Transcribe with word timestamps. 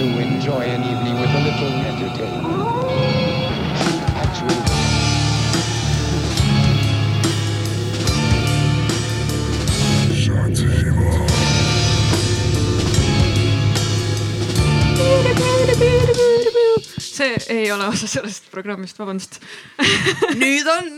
do 0.00 0.06
enjoy 0.18 0.62
an 0.62 0.82
evening 0.82 1.14
with 1.20 1.28
a 1.28 1.40
little 1.46 1.72
entertainment. 1.92 2.46
Actually, 4.16 4.54
see 16.98 17.36
ei 17.48 17.72
ole 17.72 17.86
osa 17.86 18.06
sellest 18.06 18.50
programmist, 18.50 18.98
vabandust 18.98 19.40
nüüd 20.40 20.68
on. 20.78 20.92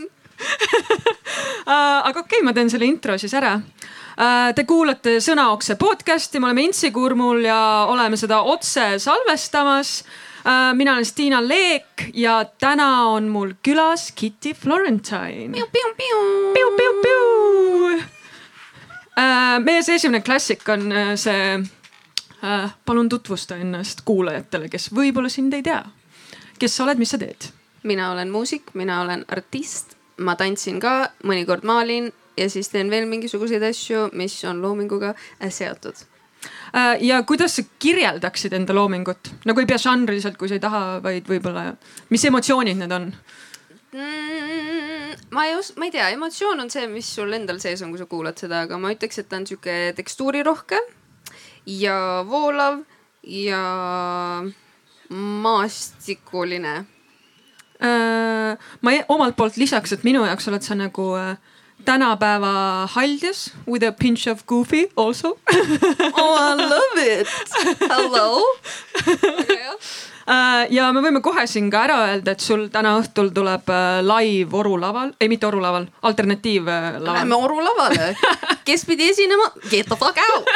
aga 1.67 2.19
okei 2.19 2.21
okay,, 2.21 2.45
ma 2.45 2.55
teen 2.55 2.71
selle 2.71 2.87
intro 2.87 3.17
siis 3.19 3.35
ära. 3.35 3.57
Te 4.13 4.63
kuulate 4.69 5.15
Sõnaokse 5.23 5.73
podcast'i, 5.81 6.37
me 6.37 6.51
oleme 6.51 6.67
Intsikurmul 6.67 7.39
ja 7.47 7.57
oleme 7.89 8.17
seda 8.19 8.43
otse 8.45 8.99
salvestamas. 9.01 10.03
mina 10.77 10.93
olen 10.93 11.05
Stiina 11.05 11.39
Leek 11.41 12.11
ja 12.13 12.45
täna 12.45 13.07
on 13.09 13.27
mul 13.27 13.53
külas 13.63 14.11
Kitty 14.11 14.53
Florentine. 14.53 15.57
meie 19.59 19.83
see 19.83 19.95
esimene 19.95 20.21
klassik 20.21 20.69
on 20.69 20.91
äh, 20.91 21.15
see. 21.15 21.63
palun 22.85 23.09
tutvusta 23.09 23.55
ennast 23.55 24.01
kuulajatele, 24.05 24.69
kes 24.69 24.91
võib-olla 24.93 25.29
sind 25.29 25.53
ei 25.53 25.63
tea. 25.63 25.83
kes 26.59 26.75
sa 26.77 26.83
oled, 26.83 26.97
mis 26.97 27.09
sa 27.09 27.17
teed? 27.17 27.49
mina 27.83 28.11
olen 28.11 28.29
muusik, 28.29 28.73
mina 28.73 29.01
olen 29.01 29.25
artist, 29.27 29.97
ma 30.17 30.35
tantsin 30.35 30.79
ka, 30.79 31.09
mõnikord 31.23 31.63
maalin 31.63 32.13
ja 32.37 32.49
siis 32.49 32.69
teen 32.73 32.89
veel 32.91 33.05
mingisuguseid 33.09 33.63
asju, 33.69 34.09
mis 34.17 34.39
on 34.49 34.61
loominguga 34.63 35.13
äh, 35.13 35.51
seotud. 35.53 36.05
Äh, 36.75 36.97
ja 37.05 37.21
kuidas 37.27 37.55
sa 37.55 37.63
kirjeldaksid 37.79 38.53
enda 38.57 38.75
loomingut, 38.75 39.31
nagu 39.47 39.61
ei 39.61 39.69
pea 39.69 39.79
žanriliselt, 39.79 40.37
kui 40.39 40.49
sa 40.51 40.57
ei 40.57 40.63
taha, 40.63 40.83
vaid 41.03 41.29
võib-olla, 41.29 41.71
mis 42.11 42.25
emotsioonid 42.29 42.79
need 42.79 42.95
on? 42.95 43.11
Mm, 43.93 45.13
ma 45.35 45.45
ei 45.47 45.55
os-, 45.55 45.75
ma 45.77 45.87
ei 45.87 45.93
tea, 45.93 46.09
emotsioon 46.15 46.65
on 46.65 46.73
see, 46.73 46.87
mis 46.89 47.09
sul 47.15 47.33
endal 47.37 47.61
sees 47.63 47.83
on, 47.85 47.93
kui 47.93 48.01
sa 48.01 48.09
kuulad 48.09 48.41
seda, 48.41 48.63
aga 48.67 48.79
ma 48.81 48.91
ütleks, 48.95 49.21
et 49.21 49.29
ta 49.29 49.39
on 49.39 49.47
sihuke 49.47 49.93
tekstuurirohke 49.99 50.81
ja 51.69 51.97
voolav 52.27 52.81
ja 53.23 53.61
maastikuline. 55.13 56.75
Äh, 57.83 58.57
ma 58.81 58.93
e- 58.93 59.05
omalt 59.13 59.37
poolt 59.37 59.57
lisaks, 59.61 59.93
et 59.93 60.03
minu 60.07 60.25
jaoks 60.25 60.47
oled 60.49 60.65
sa 60.65 60.75
nagu 60.79 61.11
äh, 61.19 61.35
tänapäeva 61.85 62.87
haldjas 62.93 63.51
with 63.67 63.85
a 63.85 63.91
pinch 63.91 64.27
of 64.29 64.45
goofy 64.47 64.87
also 64.97 65.37
Oh 66.17 66.35
I 66.39 66.55
love 66.55 67.19
it, 67.19 67.27
hello. 67.89 68.41
Äh, 70.23 70.69
ja 70.71 70.85
me 70.95 71.01
võime 71.03 71.19
kohe 71.19 71.43
siin 71.51 71.65
ka 71.71 71.81
ära 71.83 71.97
öelda, 72.07 72.31
et 72.31 72.43
sul 72.43 72.69
täna 72.71 72.93
õhtul 73.01 73.33
tuleb 73.35 73.67
äh, 73.73 73.97
live 74.07 74.55
Oru 74.55 74.77
laval, 74.79 75.11
ei 75.19 75.27
mitte 75.27 75.49
Oru 75.49 75.59
laval, 75.59 75.89
alternatiivlaval 76.07 77.03
Lähme. 77.03 77.35
Oru 77.35 77.59
lavale, 77.59 78.13
kes 78.67 78.85
pidi 78.87 79.09
esinema, 79.11 79.49
get 79.67 79.91
the 79.91 79.97
fuck 79.99 80.15
out. 80.23 80.47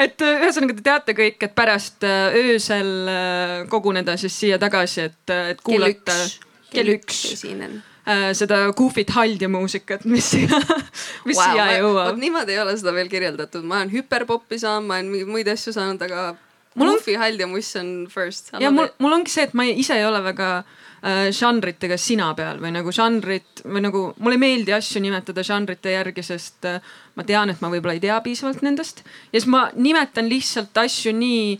et 0.00 0.24
äh, 0.24 0.40
ühesõnaga 0.46 0.78
te 0.78 0.86
teate 0.86 1.16
kõik, 1.18 1.36
et 1.44 1.54
pärast 1.58 2.06
äh, 2.08 2.38
öösel 2.40 2.88
äh, 3.12 3.58
koguneda 3.68 4.16
siis 4.20 4.40
siia 4.40 4.56
tagasi, 4.62 5.10
et, 5.10 5.20
et 5.28 5.60
kell 5.60 5.68
kuulata 5.68 6.16
üks, 6.16 6.38
kell 6.72 6.94
üks 6.96 7.20
esinen. 7.36 7.82
Äh, 8.06 8.30
seda 8.38 8.62
goofy't 8.78 9.10
haldja 9.16 9.48
muusikat, 9.52 10.04
mis 10.08 10.32
mis 11.28 11.36
wow, 11.36 11.44
siia 11.44 11.66
vot 11.66 11.76
jõuab. 11.82 12.18
niimoodi 12.22 12.56
ei 12.56 12.62
ole 12.64 12.76
seda 12.80 12.94
veel 12.96 13.10
kirjeldatud, 13.12 13.64
ma 13.66 13.82
olen 13.82 13.92
hüperpopi 13.94 14.58
saanud, 14.62 14.88
ma 14.88 15.00
olen 15.02 15.30
muid 15.30 15.48
asju 15.52 15.74
saanud, 15.76 16.02
aga 16.08 16.34
Mul 16.76 16.90
on- 16.92 16.98
hald 17.22 17.40
ja 17.40 17.46
muss 17.48 17.70
on 17.80 18.06
first. 18.12 18.50
ja 18.60 18.68
mul, 18.70 18.88
mul 19.00 19.12
ongi 19.16 19.30
see, 19.32 19.46
et 19.48 19.54
ma 19.56 19.64
ei- 19.64 19.78
ise 19.80 19.94
ei 19.96 20.04
ole 20.04 20.18
väga 20.20 20.48
äh, 20.60 21.30
žanritega 21.32 21.96
sina 21.96 22.34
peal 22.36 22.58
või 22.60 22.74
nagu 22.74 22.92
žanrit 22.92 23.62
või 23.64 23.80
nagu 23.80 24.02
mulle 24.18 24.36
ei 24.36 24.42
meeldi 24.42 24.74
asju 24.76 25.00
nimetada 25.00 25.40
žanrite 25.42 25.94
järgi, 25.94 26.22
sest 26.22 26.68
äh, 26.68 26.80
ma 27.16 27.24
tean, 27.24 27.48
et 27.48 27.62
ma 27.64 27.70
võib-olla 27.72 27.96
ei 27.96 28.02
tea 28.04 28.18
piisavalt 28.20 28.60
nendest 28.66 29.00
ja 29.32 29.40
siis 29.40 29.46
ma 29.48 29.70
nimetan 29.74 30.28
lihtsalt 30.28 30.76
asju 30.84 31.14
nii, 31.16 31.56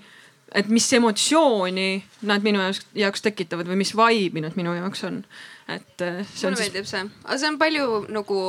et 0.53 0.69
mis 0.69 0.85
emotsiooni 1.01 1.89
nad 2.29 2.45
minu 2.45 2.61
jaoks, 2.61 2.85
jaoks 2.95 3.25
tekitavad 3.25 3.73
või 3.73 3.81
mis 3.81 3.95
vibe'i 3.97 4.45
nad 4.45 4.53
minu 4.61 4.77
jaoks 4.77 5.05
on. 5.09 5.23
Et 5.69 6.03
äh, 6.05 6.23
see 6.31 6.47
mulle 6.47 6.53
on 6.53 6.57
siis, 6.57 6.67
meeldib 6.67 6.89
see, 6.89 7.05
aga 7.25 7.39
see 7.43 7.51
on 7.51 7.59
palju 7.61 7.87
nagu, 8.15 8.41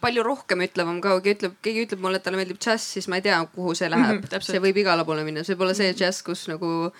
palju 0.00 0.24
rohkem 0.26 0.64
ütlevam 0.66 1.00
ka, 1.02 1.16
kui 1.22 1.34
ütleb, 1.34 1.56
keegi 1.64 1.86
ütleb 1.88 2.04
mulle, 2.04 2.20
et 2.20 2.26
talle 2.26 2.38
meeldib 2.40 2.60
džäss, 2.62 2.92
siis 2.96 3.10
ma 3.10 3.18
ei 3.18 3.26
tea, 3.26 3.40
kuhu 3.54 3.74
see 3.78 3.90
läheb 3.90 4.20
mm. 4.20 4.28
-hmm, 4.28 4.46
see 4.46 4.62
võib 4.62 4.78
igale 4.84 5.04
poole 5.08 5.26
minna, 5.26 5.44
see 5.46 5.58
olla 5.58 5.74
see 5.74 5.90
džäss, 5.92 6.22
kus 6.26 6.46
nagu 6.50 6.92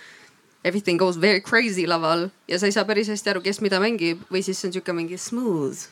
everything 0.64 0.98
goes 1.00 1.16
very 1.20 1.40
crazy 1.40 1.86
laval 1.86 2.28
ja 2.48 2.58
sa 2.58 2.66
ei 2.66 2.74
saa 2.76 2.84
päris 2.84 3.08
hästi 3.08 3.30
aru, 3.30 3.40
kes 3.40 3.62
mida 3.64 3.80
mängib 3.80 4.20
või 4.30 4.42
siis 4.44 4.58
see 4.60 4.68
on 4.68 4.76
sihuke 4.76 4.92
mingi 4.92 5.18
smooth 5.18 5.88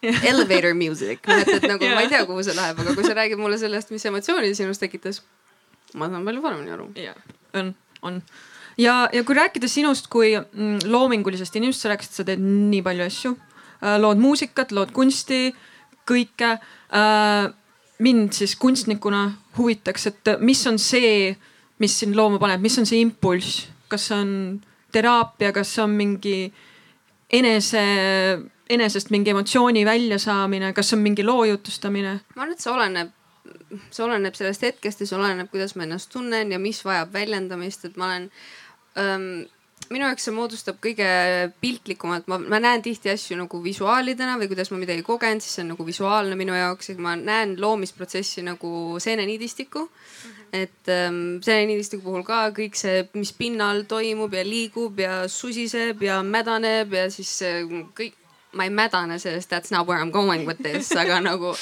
elevator 0.30 0.74
music, 0.74 1.20
et, 1.28 1.48
et 1.48 1.66
nagu 1.68 1.84
yeah. 1.84 1.94
ma 1.94 2.04
ei 2.04 2.08
tea, 2.08 2.24
kuhu 2.28 2.42
see 2.44 2.56
läheb, 2.56 2.78
aga 2.80 2.94
kui 2.96 3.04
sa 3.04 3.14
räägid 3.16 3.40
mulle 3.40 3.58
sellest, 3.60 3.92
mis 3.92 4.04
emotsiooni 4.08 4.54
sinus 4.56 4.80
tekitas, 4.80 5.22
ma 5.94 6.08
saan 6.08 6.24
palju 6.24 6.42
paremini 6.44 6.72
aru. 6.72 6.88
jaa, 6.96 7.16
on, 7.60 7.74
on 8.02 8.22
ja, 8.80 8.96
ja 9.12 9.24
kui 9.26 9.36
rääkida 9.36 9.68
sinust 9.68 10.08
kui 10.12 10.32
mm, 10.36 10.86
loomingulisest 10.90 11.56
inimesest, 11.60 11.84
sa 11.84 11.92
rääkisid, 11.92 12.16
sa 12.16 12.26
teed 12.28 12.42
nii 12.44 12.82
palju 12.86 13.06
asju. 13.06 13.36
lood 14.00 14.20
muusikat, 14.20 14.72
lood 14.76 14.90
kunsti, 14.92 15.54
kõike. 16.08 16.58
mind 18.00 18.32
siis 18.32 18.56
kunstnikuna 18.56 19.22
huvitaks, 19.56 20.06
et 20.06 20.30
mis 20.40 20.60
on 20.66 20.78
see, 20.78 21.36
mis 21.78 21.98
sind 22.00 22.16
looma 22.16 22.38
paneb, 22.40 22.60
mis 22.60 22.78
on 22.78 22.86
see 22.88 23.00
impulss, 23.00 23.66
kas 23.88 24.08
see 24.08 24.16
on 24.16 24.32
teraapia, 24.92 25.52
kas 25.52 25.74
see 25.74 25.84
on 25.84 25.94
mingi 25.96 26.36
enese, 27.32 27.82
enesest 28.70 29.10
mingi 29.14 29.34
emotsiooni 29.34 29.84
väljasaamine, 29.86 30.72
kas 30.76 30.94
on 30.96 31.04
mingi 31.04 31.24
loo 31.24 31.44
jutustamine? 31.44 32.20
ma 32.36 32.42
arvan, 32.42 32.56
et 32.56 32.64
see 32.64 32.72
oleneb, 32.72 33.12
see 33.90 34.04
oleneb 34.06 34.38
sellest 34.38 34.66
hetkest 34.66 35.04
ja 35.04 35.10
see 35.10 35.18
oleneb, 35.18 35.50
kuidas 35.52 35.76
ma 35.76 35.86
ennast 35.86 36.12
tunnen 36.12 36.52
ja 36.52 36.58
mis 36.62 36.82
vajab 36.84 37.12
väljendamist, 37.14 37.84
et 37.84 38.00
ma 38.00 38.10
olen 38.10 38.30
ähm, 38.98 39.46
minu 39.90 40.06
jaoks 40.06 40.26
see 40.28 40.34
moodustab 40.34 40.78
kõige 40.82 41.06
piltlikumalt, 41.62 42.28
ma, 42.30 42.38
ma 42.38 42.60
näen 42.62 42.82
tihti 42.84 43.10
asju 43.10 43.38
nagu 43.40 43.58
visuaalidena 43.64 44.36
või 44.38 44.50
kuidas 44.52 44.70
ma 44.70 44.78
midagi 44.78 45.02
kogen, 45.06 45.42
siis 45.42 45.56
see 45.56 45.64
on 45.64 45.72
nagu 45.74 45.86
visuaalne 45.86 46.38
minu 46.38 46.54
jaoks, 46.54 46.92
et 46.92 47.00
ma 47.02 47.16
näen 47.18 47.56
loomisprotsessi 47.60 48.44
nagu 48.46 49.00
seeneniidistikku 49.02 49.82
mm. 49.82 50.30
-hmm. 50.30 50.46
et 50.62 50.94
ähm, 50.94 51.40
seeneniidistiku 51.42 52.06
puhul 52.06 52.22
ka 52.26 52.44
kõik 52.54 52.78
see, 52.78 53.02
mis 53.14 53.32
pinnal 53.32 53.82
toimub 53.90 54.34
ja 54.34 54.46
liigub 54.46 54.98
ja 54.98 55.26
susiseb 55.28 56.02
ja 56.02 56.22
mädaneb 56.22 56.94
ja 56.94 57.10
siis 57.10 57.38
see 57.42 57.66
kõik 57.98 58.14
ma 58.52 58.64
ei 58.66 58.70
mädane 58.70 59.18
sellest, 59.18 59.50
that's 59.50 59.70
not 59.70 59.86
where 59.86 60.00
I 60.02 60.04
m 60.04 60.10
going 60.10 60.46
with 60.46 60.62
this, 60.62 60.90
aga 60.96 61.20
nagu 61.20 61.54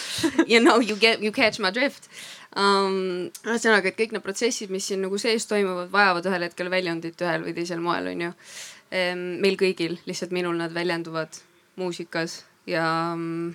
you 0.46 0.60
know 0.60 0.80
you 0.80 0.96
get, 0.96 1.22
you 1.22 1.32
catch 1.32 1.60
my 1.60 1.70
drift 1.70 2.08
um,. 2.56 3.28
ühesõnaga, 3.44 3.90
et 3.90 3.98
kõik 3.98 4.14
need 4.16 4.24
protsessid, 4.24 4.72
mis 4.72 4.88
siin 4.88 5.02
nagu 5.04 5.18
sees 5.20 5.46
toimuvad, 5.50 5.90
vajavad 5.92 6.28
ühel 6.30 6.48
hetkel 6.48 6.70
väljundit 6.72 7.20
ühel 7.24 7.46
või 7.46 7.54
teisel 7.56 7.82
moel, 7.84 8.10
onju 8.14 8.32
um,. 8.32 9.24
meil 9.44 9.58
kõigil, 9.60 9.98
lihtsalt 10.08 10.34
minul 10.36 10.56
nad 10.58 10.74
väljenduvad 10.74 11.40
muusikas 11.78 12.42
ja 12.68 12.84
um, 13.14 13.54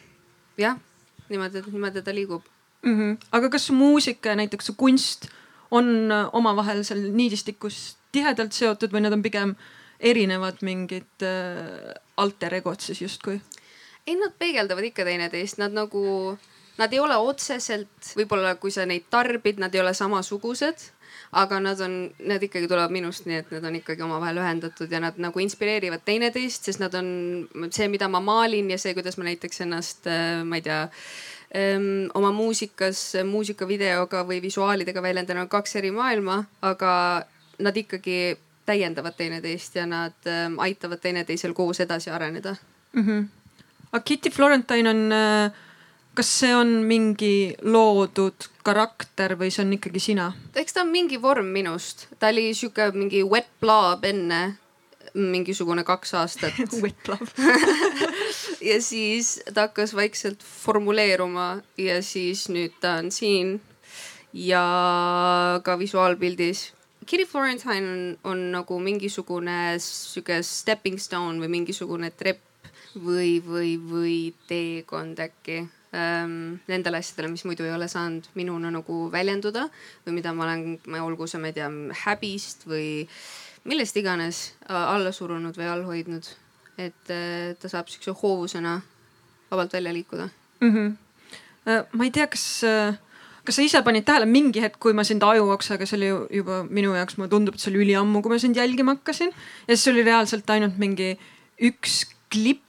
jah, 0.58 0.78
niimoodi, 1.30 1.64
niimoodi 1.72 2.02
ta 2.02 2.16
liigub. 2.16 2.44
mm. 2.81 3.00
-hmm. 3.00 3.18
aga 3.31 3.50
kas 3.50 3.70
muusika 3.72 4.30
ja 4.30 4.36
näiteks 4.36 4.72
kunst 4.78 5.28
on 5.72 6.12
äh, 6.12 6.30
omavahel 6.34 6.84
seal 6.84 7.02
niidistikus 7.12 7.98
tihedalt 8.12 8.54
seotud 8.54 8.94
või 8.94 9.01
nad 9.01 9.13
on 9.13 9.24
pigem 9.24 9.56
erinevad 10.00 10.62
mingid 10.62 11.25
äh, 11.25 11.94
alter 12.18 12.54
egod 12.54 12.80
siis 12.80 13.01
justkui? 13.01 13.42
ei, 14.07 14.16
nad 14.19 14.34
peegeldavad 14.39 14.84
ikka 14.84 15.06
teineteist, 15.07 15.57
nad 15.57 15.72
nagu, 15.72 16.38
nad 16.78 16.94
ei 16.94 17.00
ole 17.00 17.18
otseselt, 17.18 18.14
võib-olla 18.18 18.56
kui 18.62 18.72
sa 18.74 18.86
neid 18.90 19.06
tarbid, 19.14 19.60
nad 19.62 19.74
ei 19.75 19.81
ole 19.81 19.94
samasugused, 19.94 20.90
aga 21.34 21.60
nad 21.62 21.81
on, 21.81 21.94
need 22.30 22.46
ikkagi 22.48 22.70
tulevad 22.70 22.94
minust, 22.94 23.28
nii 23.30 23.40
et 23.42 23.52
need 23.54 23.66
on 23.66 23.78
ikkagi 23.80 24.06
omavahel 24.06 24.40
ühendatud 24.42 24.92
ja 24.92 25.02
nad 25.02 25.18
nagu 25.22 25.42
inspireerivad 25.42 26.04
teineteist, 26.06 26.70
sest 26.70 26.81
nad 26.81 26.94
on 26.98 27.08
see, 27.74 27.88
mida 27.92 28.10
ma 28.12 28.22
maalin 28.24 28.72
ja 28.74 28.80
see, 28.81 28.94
kuidas 28.98 29.18
ma 29.18 29.28
näiteks 29.30 29.64
ennast, 29.66 30.10
ma 30.46 30.60
ei 30.60 30.66
tea 30.66 30.80
ähm, 31.58 32.10
oma 32.18 32.31
muusikas, 32.36 33.02
muusikavideoga 33.30 34.24
või 34.30 34.42
visuaalidega 34.46 35.04
väljendan, 35.06 35.44
on 35.46 35.52
kaks 35.52 35.78
eri 35.81 35.94
maailma, 35.94 36.44
aga 36.62 36.94
nad 37.64 37.78
ikkagi 37.78 38.38
täiendavad 38.66 39.18
teineteist 39.18 39.75
ja 39.75 39.86
nad 39.90 40.30
ähm, 40.30 40.60
aitavad 40.64 41.02
teineteisel 41.04 41.54
koos 41.54 41.81
edasi 41.84 42.10
areneda 42.10 42.56
mm. 42.94 43.06
-hmm. 43.06 43.25
aga 43.92 44.04
Kitty 44.06 44.30
Florentine 44.30 44.90
on, 44.90 45.12
kas 46.13 46.30
see 46.39 46.54
on 46.56 46.75
mingi 46.88 47.56
loodud 47.62 48.50
karakter 48.63 49.36
või 49.39 49.51
see 49.54 49.63
on 49.65 49.74
ikkagi 49.77 50.01
sina? 50.01 50.31
eks 50.56 50.75
ta 50.75 50.83
on 50.86 50.92
mingi 50.94 51.19
vorm 51.21 51.50
minust, 51.56 52.07
ta 52.19 52.30
oli 52.33 52.51
sihuke 52.54 52.92
mingi 52.95 53.24
wet 53.25 53.50
blob 53.62 54.06
enne 54.06 54.44
mingisugune 55.13 55.83
kaks 55.86 56.13
aastat 56.18 56.57
Wet 56.83 57.07
love. 57.07 57.27
ja 58.69 58.80
siis 58.81 59.36
ta 59.54 59.68
hakkas 59.68 59.94
vaikselt 59.95 60.42
formuleeruma 60.44 61.62
ja 61.77 62.00
siis 62.01 62.48
nüüd 62.50 62.74
ta 62.81 62.98
on 63.01 63.12
siin 63.13 63.60
ja 64.33 64.63
ka 65.63 65.77
visuaalpildis 65.80 66.71
Kitty 67.06 67.25
Florentine 67.27 67.92
on, 67.92 68.18
on 68.24 68.42
nagu 68.54 68.80
mingisugune 68.80 69.75
sihuke 69.83 70.39
stepping 70.44 70.98
stone 70.98 71.42
või 71.44 71.51
mingisugune 71.60 72.10
trepp 72.15 72.42
või, 72.95 73.38
või, 73.44 73.75
või 73.77 74.18
teekond 74.48 75.19
äkki 75.19 75.65
ähm, 75.94 76.60
nendele 76.68 77.00
asjadele, 77.00 77.31
mis 77.34 77.45
muidu 77.48 77.66
ei 77.68 77.74
ole 77.75 77.88
saanud 77.92 78.30
minuna 78.40 78.72
nagu 78.74 79.07
väljenduda 79.13 79.68
või 80.06 80.18
mida 80.19 80.34
ma 80.34 80.48
olen, 80.48 80.78
olgu 81.04 81.28
see, 81.28 81.42
ma 81.42 81.51
ei 81.51 81.57
tea, 81.57 81.69
häbist 82.06 82.68
või 82.69 83.06
millest 83.69 83.98
iganes 84.00 84.44
alla 84.68 85.13
surunud 85.16 85.57
või 85.57 85.69
all 85.72 85.86
hoidnud. 85.88 86.28
et 86.78 87.10
äh, 87.13 87.54
ta 87.60 87.69
saab 87.69 87.88
siukse 87.88 88.12
hoovusena 88.12 88.81
vabalt 89.51 89.74
välja 89.74 89.94
liikuda 89.94 90.30
mm. 90.60 90.72
-hmm. 90.74 91.88
ma 91.92 92.04
ei 92.04 92.12
tea, 92.12 92.28
kas 92.28 92.63
äh 92.63 92.98
kas 93.44 93.60
sa 93.60 93.66
ise 93.66 93.81
panid 93.84 94.06
tähele 94.07 94.28
mingi 94.30 94.63
hetk, 94.63 94.80
kui 94.81 94.96
ma 94.96 95.04
sind 95.07 95.24
ajuoksaga, 95.24 95.88
see 95.88 95.98
oli 96.00 96.12
juba 96.39 96.62
minu 96.63 96.96
jaoks, 96.96 97.18
mulle 97.19 97.31
tundub, 97.31 97.57
et 97.57 97.63
see 97.63 97.72
oli 97.74 97.84
üliammu, 97.84 98.22
kui 98.24 98.31
ma 98.31 98.39
sind 98.39 98.60
jälgima 98.60 98.96
hakkasin. 98.98 99.34
ja 99.68 99.75
siis 99.75 99.92
oli 99.92 100.06
reaalselt 100.07 100.50
ainult 100.56 100.80
mingi 100.80 101.13
üks 101.69 102.04
klipp, 102.34 102.63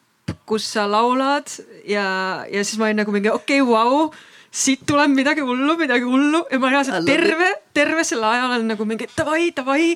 kus 0.49 0.67
sa 0.75 0.87
laulad 0.91 1.50
ja, 1.88 2.44
ja 2.50 2.65
siis 2.65 2.79
ma 2.81 2.88
olin 2.88 3.03
nagu 3.03 3.15
mingi 3.15 3.32
okei 3.32 3.61
okay,, 3.61 3.69
vau 3.69 4.12
siit 4.55 4.85
tuleb 4.87 5.11
midagi 5.11 5.43
hullu, 5.43 5.76
midagi 5.79 6.06
hullu 6.06 6.44
ja 6.50 6.61
ma 6.62 6.71
reaalselt 6.71 7.09
terve, 7.09 7.49
terve 7.75 8.05
selle 8.06 8.29
aja 8.31 8.44
olen 8.47 8.69
nagu 8.71 8.87
mingi 8.87 9.09
davai, 9.17 9.49
davai, 9.56 9.88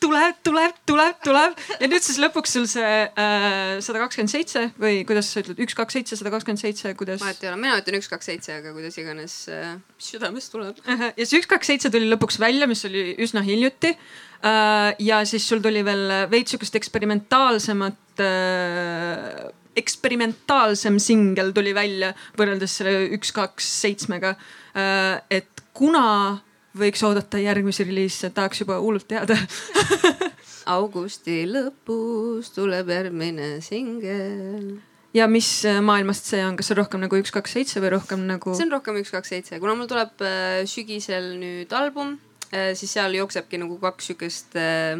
tuleb, 0.00 0.40
tuleb, 0.46 0.80
tuleb, 0.88 1.18
tuleb 1.22 1.60
ja 1.78 1.88
nüüd 1.90 2.02
siis 2.02 2.18
lõpuks 2.22 2.56
sul 2.56 2.66
see 2.70 2.88
äh, 3.06 3.76
sada 3.84 4.00
kakskümmend 4.02 4.32
seitse 4.32 4.64
või 4.80 5.04
kuidas 5.06 5.30
sa 5.30 5.44
ütled, 5.44 5.60
üks, 5.62 5.76
kaks, 5.78 5.98
seitse, 5.98 6.18
sada 6.18 6.32
kakskümmend 6.34 6.62
seitse, 6.62 6.94
kuidas? 6.98 7.20
vahet 7.22 7.44
ei 7.44 7.52
ole, 7.52 7.60
mina 7.60 7.76
ütlen 7.78 8.00
üks, 8.00 8.08
kaks, 8.10 8.30
seitse, 8.32 8.56
aga 8.62 8.74
kuidas 8.74 8.98
iganes 9.00 9.36
äh, 9.52 9.76
südamest 10.00 10.50
tuleb. 10.56 10.80
ja 11.20 11.28
see 11.28 11.38
üks, 11.38 11.50
kaks, 11.50 11.70
seitse 11.70 11.92
tuli 11.92 12.08
lõpuks 12.10 12.40
välja, 12.42 12.68
mis 12.70 12.82
oli 12.88 13.12
üsna 13.20 13.44
hiljuti 13.46 13.92
äh,. 13.94 14.90
ja 15.04 15.22
siis 15.28 15.46
sul 15.46 15.62
tuli 15.62 15.84
veel 15.86 16.06
veits 16.32 16.56
sihukest 16.56 16.80
eksperimentaalsemat 16.80 18.26
äh, 18.26 19.48
eksperimentaalsem 19.78 20.98
singel 21.02 21.52
tuli 21.54 21.72
välja 21.76 22.12
võrreldes 22.38 22.76
selle 22.80 23.08
üks, 23.16 23.32
kaks, 23.36 23.68
seitsmega. 23.84 24.34
Äh, 24.74 25.20
et 25.40 25.64
kuna 25.76 26.40
võiks 26.78 27.02
oodata 27.06 27.40
järgmisi 27.42 27.86
reliise, 27.86 28.30
tahaks 28.34 28.62
juba 28.62 28.78
hullult 28.82 29.08
teada 29.10 29.36
augusti 30.76 31.42
lõpus 31.50 32.52
tuleb 32.54 32.92
järgmine 32.94 33.56
singel. 33.64 34.78
ja 35.14 35.26
mis 35.26 35.48
äh, 35.66 35.80
maailmast 35.82 36.30
see 36.30 36.42
on, 36.46 36.58
kas 36.58 36.70
see 36.70 36.76
on 36.76 36.82
rohkem 36.84 37.02
nagu 37.02 37.18
üks, 37.18 37.34
kaks, 37.34 37.58
seitse 37.58 37.82
või 37.82 37.94
rohkem 37.96 38.26
nagu? 38.28 38.54
see 38.54 38.68
on 38.68 38.74
rohkem 38.76 39.00
üks, 39.02 39.10
kaks, 39.14 39.34
seitse, 39.34 39.58
kuna 39.62 39.74
mul 39.78 39.90
tuleb 39.90 40.22
äh, 40.22 40.62
sügisel 40.70 41.34
nüüd 41.40 41.74
album 41.74 42.18
siis 42.50 42.90
seal 42.96 43.14
jooksebki 43.14 43.60
nagu 43.62 43.76
kaks 43.78 44.08
sihukest 44.10 44.56
äh, 44.58 44.98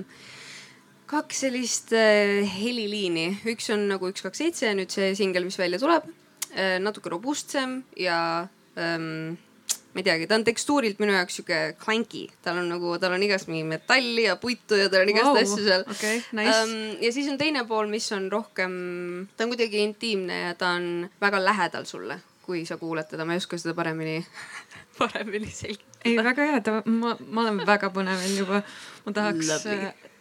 kaks 1.11 1.45
sellist 1.45 1.93
äh, 1.97 2.41
heliliini, 2.47 3.29
üks 3.51 3.71
on 3.75 3.89
nagu 3.91 4.11
üks, 4.11 4.23
kaks, 4.25 4.43
seitse 4.45 4.73
nüüd 4.79 4.93
see 4.95 5.12
singel, 5.19 5.47
mis 5.49 5.59
välja 5.61 5.81
tuleb 5.83 6.07
äh,. 6.55 6.79
natuke 6.83 7.11
robustsem 7.12 7.81
ja 7.99 8.19
ähm, 8.79 9.39
ma 9.91 10.03
ei 10.03 10.07
teagi, 10.07 10.29
ta 10.31 10.39
on 10.39 10.47
tekstuurilt 10.47 11.01
minu 11.03 11.15
jaoks 11.17 11.41
sihuke 11.41 11.59
clanky, 11.83 12.23
tal 12.45 12.61
on 12.62 12.69
nagu, 12.71 12.95
tal 13.03 13.17
on 13.17 13.25
igast 13.27 13.51
mingi 13.51 13.65
metalli 13.67 14.29
ja 14.29 14.37
puitu 14.39 14.79
ja 14.79 14.91
tal 14.93 15.03
on 15.03 15.11
igast 15.11 15.31
wow, 15.33 15.39
asju 15.41 15.65
seal 15.65 15.87
okay,. 15.87 16.21
Nice. 16.37 16.59
Um, 16.62 16.75
ja 17.03 17.11
siis 17.15 17.31
on 17.33 17.39
teine 17.41 17.65
pool, 17.67 17.91
mis 17.91 18.07
on 18.15 18.29
rohkem, 18.31 18.75
ta 19.35 19.47
on 19.47 19.55
kuidagi 19.55 19.83
intiimne 19.83 20.43
ja 20.45 20.53
ta 20.59 20.77
on 20.79 21.09
väga 21.23 21.43
lähedal 21.43 21.89
sulle, 21.91 22.21
kui 22.47 22.62
sa 22.69 22.79
kuulad 22.79 23.11
teda, 23.11 23.27
ma 23.27 23.35
ei 23.35 23.43
oska 23.43 23.59
seda 23.59 23.75
paremini 23.79 24.21
paremini 25.01 25.51
selgitada. 25.51 26.05
ei, 26.05 26.15
väga 26.23 26.47
hea, 26.53 26.62
ta, 26.62 26.77
ma, 26.87 27.17
ma 27.27 27.49
olen 27.49 27.61
väga 27.67 27.91
põnevil 27.95 28.39
juba. 28.45 28.62
ma 29.07 29.17
tahaks 29.19 29.51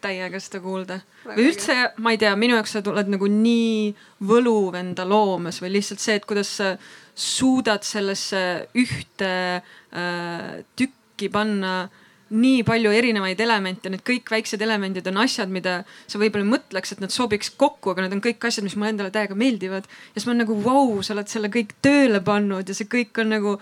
täiega 0.04 0.40
seda 0.42 0.62
kuulda. 0.64 1.00
või 1.26 1.50
üldse, 1.50 1.76
ma 2.04 2.14
ei 2.16 2.20
tea, 2.22 2.36
minu 2.40 2.58
jaoks 2.58 2.76
sa 2.78 2.84
tuled 2.86 3.12
nagu 3.12 3.30
nii 3.32 3.94
võluv 4.30 4.78
enda 4.80 5.06
loomes 5.08 5.62
või 5.64 5.74
lihtsalt 5.78 6.04
see, 6.04 6.20
et 6.20 6.28
kuidas 6.30 6.52
sa 6.60 6.74
suudad 7.16 7.84
sellesse 7.84 8.44
ühte 8.80 9.34
äh, 9.60 10.54
tükki 10.80 11.32
panna 11.34 11.90
nii 12.30 12.62
palju 12.66 12.92
erinevaid 12.94 13.40
elemente, 13.42 13.90
need 13.90 14.04
kõik 14.06 14.30
väiksed 14.30 14.62
elemendid 14.62 15.08
on 15.10 15.18
asjad, 15.24 15.50
mida 15.50 15.80
sa 16.06 16.22
võib-olla 16.22 16.46
mõtleks, 16.46 16.94
et 16.94 17.02
nad 17.02 17.14
sobiks 17.14 17.50
kokku, 17.58 17.94
aga 17.94 18.06
need 18.06 18.20
on 18.20 18.24
kõik 18.24 18.46
asjad, 18.46 18.66
mis 18.68 18.78
mulle 18.78 18.94
endale 18.94 19.14
täiega 19.14 19.38
meeldivad. 19.38 19.90
ja 19.90 20.20
siis 20.20 20.28
ma 20.28 20.36
olen 20.36 20.44
nagu 20.46 20.58
vau 20.62 20.86
wow,, 20.94 21.02
sa 21.06 21.16
oled 21.16 21.32
selle 21.32 21.50
kõik 21.54 21.74
tööle 21.82 22.22
pannud 22.22 22.70
ja 22.70 22.78
see 22.78 22.90
kõik 22.90 23.18
on 23.24 23.34
nagu 23.34 23.56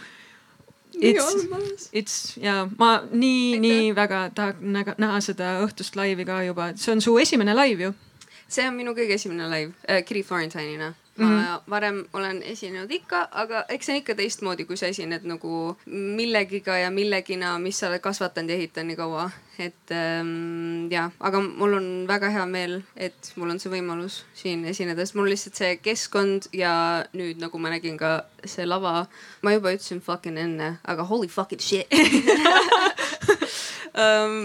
It's, 1.02 1.90
it's 1.94 2.38
ja 2.42 2.68
ma 2.78 3.02
nii, 3.12 3.60
nii 3.62 3.96
väga 3.96 4.30
tahan 4.36 4.78
näha 4.98 5.20
seda 5.22 5.58
õhtust 5.66 5.98
laivi 6.00 6.26
ka 6.26 6.42
juba, 6.48 6.72
see 6.76 6.96
on 6.96 7.02
su 7.02 7.18
esimene 7.22 7.54
laiv 7.54 7.82
ju. 7.82 7.94
see 8.48 8.68
on 8.68 8.78
minu 8.78 8.96
kõige 8.96 9.18
esimene 9.20 9.50
laiv 9.52 9.74
äh,, 9.90 10.02
Kitty 10.06 10.24
Florentine'ina 10.24 10.94
ma 11.18 11.26
mm 11.26 11.40
-hmm. 11.40 11.62
varem 11.70 12.06
olen 12.14 12.44
esinenud 12.44 12.92
ikka, 12.92 13.28
aga 13.32 13.66
eks 13.70 13.86
see 13.86 13.96
on 13.96 13.98
ikka 13.98 14.16
teistmoodi, 14.16 14.66
kui 14.66 14.78
sa 14.78 14.86
esined 14.86 15.24
nagu 15.24 15.78
millegiga 15.86 16.78
ja 16.78 16.92
millegina, 16.92 17.60
mis 17.60 17.80
sa 17.80 17.88
oled 17.88 18.00
kasvatanud 18.00 18.50
ja 18.50 18.56
ehitanud 18.56 18.88
nii 18.88 18.96
kaua. 18.96 19.30
et 19.60 19.92
ähm, 19.92 20.92
ja, 20.92 21.10
aga 21.20 21.40
mul 21.42 21.74
on 21.74 22.06
väga 22.08 22.30
hea 22.30 22.46
meel, 22.46 22.82
et 22.96 23.34
mul 23.36 23.50
on 23.50 23.60
see 23.60 23.72
võimalus 23.72 24.26
siin 24.34 24.66
esineda, 24.66 25.02
sest 25.02 25.16
mul 25.16 25.30
lihtsalt 25.30 25.56
see 25.56 25.78
keskkond 25.78 26.42
ja 26.54 27.06
nüüd 27.14 27.42
nagu 27.42 27.58
ma 27.58 27.70
nägin 27.70 27.98
ka 27.98 28.26
see 28.46 28.66
lava. 28.66 29.08
ma 29.42 29.54
juba 29.54 29.74
ütlesin 29.74 30.02
fucking 30.02 30.38
enne, 30.38 30.78
aga 30.86 31.04
holy 31.04 31.28
fucking 31.28 31.62
shit 31.62 31.88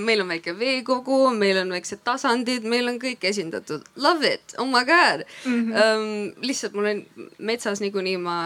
meil 0.06 0.22
on 0.22 0.30
väike 0.32 0.54
veekogu, 0.58 1.18
meil 1.36 1.58
on 1.60 1.74
väiksed 1.74 2.00
tasandid, 2.04 2.64
meil 2.64 2.88
on 2.88 2.96
kõik 3.02 3.26
esindatud. 3.28 3.84
Love 3.96 4.30
it, 4.34 4.54
oh 4.58 4.66
my 4.66 4.84
god 4.88 5.26
mm. 5.44 5.72
-hmm. 5.72 6.32
lihtsalt 6.40 6.72
mul 6.72 6.88
on 6.92 7.02
metsas 7.38 7.80
niikuinii 7.80 8.16
ma 8.16 8.38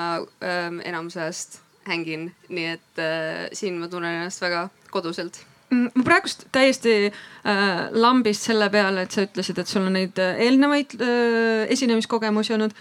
enamuse 0.85 1.20
ajast 1.20 1.61
hängin, 1.87 2.31
nii 2.49 2.67
et 2.76 2.99
äh, 2.99 3.47
siin 3.53 3.79
ma 3.81 3.88
tunnen 3.88 4.19
ennast 4.19 4.43
väga 4.43 4.69
koduselt 4.91 5.38
mm, 5.70 5.88
ma 5.94 6.05
praegust 6.06 6.47
täiesti 6.55 6.94
äh, 7.06 7.88
lambist 7.94 8.47
selle 8.49 8.69
peale, 8.73 9.07
et 9.07 9.14
sa 9.14 9.26
ütlesid, 9.26 9.61
et 9.62 9.71
sul 9.71 9.87
on 9.87 9.97
neid 9.99 10.19
äh, 10.23 10.40
eelnevaid 10.47 10.97
äh, 10.99 11.66
esinemiskogemusi 11.75 12.57
olnud 12.57 12.76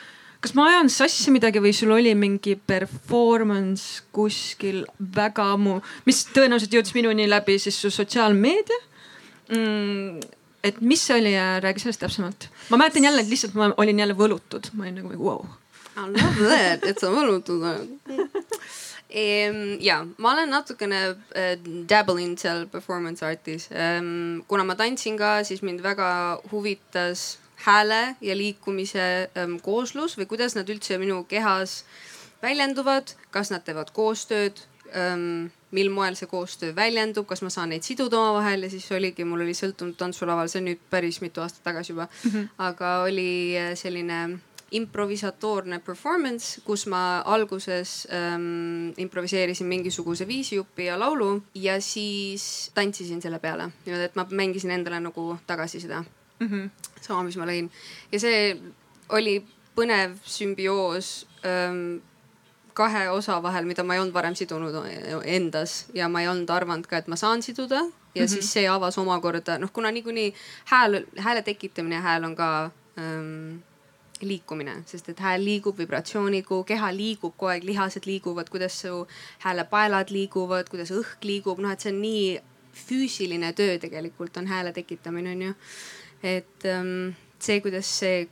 kas 0.46 0.54
ma 0.54 0.68
ajan 0.70 0.92
sassi 0.94 1.34
midagi 1.34 1.58
või 1.58 1.74
sul 1.74 1.90
oli 1.96 2.12
mingi 2.14 2.54
performance 2.70 4.04
kuskil 4.14 4.84
väga 5.16 5.48
ammu, 5.56 5.80
mis 6.06 6.22
tõenäoliselt 6.36 6.75
jõudis 6.78 6.94
minuni 6.94 7.25
läbi 7.25 7.58
siis 7.62 7.80
su 7.82 7.90
sotsiaalmeedia 7.94 8.82
mm,? 9.50 10.20
et 10.66 10.78
mis 10.82 11.02
see 11.02 11.18
oli 11.18 11.34
ja 11.34 11.56
räägi 11.64 11.82
sellest 11.82 12.04
täpsemalt. 12.04 12.50
ma 12.70 12.78
mäletan 12.78 13.08
jälle, 13.10 13.25
et 13.25 13.32
lihtsalt 13.32 13.58
ma 13.58 13.72
olin 13.82 14.00
jälle 14.04 14.14
võlutud, 14.18 14.70
ma 14.74 14.86
olin 14.86 15.00
nagu 15.02 15.14
vau 15.18 15.40
wow.. 15.42 15.46
Love 15.96 16.50
that, 16.52 16.86
et 16.86 17.00
sa 17.02 17.10
võlutud 17.10 17.64
oled 17.66 17.90
ja 19.86 19.98
ma 20.18 20.34
olen 20.36 20.54
natukene 20.54 21.02
äh, 21.10 21.56
dabbling 21.90 22.38
seal 22.38 22.68
performance 22.70 23.25
art'is 23.25 23.70
ähm,. 23.74 24.44
kuna 24.48 24.68
ma 24.68 24.78
tantsin 24.78 25.18
ka, 25.18 25.40
siis 25.48 25.66
mind 25.66 25.82
väga 25.82 26.12
huvitas 26.52 27.40
hääle 27.56 28.16
ja 28.22 28.38
liikumise 28.38 29.30
ähm, 29.38 29.58
kooslus 29.64 30.18
või 30.20 30.28
kuidas 30.30 30.56
nad 30.56 30.70
üldse 30.70 30.98
minu 31.02 31.24
kehas 31.30 31.84
väljenduvad, 32.42 33.16
kas 33.32 33.52
nad 33.54 33.66
teevad 33.66 33.92
koostööd 33.96 34.60
ähm,, 34.96 35.52
mil 35.76 35.92
moel 35.92 36.16
see 36.16 36.30
koostöö 36.32 36.76
väljendub, 36.76 37.28
kas 37.28 37.42
ma 37.44 37.52
saan 37.52 37.74
neid 37.74 37.84
siduda 37.84 38.20
omavahel 38.20 38.68
ja 38.68 38.72
siis 38.72 38.88
oligi, 38.96 39.26
mul 39.28 39.44
oli 39.44 39.56
sõltumatu 39.58 40.00
tantsulaval, 40.00 40.52
see 40.52 40.62
on 40.62 40.70
nüüd 40.70 40.84
päris 40.92 41.22
mitu 41.24 41.44
aastat 41.44 41.66
tagasi 41.66 41.94
juba 41.94 42.08
mm, 42.08 42.32
-hmm. 42.32 42.52
aga 42.70 42.98
oli 43.08 43.32
äh, 43.60 43.74
selline 43.76 44.40
improvisatoorne 44.76 45.80
performance, 45.80 46.62
kus 46.66 46.86
ma 46.92 47.22
alguses 47.22 48.08
ähm, 48.12 48.92
improviseerisin 48.98 49.68
mingisuguse 49.68 50.28
viisijupi 50.28 50.86
ja 50.86 51.00
laulu 51.00 51.44
ja 51.56 51.82
siis 51.82 52.72
tantsisin 52.74 53.22
selle 53.22 53.40
peale 53.40 53.70
niimoodi, 53.86 54.04
et 54.04 54.16
ma 54.16 54.26
mängisin 54.30 54.72
endale 54.72 55.00
nagu 55.00 55.38
tagasi 55.48 55.80
seda 55.80 56.04
mm. 56.46 56.52
-hmm. 56.52 56.70
sama, 57.02 57.24
mis 57.24 57.38
ma 57.38 57.46
lõin 57.46 57.70
ja 58.12 58.20
see 58.20 58.56
oli 59.10 59.38
põnev 59.75 60.18
sümbioos 60.24 61.28
ähm, 61.46 62.02
kahe 62.74 63.10
osa 63.10 63.38
vahel, 63.44 63.66
mida 63.66 63.84
ma 63.84 63.96
ei 63.96 64.02
olnud 64.04 64.14
varem 64.14 64.36
sidunud 64.36 64.75
endas 65.24 65.86
ja 65.94 66.10
ma 66.10 66.22
ei 66.22 66.28
olnud 66.28 66.50
arvanud 66.50 66.88
ka, 66.88 66.98
et 66.98 67.08
ma 67.08 67.16
saan 67.16 67.42
siduda 67.42 67.75
ja 67.75 68.22
mm 68.22 68.25
-hmm. 68.25 68.28
siis 68.28 68.54
see 68.54 68.68
avas 68.68 68.98
omakorda 68.98 69.58
noh, 69.58 69.72
kuna 69.74 69.92
niikuinii 69.92 70.34
hääl, 70.66 71.06
hääle 71.18 71.42
tekitamine, 71.42 72.00
hääl 72.00 72.24
on 72.24 72.36
ka 72.36 72.72
ähm, 73.00 73.60
liikumine, 74.22 74.84
sest 74.86 75.10
et 75.10 75.20
hääl 75.20 75.46
liigub 75.46 75.78
vibratsiooniga, 75.78 76.64
keha 76.64 76.96
liigub 76.96 77.34
kogu 77.38 77.50
aeg, 77.52 77.64
lihased 77.64 78.06
liiguvad, 78.06 78.50
kuidas 78.50 78.82
su 78.82 79.08
häälepaelad 79.40 80.10
liiguvad, 80.10 80.70
kuidas 80.70 80.92
õhk 80.92 81.24
liigub, 81.24 81.60
noh, 81.60 81.72
et 81.72 81.80
see 81.80 81.92
on 81.92 82.02
nii 82.02 82.42
füüsiline 82.75 83.54
töö 83.54 83.78
tegelikult 83.80 84.38
on 84.38 84.48
hääle 84.48 84.74
tekitamine 84.74 85.32
onju 85.32 85.54
et 86.24 86.66
ähm, 86.70 87.16
see, 87.40 87.60
kuidas 87.64 87.90
see 88.00 88.26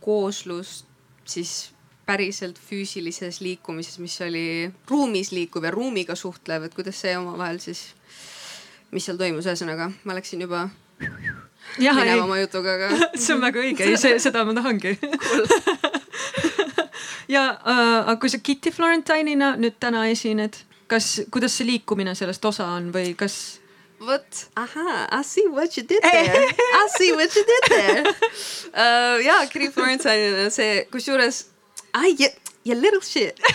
kooslus 0.00 0.84
siis 1.28 1.70
päriselt 2.08 2.58
füüsilises 2.58 3.42
liikumises, 3.44 3.98
mis 4.00 4.16
oli 4.24 4.70
ruumis 4.88 5.32
liikuv 5.32 5.66
ja 5.68 5.72
ruumiga 5.74 6.16
suhtlev, 6.16 6.64
et 6.64 6.74
kuidas 6.74 7.00
see 7.04 7.16
omavahel 7.18 7.60
siis, 7.60 7.90
mis 8.94 9.04
seal 9.04 9.20
toimus, 9.20 9.48
ühesõnaga 9.48 9.90
ma 10.08 10.16
läksin 10.16 10.46
juba 10.46 10.68
jah, 11.78 11.96
minema 11.98 12.14
ei, 12.14 12.22
oma 12.22 12.38
jutuga, 12.40 12.78
aga 12.78 12.88
see 13.22 13.34
on 13.36 13.44
väga 13.44 13.62
õige, 13.64 13.84
ei 13.84 14.00
see, 14.00 14.16
seda 14.22 14.44
ma 14.48 14.56
tahangi. 14.56 14.94
ja 17.34 17.44
äh, 17.52 17.84
aga 18.00 18.16
kui 18.22 18.32
sa 18.32 18.40
Kitty 18.40 18.72
Florentine'ina 18.74 19.54
nüüd 19.60 19.76
täna 19.80 20.06
esined, 20.08 20.62
kas, 20.88 21.18
kuidas 21.32 21.58
see 21.58 21.68
liikumine 21.68 22.16
sellest 22.18 22.44
osa 22.48 22.70
on 22.78 22.92
või 22.94 23.12
kas? 23.18 23.58
vot, 24.00 24.42
ahaa, 24.56 25.08
I 25.10 25.22
see 25.24 25.46
what 25.48 25.76
you 25.76 25.82
did 25.82 26.02
there, 26.02 26.44
I 26.80 26.88
see 26.96 27.12
what 27.12 27.34
you 27.34 27.44
did 27.44 27.64
there 27.68 28.04
uh,. 28.82 29.18
ja 29.24 29.46
Kiri 29.50 29.70
Florentine'ina 29.74 30.50
see, 30.50 30.84
kusjuures, 30.92 31.46
ai, 31.94 32.14
you 32.64 32.74
little 32.74 33.00
shit 33.00 33.40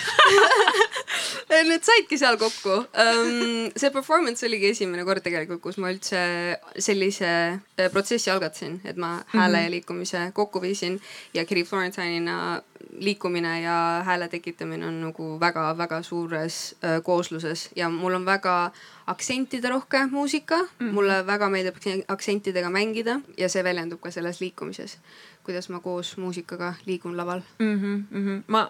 Need 1.54 1.86
saidki 1.86 2.18
seal 2.18 2.38
kokku 2.42 2.76
um,. 3.04 3.72
see 3.78 3.92
performance 3.94 4.46
oligi 4.48 4.72
esimene 4.74 5.06
kord 5.08 5.24
tegelikult, 5.26 5.62
kus 5.64 5.78
ma 5.82 5.92
üldse 5.94 6.22
sellise 6.82 7.30
äh, 7.30 7.90
protsessi 7.94 8.32
algatasin, 8.34 8.80
et 8.90 8.98
ma 9.00 9.20
hääle 9.36 9.64
ja 9.66 9.72
liikumise 9.74 10.26
kokku 10.36 10.62
viisin 10.64 11.00
ja 11.34 11.46
Kiri 11.46 11.64
Florentine'ina 11.68 12.38
liikumine 13.00 13.62
ja 13.62 14.02
hääle 14.06 14.28
tekitamine 14.28 14.88
on 14.88 15.02
nagu 15.02 15.40
väga-väga 15.40 16.02
suures 16.04 16.76
äh, 16.84 17.04
koosluses 17.04 17.70
ja 17.76 17.90
mul 17.90 18.14
on 18.14 18.26
väga 18.26 18.72
aktsentide 19.08 19.70
rohke 19.70 20.06
muusika 20.12 20.58
mm, 20.58 20.68
-hmm. 20.80 20.92
mulle 20.92 21.26
väga 21.28 21.50
meeldib 21.50 21.76
aktsentidega 22.08 22.70
mängida 22.70 23.20
ja 23.38 23.50
see 23.50 23.64
väljendub 23.64 24.02
ka 24.02 24.12
selles 24.12 24.42
liikumises, 24.42 24.98
kuidas 25.44 25.70
ma 25.70 25.80
koos 25.80 26.18
muusikaga 26.18 26.74
liigun 26.86 27.18
laval. 27.18 27.42
mm. 27.60 27.80
-hmm, 27.80 28.04
mm 28.12 28.28
-hmm. 28.28 28.44
ma 28.48 28.70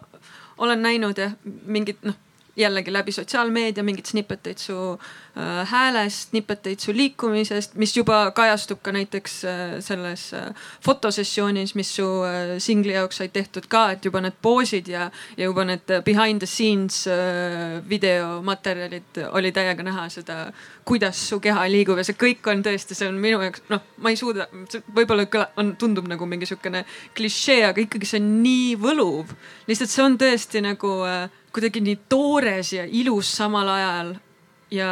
olen 0.58 0.82
näinud 0.82 1.18
jah, 1.18 1.34
mingit 1.66 2.04
noh, 2.04 2.16
jällegi 2.56 2.94
läbi 2.94 3.12
sotsiaalmeedia 3.12 3.84
mingeid 3.84 4.06
snippeteid 4.06 4.58
su 4.62 4.76
äh, 4.94 5.70
häälest, 5.70 6.30
snippeteid 6.30 6.80
su 6.80 6.94
liikumisest, 6.94 7.76
mis 7.82 7.96
juba 7.98 8.32
kajastub 8.32 8.82
ka 8.86 8.94
näiteks 8.94 9.40
äh, 9.46 9.62
selles 9.82 10.28
äh, 10.38 10.52
fotosessioonis, 10.86 11.76
mis 11.76 11.96
su 11.96 12.06
äh, 12.28 12.54
singli 12.62 12.94
jaoks 12.94 13.18
sai 13.22 13.30
tehtud 13.34 13.66
ka, 13.70 13.88
et 13.96 14.06
juba 14.06 14.22
need 14.22 14.38
poosid 14.42 14.88
ja, 14.88 15.10
ja 15.38 15.50
juba 15.50 15.66
need 15.66 15.98
behind 16.06 16.46
the 16.46 16.50
scenes 16.50 17.08
äh, 17.08 17.82
videomaterjalid 17.90 19.24
oli 19.32 19.52
täiega 19.52 19.84
näha 19.84 20.08
seda, 20.14 20.40
kuidas 20.86 21.18
su 21.30 21.40
keha 21.42 21.66
liigub 21.72 21.98
ja 21.98 22.06
see 22.06 22.20
kõik 22.20 22.46
on 22.54 22.62
tõesti, 22.66 22.94
see 22.98 23.10
on 23.10 23.18
minu 23.22 23.42
jaoks, 23.42 23.66
noh, 23.74 23.82
ma 23.98 24.14
ei 24.14 24.20
suuda, 24.20 24.46
võib-olla 24.94 25.26
on, 25.58 25.74
tundub 25.82 26.06
nagu 26.12 26.30
mingi 26.30 26.46
sihukene 26.50 26.86
klišee, 27.18 27.64
aga 27.72 27.82
ikkagi 27.82 28.10
see 28.10 28.22
on 28.22 28.34
nii 28.46 28.74
võluv. 28.78 29.34
lihtsalt 29.66 29.90
see 29.90 30.06
on 30.06 30.22
tõesti 30.22 30.62
nagu 30.62 31.00
äh, 31.10 31.42
kuidagi 31.54 31.82
nii 31.82 31.98
toores 32.10 32.74
ja 32.74 32.86
ilus 32.90 33.32
samal 33.38 33.70
ajal. 33.70 34.16
ja 34.72 34.90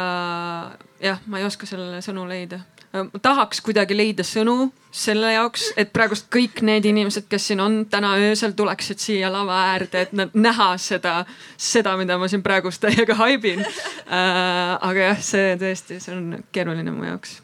jah, 1.02 1.18
ma 1.26 1.40
ei 1.40 1.44
oska 1.44 1.66
sellele 1.66 1.98
sõnu 2.04 2.26
leida. 2.28 2.60
ma 2.92 3.20
tahaks 3.22 3.60
kuidagi 3.64 3.96
leida 3.96 4.24
sõnu 4.26 4.70
selle 4.92 5.32
jaoks, 5.32 5.70
et 5.80 5.92
praegust 5.92 6.28
kõik 6.32 6.60
need 6.62 6.84
inimesed, 6.84 7.24
kes 7.28 7.46
siin 7.48 7.60
on 7.64 7.78
täna 7.90 8.12
öösel, 8.20 8.52
tuleksid 8.56 9.00
siia 9.00 9.30
lava 9.32 9.56
äärde, 9.72 10.02
et 10.06 10.12
nad 10.12 10.34
näha 10.36 10.74
seda, 10.76 11.22
seda, 11.56 11.96
mida 11.96 12.18
ma 12.20 12.28
siin 12.28 12.44
praegust 12.44 12.82
täiega 12.84 13.16
haibin 13.16 13.64
äh,. 13.64 14.76
aga 14.76 15.08
jah, 15.08 15.24
see 15.24 15.56
tõesti, 15.60 15.98
see 16.04 16.14
on 16.16 16.44
keeruline 16.52 16.92
mu 16.92 17.08
jaoks. 17.08 17.40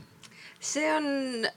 see 0.60 0.92
on, 0.92 1.48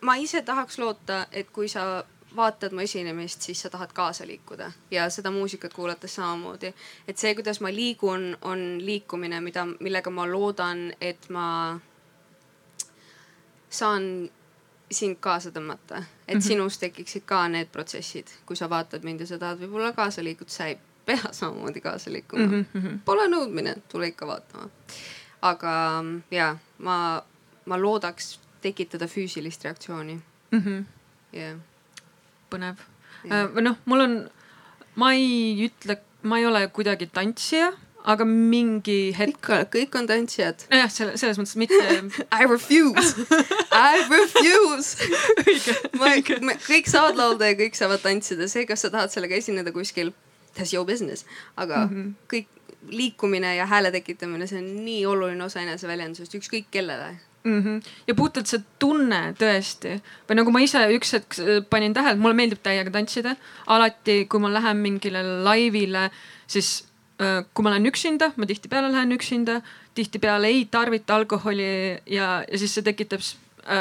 ma 0.00 0.16
ise 0.16 0.42
tahaks 0.42 0.80
loota, 0.80 1.26
et 1.30 1.52
kui 1.52 1.68
sa 1.68 2.04
vaatad 2.36 2.72
mu 2.72 2.80
esinemist, 2.80 3.42
siis 3.42 3.60
sa 3.62 3.70
tahad 3.70 3.92
kaasa 3.94 4.26
liikuda 4.26 4.70
ja 4.90 5.10
seda 5.10 5.30
muusikat 5.30 5.74
kuulates 5.74 6.14
samamoodi. 6.14 6.74
et 7.08 7.18
see, 7.18 7.34
kuidas 7.34 7.60
ma 7.60 7.72
liigun, 7.72 8.36
on 8.42 8.78
liikumine, 8.80 9.40
mida, 9.40 9.66
millega 9.80 10.10
ma 10.10 10.26
loodan, 10.30 10.92
et 11.00 11.28
ma 11.28 11.46
saan 13.70 14.30
sind 14.90 15.16
kaasa 15.20 15.50
tõmmata, 15.50 16.02
et 16.28 16.34
mm 16.34 16.38
-hmm. 16.38 16.48
sinus 16.48 16.78
tekiksid 16.78 17.22
ka 17.26 17.48
need 17.48 17.66
protsessid, 17.72 18.26
kui 18.46 18.56
sa 18.56 18.70
vaatad 18.70 19.02
mind 19.02 19.20
ja 19.20 19.26
sa 19.26 19.38
tahad 19.38 19.58
võib-olla 19.60 19.92
kaasa 19.92 20.24
liikuda, 20.24 20.50
sa 20.50 20.66
ei 20.66 20.78
pea 21.06 21.32
samamoodi 21.32 21.80
kaasa 21.80 22.12
liikuma 22.12 22.46
mm. 22.46 22.66
-hmm. 22.74 22.98
Pole 23.04 23.28
nõudmine, 23.28 23.76
tule 23.88 24.06
ikka 24.06 24.26
vaatama. 24.26 24.68
aga 25.42 26.04
ja 26.30 26.56
ma, 26.78 27.22
ma 27.64 27.82
loodaks 27.82 28.40
tekitada 28.60 29.06
füüsilist 29.06 29.64
reaktsiooni 29.64 30.20
mm. 30.50 30.60
-hmm. 30.60 30.84
yeah.. 31.36 31.56
Põnev 32.52 32.82
äh,. 33.26 33.46
või 33.54 33.66
noh, 33.68 33.80
mul 33.90 34.04
on, 34.04 34.14
ma 35.00 35.12
ei 35.16 35.66
ütle, 35.68 35.98
ma 36.26 36.40
ei 36.40 36.46
ole 36.48 36.64
kuidagi 36.74 37.08
tantsija, 37.12 37.72
aga 38.06 38.26
mingi 38.28 39.12
hetk. 39.16 39.38
ikka, 39.40 39.58
kõik 39.72 39.96
on 39.98 40.06
tantsijad. 40.10 40.66
jah, 40.70 40.90
selle, 40.92 41.16
selles 41.18 41.40
mõttes 41.40 41.56
mitte 41.58 41.80
I 42.38 42.46
refuse, 42.46 43.26
I 43.74 44.04
refuse. 44.06 45.08
ma, 46.00 46.12
me 46.46 46.58
kõik 46.66 46.90
saavad 46.90 47.18
laulda 47.18 47.50
ja 47.50 47.58
kõik 47.58 47.78
saavad 47.78 48.04
tantsida, 48.04 48.48
see, 48.50 48.66
kas 48.68 48.86
sa 48.86 48.92
tahad 48.94 49.14
sellega 49.14 49.38
esineda 49.38 49.74
kuskil, 49.74 50.14
that's 50.54 50.74
your 50.74 50.86
business, 50.88 51.26
aga 51.56 51.86
mm 51.86 51.96
-hmm. 51.96 52.12
kõik 52.30 52.52
liikumine 52.88 53.56
ja 53.56 53.66
hääle 53.66 53.90
tekitamine, 53.90 54.46
see 54.46 54.58
on 54.58 54.68
nii 54.84 55.06
oluline 55.06 55.44
osa 55.44 55.60
eneseväljendusest 55.60 56.34
ükskõik 56.38 56.70
kellele. 56.70 57.16
mm. 57.46 57.62
-hmm. 57.62 57.92
ja 58.06 58.14
puhtalt 58.14 58.50
see 58.50 58.62
tunne 58.78 59.20
tõesti 59.38 59.96
või 60.28 60.40
nagu 60.40 60.54
ma 60.54 60.62
ise 60.64 60.82
üks 60.96 61.14
hetk 61.16 61.38
äh, 61.40 61.62
panin 61.70 61.94
tähele, 61.94 62.16
et 62.16 62.22
mulle 62.22 62.38
meeldib 62.38 62.62
täiega 62.62 62.90
tantsida. 62.90 63.36
alati, 63.66 64.26
kui 64.26 64.40
ma 64.40 64.52
lähen 64.52 64.82
mingile 64.82 65.22
laivile, 65.46 66.10
siis 66.46 66.84
äh, 67.22 67.44
kui 67.54 67.64
ma 67.64 67.74
olen 67.74 67.86
üksinda, 67.92 68.32
ma 68.36 68.46
tihtipeale 68.46 68.92
lähen 68.92 69.12
üksinda, 69.12 69.60
tihtipeale 69.94 70.52
ei 70.52 70.64
tarvita 70.70 71.16
alkoholi 71.16 71.66
ja, 72.06 72.44
ja 72.52 72.58
siis 72.58 72.74
see 72.74 72.82
tekitab 72.82 73.20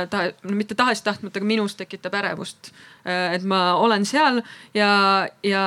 tahe, 0.10 0.34
mitte 0.50 0.76
tahes-tahtmata, 0.78 1.40
aga 1.40 1.48
minus 1.48 1.76
tekitab 1.78 2.16
ärevust. 2.18 2.72
et 3.06 3.44
ma 3.46 3.76
olen 3.78 4.06
seal 4.06 4.42
ja, 4.74 5.28
ja 5.46 5.64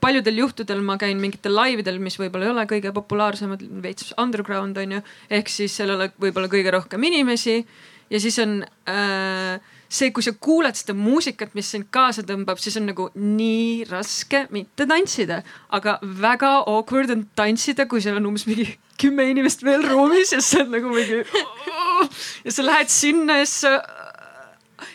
paljudel 0.00 0.38
juhtudel 0.40 0.80
ma 0.80 0.96
käin 1.00 1.20
mingitel 1.20 1.52
laividel, 1.54 1.98
mis 2.00 2.16
võib-olla 2.20 2.48
ei 2.48 2.54
ole 2.54 2.66
kõige 2.70 2.92
populaarsemad, 2.96 3.64
veits 3.82 4.14
underground 4.20 4.80
on 4.80 4.96
ju, 4.96 5.02
ehk 5.30 5.52
siis 5.52 5.76
seal 5.76 5.92
ei 5.92 5.98
ole 5.98 6.08
võib-olla 6.20 6.48
kõige 6.48 6.72
rohkem 6.72 7.04
inimesi 7.04 7.58
ja 8.10 8.20
siis 8.20 8.38
on 8.42 8.62
äh, 8.88 9.60
see, 9.90 10.10
kui 10.14 10.24
sa 10.24 10.32
kuulad 10.38 10.78
seda 10.78 10.94
muusikat, 10.96 11.54
mis 11.58 11.70
sind 11.74 11.88
kaasa 11.94 12.24
tõmbab, 12.26 12.60
siis 12.62 12.78
on 12.80 12.88
nagu 12.90 13.08
nii 13.18 13.86
raske 13.90 14.44
mitte 14.54 14.86
tantsida, 14.90 15.42
aga 15.76 15.98
väga 16.02 16.52
awkward 16.70 17.12
on 17.14 17.26
tantsida, 17.38 17.88
kui 17.90 18.02
seal 18.02 18.20
on 18.20 18.30
umbes 18.30 18.46
mingi 18.50 18.68
kümme 19.00 19.24
inimest 19.30 19.64
veel 19.64 19.86
ruumis 19.88 20.32
ja 20.32 20.42
sa 20.44 20.60
oled 20.60 20.76
nagu 20.76 20.92
mingi 20.92 21.24
ja 22.44 22.52
sa 22.52 22.66
lähed 22.66 22.92
sinna 22.92 23.40
ja 23.40 23.48
siis 23.48 23.66
sa 23.66 23.78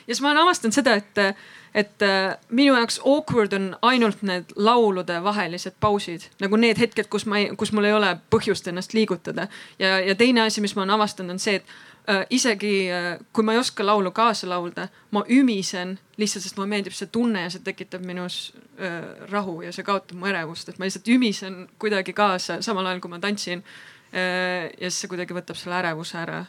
ja 0.07 0.15
siis 0.15 0.21
ma 0.21 0.31
olen 0.31 0.43
avastanud 0.43 0.73
seda, 0.73 0.93
et, 0.93 1.37
et 1.73 2.05
äh, 2.05 2.35
minu 2.49 2.75
jaoks 2.75 2.99
awkward 3.05 3.53
on 3.53 3.71
ainult 3.81 4.21
need 4.25 4.53
laulude 4.55 5.17
vahelised 5.23 5.77
pausid, 5.79 6.29
nagu 6.41 6.59
need 6.59 6.79
hetked, 6.81 7.09
kus 7.11 7.25
ma 7.29 7.41
ei, 7.41 7.49
kus 7.57 7.73
mul 7.75 7.89
ei 7.89 7.95
ole 7.95 8.15
põhjust 8.33 8.69
ennast 8.71 8.93
liigutada. 8.97 9.47
ja, 9.79 9.99
ja 9.99 10.15
teine 10.15 10.45
asi, 10.45 10.61
mis 10.61 10.75
ma 10.75 10.85
olen 10.85 10.95
avastanud, 10.97 11.35
on 11.35 11.39
see, 11.39 11.55
et 11.55 11.65
äh, 12.09 12.25
isegi 12.29 12.75
äh, 12.91 13.11
kui 13.33 13.43
ma 13.43 13.55
ei 13.55 13.61
oska 13.61 13.85
laulu 13.85 14.11
kaasa 14.11 14.49
laulda, 14.49 14.87
ma 15.11 15.25
ümisen 15.29 15.97
lihtsalt, 16.17 16.45
sest 16.45 16.57
mulle 16.57 16.71
meeldib 16.71 16.95
see 16.95 17.09
tunne 17.11 17.47
ja 17.47 17.49
see 17.49 17.65
tekitab 17.65 18.05
minus 18.05 18.53
äh, 18.79 19.01
rahu 19.31 19.61
ja 19.65 19.73
see 19.75 19.85
kaotab 19.85 20.17
mu 20.19 20.29
ärevust, 20.31 20.69
et 20.69 20.79
ma 20.79 20.87
lihtsalt 20.87 21.11
ümisen 21.11 21.65
kuidagi 21.79 22.13
kaasa, 22.13 22.61
samal 22.65 22.85
ajal 22.85 23.03
kui 23.03 23.13
ma 23.13 23.21
tantsin 23.23 23.65
äh,. 23.65 23.83
Ja 24.15 24.89
siis 24.89 25.01
see 25.01 25.09
kuidagi 25.11 25.35
võtab 25.35 25.57
selle 25.59 25.75
ärevuse 25.81 26.15
ära 26.21 26.45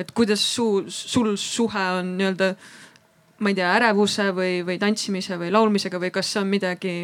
et 0.00 0.12
kuidas 0.16 0.44
su, 0.54 0.84
sul 0.88 1.34
suhe 1.36 1.88
on 1.98 2.14
nii-öelda, 2.18 2.54
ma 3.40 3.52
ei 3.52 3.58
tea, 3.58 3.74
ärevuse 3.80 4.30
või, 4.36 4.62
või 4.66 4.78
tantsimise 4.80 5.40
või 5.40 5.52
laulmisega 5.54 6.00
või 6.00 6.14
kas 6.14 6.32
see 6.32 6.42
on 6.44 6.50
midagi 6.50 6.96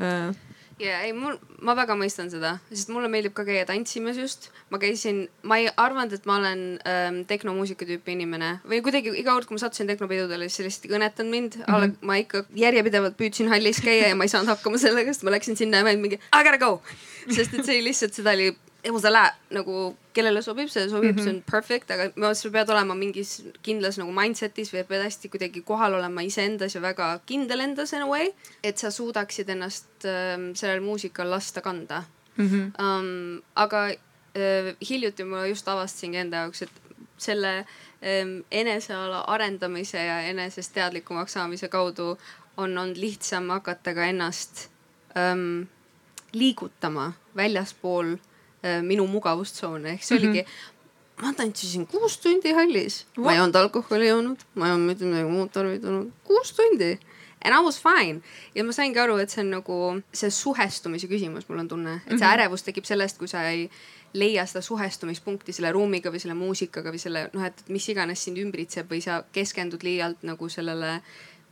äh,? 0.00 0.34
ja 0.82 0.96
ei, 1.06 1.12
mul, 1.14 1.36
ma 1.62 1.76
väga 1.78 1.94
mõistan 1.98 2.26
seda, 2.32 2.56
sest 2.72 2.90
mulle 2.90 3.06
meeldib 3.10 3.30
ka 3.36 3.44
käia 3.46 3.62
tantsimas 3.68 4.18
just. 4.18 4.48
ma 4.74 4.80
käisin, 4.82 5.20
ma 5.46 5.60
ei 5.62 5.68
arvanud, 5.70 6.16
et 6.16 6.26
ma 6.26 6.40
olen 6.40 6.64
ähm, 6.90 7.20
tehnomuusika 7.30 7.86
tüüpi 7.86 8.16
inimene 8.16 8.56
või 8.66 8.82
kuidagi 8.82 9.14
iga 9.14 9.36
kord, 9.36 9.46
kui 9.46 9.58
ma 9.58 9.62
sattusin 9.62 9.90
tehnopidudele, 9.92 10.48
siis 10.48 10.58
see 10.58 10.66
lihtsalt 10.66 10.90
kõnetanud 10.96 11.30
mind 11.36 11.60
mm. 11.60 11.70
-hmm. 11.70 11.96
ma 12.02 12.18
ikka 12.22 12.44
järjepidevalt 12.58 13.18
püüdsin 13.20 13.52
hallis 13.54 13.82
käia 13.84 14.10
ja 14.10 14.18
ma 14.18 14.26
ei 14.26 14.34
saanud 14.34 14.50
hakkama 14.50 14.82
sellega, 14.82 15.14
sest 15.14 15.26
ma 15.26 15.36
läksin 15.36 15.58
sinna 15.60 15.82
ja 15.82 15.86
ma 15.86 15.94
olin 15.94 16.06
mingi 16.08 16.18
I 16.18 16.42
gotta 16.42 16.58
go. 16.58 16.80
sest 17.30 17.54
et 17.54 17.70
see 17.70 17.78
lihtsalt, 17.84 18.18
seda 18.18 18.34
oli, 18.34 18.50
it 18.84 18.92
was 18.92 19.04
a 19.04 19.10
lot 19.10 19.32
nagu 19.50 19.96
kellele 20.14 20.42
sobib, 20.44 20.68
see 20.68 20.88
sobib 20.88 21.14
mm, 21.14 21.18
-hmm. 21.18 21.24
see 21.24 21.30
on 21.30 21.42
perfect, 21.50 21.90
aga 21.90 22.34
sa 22.34 22.50
pead 22.50 22.70
olema 22.70 22.94
mingis 22.94 23.30
kindlas 23.62 23.98
nagu 23.98 24.12
mindset'is 24.12 24.72
või 24.74 24.84
pead 24.90 25.04
hästi 25.06 25.30
kuidagi 25.32 25.62
kohal 25.70 25.96
olema 25.98 26.22
iseendas 26.22 26.76
ja 26.76 26.82
väga 26.84 27.06
kindel 27.26 27.64
endas 27.64 27.92
in 27.92 28.02
a 28.02 28.08
way, 28.08 28.28
et 28.62 28.78
sa 28.78 28.90
suudaksid 28.90 29.48
ennast 29.48 30.04
ähm, 30.04 30.52
sellel 30.54 30.84
muusikal 30.84 31.30
lasta 31.30 31.60
kanda 31.60 32.02
mm 32.36 32.48
-hmm. 32.48 32.64
um,. 32.84 33.42
aga 33.54 33.86
äh, 33.88 34.76
hiljuti 34.90 35.24
ma 35.24 35.46
just 35.46 35.68
avastasingi 35.68 36.16
enda 36.16 36.36
jaoks, 36.36 36.62
et 36.62 36.70
selle 37.18 37.58
ähm, 38.02 38.44
eneseala 38.50 39.20
arendamise 39.20 40.04
ja 40.04 40.20
enesest 40.20 40.74
teadlikumaks 40.74 41.32
saamise 41.32 41.68
kaudu 41.68 42.18
on 42.56 42.78
olnud 42.78 42.96
lihtsam 42.96 43.48
hakata 43.50 43.94
ka 43.94 44.04
ennast 44.04 44.68
ähm, 45.16 45.66
liigutama 46.32 47.12
väljaspool 47.36 48.12
äh, 48.12 48.33
minu 48.82 49.06
mugavustsoone, 49.06 49.96
ehk 49.96 50.02
see 50.02 50.18
mm 50.18 50.24
-hmm. 50.24 50.30
oligi 50.30 50.46
ma 51.22 51.32
tantsisin 51.32 51.86
kuus 51.86 52.18
tundi 52.18 52.52
hallis, 52.52 53.04
ma 53.16 53.32
ei 53.34 53.40
olnud 53.40 53.54
alkoholi 53.54 54.08
joonud, 54.08 54.46
ma 54.54 54.68
ei 54.68 54.74
olnud 54.74 54.90
mitte 54.92 55.04
midagi 55.04 55.30
muud 55.30 55.50
tarvitanud, 55.54 56.12
kuus 56.24 56.52
tundi. 56.56 56.98
And 57.44 57.52
I 57.52 57.60
was 57.60 57.76
fine 57.76 58.22
ja 58.54 58.64
ma 58.64 58.72
saingi 58.72 58.98
aru, 58.98 59.18
et 59.20 59.30
see 59.30 59.42
on 59.42 59.50
nagu 59.52 59.74
see 60.16 60.30
suhestumise 60.32 61.10
küsimus, 61.10 61.44
mul 61.48 61.60
on 61.60 61.68
tunne, 61.68 61.94
et 61.94 62.08
see 62.08 62.16
mm 62.16 62.22
-hmm. 62.22 62.32
ärevus 62.32 62.64
tekib 62.64 62.84
sellest, 62.84 63.18
kui 63.18 63.28
sa 63.28 63.42
ei 63.48 63.70
leia 64.14 64.46
seda 64.46 64.62
suhestumispunkti 64.62 65.52
selle 65.52 65.72
ruumiga 65.72 66.10
või 66.10 66.22
selle 66.22 66.34
muusikaga 66.38 66.92
või 66.94 67.02
selle 67.02 67.28
noh, 67.32 67.44
et 67.44 67.64
mis 67.68 67.88
iganes 67.88 68.24
sind 68.24 68.38
ümbritseb 68.38 68.90
või 68.90 69.02
sa 69.02 69.24
keskendud 69.32 69.82
liialt 69.82 70.22
nagu 70.22 70.48
sellele 70.48 71.00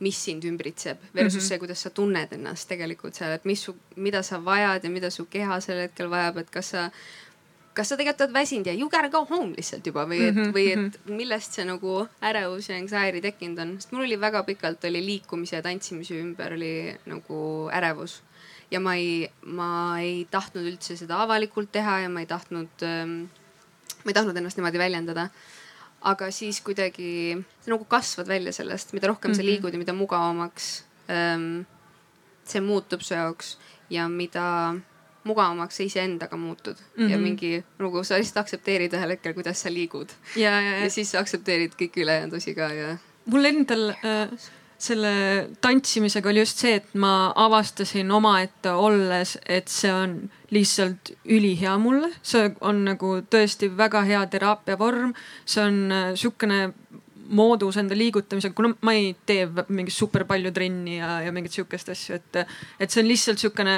mis 0.03 0.19
sind 0.25 0.43
ümbritseb 0.43 0.99
versus 1.15 1.33
mm 1.33 1.39
-hmm. 1.39 1.47
see, 1.47 1.59
kuidas 1.59 1.81
sa 1.85 1.89
tunned 1.89 2.31
ennast 2.35 2.67
tegelikult 2.67 3.15
seal, 3.15 3.31
et 3.37 3.45
mis 3.45 3.61
su, 3.63 3.75
mida 3.95 4.23
sa 4.23 4.39
vajad 4.45 4.83
ja 4.83 4.89
mida 4.89 5.09
su 5.09 5.25
keha 5.25 5.59
sel 5.61 5.85
hetkel 5.87 6.09
vajab, 6.09 6.37
et 6.43 6.49
kas 6.51 6.73
sa 6.75 6.89
kas 7.73 7.89
sa 7.89 7.97
tegelikult 7.97 8.27
oled 8.27 8.35
väsinud 8.35 8.67
ja 8.69 8.73
you 8.77 8.89
gotta 8.89 9.09
go 9.09 9.23
home 9.29 9.53
lihtsalt 9.57 9.85
juba 9.89 10.05
või 10.09 10.19
et, 10.27 10.35
mhm, 10.35 10.51
või 10.55 10.65
et 10.73 10.97
mhm. 10.99 11.15
millest 11.17 11.57
see 11.57 11.65
nagu 11.65 12.03
ärevus 12.21 12.69
ja 12.69 12.77
anxiety 12.77 13.21
tekkinud 13.23 13.63
on, 13.63 13.73
sest 13.81 13.95
mul 13.95 14.05
oli 14.05 14.19
väga 14.21 14.43
pikalt 14.47 14.85
oli 14.89 15.01
liikumise 15.05 15.57
ja 15.57 15.63
tantsimise 15.65 16.19
ümber 16.21 16.53
oli 16.57 16.73
nagu 17.09 17.39
ärevus. 17.73 18.21
ja 18.71 18.79
ma 18.79 18.95
ei, 18.97 19.27
ma 19.45 19.69
ei 20.01 20.27
tahtnud 20.31 20.65
üldse 20.65 20.97
seda 20.97 21.19
avalikult 21.25 21.71
teha 21.71 21.99
ja 22.05 22.09
ma 22.09 22.23
ei 22.23 22.29
tahtnud 22.29 22.85
ähm,, 22.87 23.17
ma 24.03 24.09
ei 24.09 24.17
tahtnud 24.17 24.37
ennast 24.37 24.57
niimoodi 24.57 24.81
väljendada. 24.81 25.27
Aga 26.03 26.31
siis 26.31 26.61
kuidagi 26.61 27.37
sa 27.63 27.71
nagu 27.71 27.85
kasvad 27.89 28.27
välja 28.27 28.53
sellest, 28.53 28.93
mida 28.93 29.07
rohkem 29.07 29.31
mm 29.31 29.33
-hmm. 29.33 29.37
sa 29.37 29.43
mhm. 29.43 29.49
liigud 29.49 29.73
ja 29.73 29.79
mida 29.79 29.93
mugavamaks 29.93 30.83
ähm, 31.09 31.65
see 32.45 32.61
muutub 32.61 33.01
su 33.01 33.13
jaoks 33.13 33.57
ja 33.89 34.07
mida 34.09 34.75
mugavamaks 35.23 35.77
sa 35.77 35.83
iseendaga 35.83 36.37
muutud 36.37 36.75
mm 36.75 37.03
-hmm. 37.03 37.11
ja 37.11 37.17
mhm. 37.17 37.23
mingi 37.23 37.63
nagu 37.79 38.03
sa 38.03 38.15
lihtsalt 38.15 38.37
aktsepteerid 38.37 38.93
ühel 38.93 39.09
hetkel, 39.09 39.33
kuidas 39.33 39.61
sa 39.61 39.73
liigud. 39.73 40.09
ja, 40.35 40.51
ja, 40.51 40.71
ja. 40.71 40.83
ja 40.83 40.89
siis 40.89 41.11
sa 41.11 41.19
aktsepteerid 41.19 41.71
kõiki 41.79 42.03
ülejäänud 42.03 42.33
osi 42.33 42.55
ka 42.55 42.61
ja. 42.61 42.97
mul 43.25 43.45
endal 43.45 43.89
äh, 43.89 44.29
selle 44.83 45.13
tantsimisega 45.63 46.29
oli 46.29 46.43
just 46.43 46.59
see, 46.63 46.75
et 46.79 46.95
ma 46.99 47.31
avastasin 47.45 48.11
omaette 48.11 48.73
olles, 48.75 49.37
et 49.47 49.71
see 49.71 49.91
on 49.93 50.17
lihtsalt 50.53 51.13
ülihea 51.23 51.77
mulle, 51.81 52.11
see 52.21 52.51
on 52.61 52.83
nagu 52.89 53.15
tõesti 53.31 53.71
väga 53.77 54.03
hea 54.09 54.21
teraapia 54.33 54.77
vorm, 54.79 55.13
see 55.45 55.63
on 55.63 55.79
äh, 55.91 56.11
sihukene 56.19 56.61
moodus 57.33 57.77
enda 57.79 57.95
liigutamisega, 57.97 58.55
kuna 58.55 58.73
ma 58.83 58.93
ei 58.97 59.13
tee 59.25 59.47
mingit 59.69 59.95
super 59.95 60.27
palju 60.29 60.51
trenni 60.53 60.99
ja, 60.99 61.15
ja 61.23 61.31
mingit 61.35 61.55
sihukest 61.55 61.93
asju, 61.95 62.19
et, 62.19 62.43
et 62.79 62.91
see 62.91 63.03
on 63.03 63.09
lihtsalt 63.09 63.41
sihukene 63.41 63.77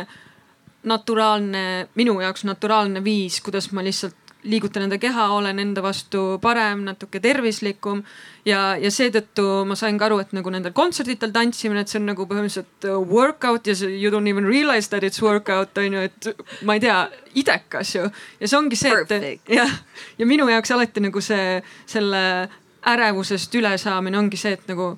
naturaalne, 0.89 1.63
minu 1.97 2.17
jaoks 2.21 2.45
naturaalne 2.45 3.01
viis, 3.05 3.39
kuidas 3.45 3.71
ma 3.74 3.85
lihtsalt 3.85 4.25
liigutan 4.46 4.86
enda 4.86 4.98
keha, 5.02 5.28
olen 5.36 5.60
enda 5.60 5.84
vastu 5.84 6.40
parem, 6.42 6.84
natuke 6.88 7.20
tervislikum. 7.22 8.04
ja, 8.46 8.75
ja 8.78 8.92
seetõttu 8.94 9.66
ma 9.66 9.78
sain 9.78 9.98
ka 9.98 10.06
aru, 10.10 10.20
et 10.22 10.34
nagu 10.38 10.52
nendel 10.54 10.74
kontserditel 10.75 11.34
tantsimine, 11.34 11.82
et 11.82 11.92
see 11.92 12.00
on 12.02 12.10
nagu 12.12 12.28
põhimõtteliselt 12.30 12.90
uh, 12.90 13.00
workout 13.10 13.68
ja 13.68 13.75
see 13.75 13.98
you 14.02 14.12
don't 14.14 14.30
even 14.30 14.46
realize 14.46 14.90
that 14.90 15.04
it's 15.04 15.22
workout 15.22 15.78
on 15.82 15.98
ju, 15.98 16.06
et 16.10 16.30
ma 16.68 16.78
ei 16.78 16.84
tea, 16.84 17.00
idekas 17.42 17.96
ju. 17.96 18.06
ja 18.40 18.48
see 18.48 18.60
ongi 18.60 18.80
see, 18.80 18.94
et 19.02 19.58
jah, 19.58 19.75
ja 20.20 20.30
minu 20.30 20.48
jaoks 20.52 20.72
alati 20.75 21.04
nagu 21.08 21.22
see, 21.24 21.60
selle 21.90 22.22
ärevusest 22.86 23.56
ülesaamine 23.58 24.20
ongi 24.20 24.38
see, 24.38 24.54
et 24.60 24.70
nagu 24.70 24.94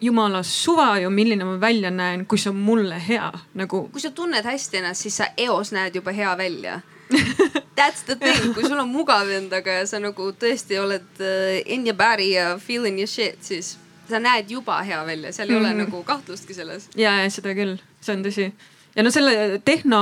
jumala 0.00 0.42
suva 0.42 0.98
ju, 1.02 1.10
milline 1.10 1.44
ma 1.44 1.56
välja 1.60 1.90
näen, 1.90 2.24
kui 2.26 2.38
see 2.38 2.52
on 2.52 2.60
mulle 2.62 3.00
hea 3.08 3.32
nagu. 3.58 3.88
kui 3.92 4.00
sa 4.00 4.10
tunned 4.10 4.44
hästi 4.44 4.80
ennast, 4.80 5.04
siis 5.04 5.16
sa 5.20 5.32
eos 5.36 5.72
näed 5.76 5.98
juba 5.98 6.14
hea 6.14 6.36
välja 6.38 6.80
That's 7.78 8.02
the 8.08 8.16
thing, 8.16 8.54
kui 8.54 8.64
sul 8.66 8.78
on 8.78 8.90
mugav 8.90 9.30
endaga 9.32 9.78
ja 9.80 9.84
sa 9.88 10.00
nagu 10.02 10.30
tõesti 10.36 10.80
oled 10.80 11.22
uh, 11.22 11.58
in 11.64 11.86
your 11.86 11.96
body 11.98 12.32
ja 12.34 12.56
feeling 12.62 12.98
your 13.00 13.10
shit, 13.10 13.38
siis 13.44 13.76
sa 14.08 14.20
näed 14.22 14.50
juba 14.50 14.80
hea 14.86 14.98
välja, 15.06 15.32
seal 15.32 15.48
ei 15.50 15.54
mm 15.54 15.60
ole 15.62 15.70
mhm. 15.70 15.84
nagu 15.84 16.02
kahtlustki 16.04 16.56
selles. 16.56 16.88
ja, 16.96 17.18
ja 17.22 17.30
seda 17.32 17.54
küll, 17.56 17.78
see 18.00 18.16
on 18.16 18.26
tõsi 18.26 18.50
ja 18.96 19.04
no 19.04 19.10
selle 19.14 19.60
tehno 19.64 20.00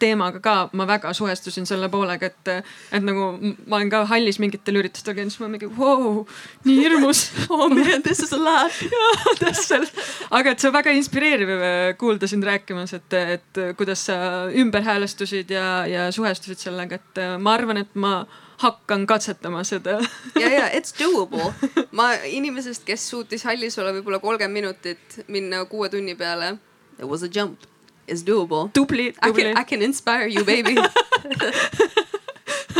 teemaga 0.00 0.40
ka 0.40 0.54
ma 0.78 0.86
väga 0.88 1.12
suhestusin 1.16 1.66
selle 1.68 1.90
poolega, 1.92 2.30
et, 2.30 2.50
et 2.92 3.04
nagu 3.04 3.28
ma 3.66 3.78
olen 3.78 3.90
ka 3.92 4.04
hallis 4.12 4.40
mingitel 4.42 4.80
üritustel 4.80 5.16
käinud, 5.18 5.34
siis 5.34 5.42
ma 5.42 5.50
mingi 5.52 5.68
wow, 5.78 6.22
nii 6.68 6.78
hirmus 6.84 7.24
oh 7.48 7.68
man, 7.72 8.02
this 8.06 8.22
is 8.24 8.32
a 8.32 8.40
lot. 8.40 8.80
jaa, 8.94 9.36
täpselt. 9.42 10.02
aga 10.30 10.54
et 10.54 10.62
see 10.62 10.70
on 10.70 10.76
väga 10.78 10.96
inspireeriv 10.98 11.54
kuulda 12.00 12.30
sind 12.30 12.46
rääkimas, 12.48 12.94
et, 12.98 13.18
et 13.38 13.62
kuidas 13.78 14.06
sa 14.08 14.18
ümberhäälestusid 14.48 15.54
ja, 15.54 15.70
ja 15.90 16.10
suhestusid 16.14 16.68
sellega, 16.68 17.00
et 17.00 17.24
ma 17.42 17.56
arvan, 17.58 17.82
et 17.84 17.96
ma 17.98 18.22
hakkan 18.58 19.06
katsetama 19.06 19.64
seda. 19.64 19.98
ja, 20.40 20.48
ja 20.48 20.68
it's 20.78 20.94
doable. 20.98 21.52
ma 21.92 22.12
inimesest, 22.24 22.86
kes 22.88 23.10
suutis 23.10 23.44
hallis 23.46 23.78
olla 23.78 23.92
võib-olla 23.96 24.22
kolmkümmend 24.22 24.62
minutit, 24.62 25.20
minna 25.28 25.64
kuue 25.70 25.90
tunni 25.92 26.16
peale. 26.18 26.56
It 26.98 27.06
was 27.06 27.22
a 27.22 27.28
jump 27.30 27.68
is 28.08 28.24
doable. 28.24 28.70
tubli, 28.72 29.12
tubli. 29.22 29.52
I 29.56 29.64
can, 29.64 29.82
inspire 29.82 30.26
you 30.26 30.44
baby. 30.44 30.76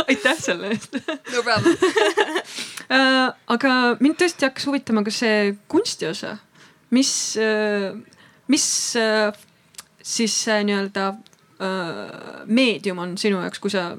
Aitäh 0.09 0.37
selle 0.39 0.71
eest. 0.73 0.95
No 1.33 1.43
problem. 1.43 1.75
Uh, 2.89 3.29
aga 3.55 3.73
mind 3.99 4.17
tõesti 4.21 4.47
hakkas 4.47 4.65
huvitama 4.69 5.03
ka 5.05 5.13
see 5.13 5.53
kunsti 5.69 6.09
osa, 6.09 6.37
mis 6.95 7.11
uh,, 7.37 7.93
mis 8.49 8.65
uh, 8.97 9.29
siis 10.01 10.33
see 10.45 10.63
nii-öelda 10.65 11.11
meedium 12.47 13.01
on 13.03 13.17
sinu 13.19 13.41
jaoks, 13.43 13.59
kui 13.59 13.71
sa 13.73 13.89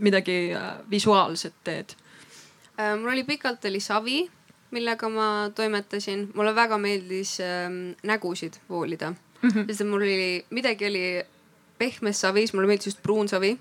midagi 0.00 0.54
visuaalset 0.88 1.58
teed? 1.64 1.92
Mul 2.80 3.10
oli 3.12 3.24
pikalt 3.28 3.66
oli 3.68 3.82
savi, 3.84 4.22
millega 4.72 5.10
ma 5.12 5.26
toimetasin, 5.54 6.30
mulle 6.32 6.54
väga 6.56 6.78
meeldis 6.80 7.34
um, 7.44 7.76
nägusid 8.08 8.56
voolida 8.72 9.12
mm. 9.42 9.48
-hmm. 9.48 9.66
sest 9.66 9.86
mul 9.88 10.02
oli, 10.02 10.44
midagi 10.50 10.86
oli 10.86 11.24
pehmes 11.78 12.20
savis, 12.20 12.52
mulle 12.52 12.66
meeldis 12.66 12.86
just 12.86 13.02
pruun 13.02 13.28
savi. 13.28 13.58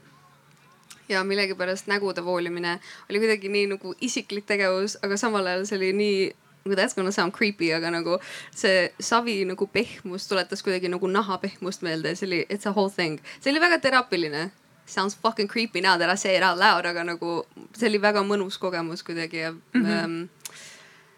ja 1.09 1.23
millegipärast 1.23 1.87
nägude 1.87 2.25
voolimine 2.25 2.79
oli 3.09 3.19
kuidagi 3.19 3.49
nii 3.49 3.67
nagu 3.67 3.95
isiklik 4.01 4.45
tegevus, 4.45 4.97
aga 5.01 5.17
samal 5.17 5.45
ajal 5.45 5.65
see 5.65 5.77
oli 5.77 5.93
nii 5.93 6.35
nagu 6.65 6.75
that's 6.75 6.95
gonna 6.95 7.11
sound 7.11 7.33
creepy, 7.33 7.73
aga 7.73 7.91
nagu 7.91 8.19
see 8.55 8.89
savi 8.99 9.45
nagu 9.45 9.67
pehmus 9.67 10.27
tuletas 10.27 10.63
kuidagi 10.63 10.89
nagu 10.89 11.07
naha 11.07 11.37
pehmust 11.37 11.81
meelde, 11.81 12.15
see 12.15 12.27
oli, 12.27 12.45
it's 12.49 12.67
a 12.67 12.73
whole 12.73 12.89
thing. 12.89 13.19
see 13.39 13.51
oli 13.51 13.61
väga 13.61 13.79
teraapiline. 13.79 14.51
Sounds 14.85 15.15
fucking 15.15 15.47
creepy 15.47 15.81
now 15.81 15.97
that 15.97 16.09
I 16.09 16.15
say 16.17 16.35
it 16.37 16.43
out 16.43 16.57
loud, 16.57 16.85
aga 16.85 17.03
nagu 17.03 17.45
see 17.77 17.89
oli 17.89 18.01
väga 18.01 18.23
mõnus 18.25 18.57
kogemus 18.57 19.03
kuidagi 19.03 19.37
ja 19.37 19.51
mm 19.51 19.59
-hmm. 19.73 20.03
ähm, 20.03 20.29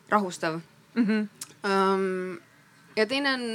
rahustav 0.10 0.60
mm. 0.96 1.06
-hmm. 1.06 1.28
Um, 1.64 2.42
ja 2.96 3.06
teine 3.06 3.34
on 3.34 3.48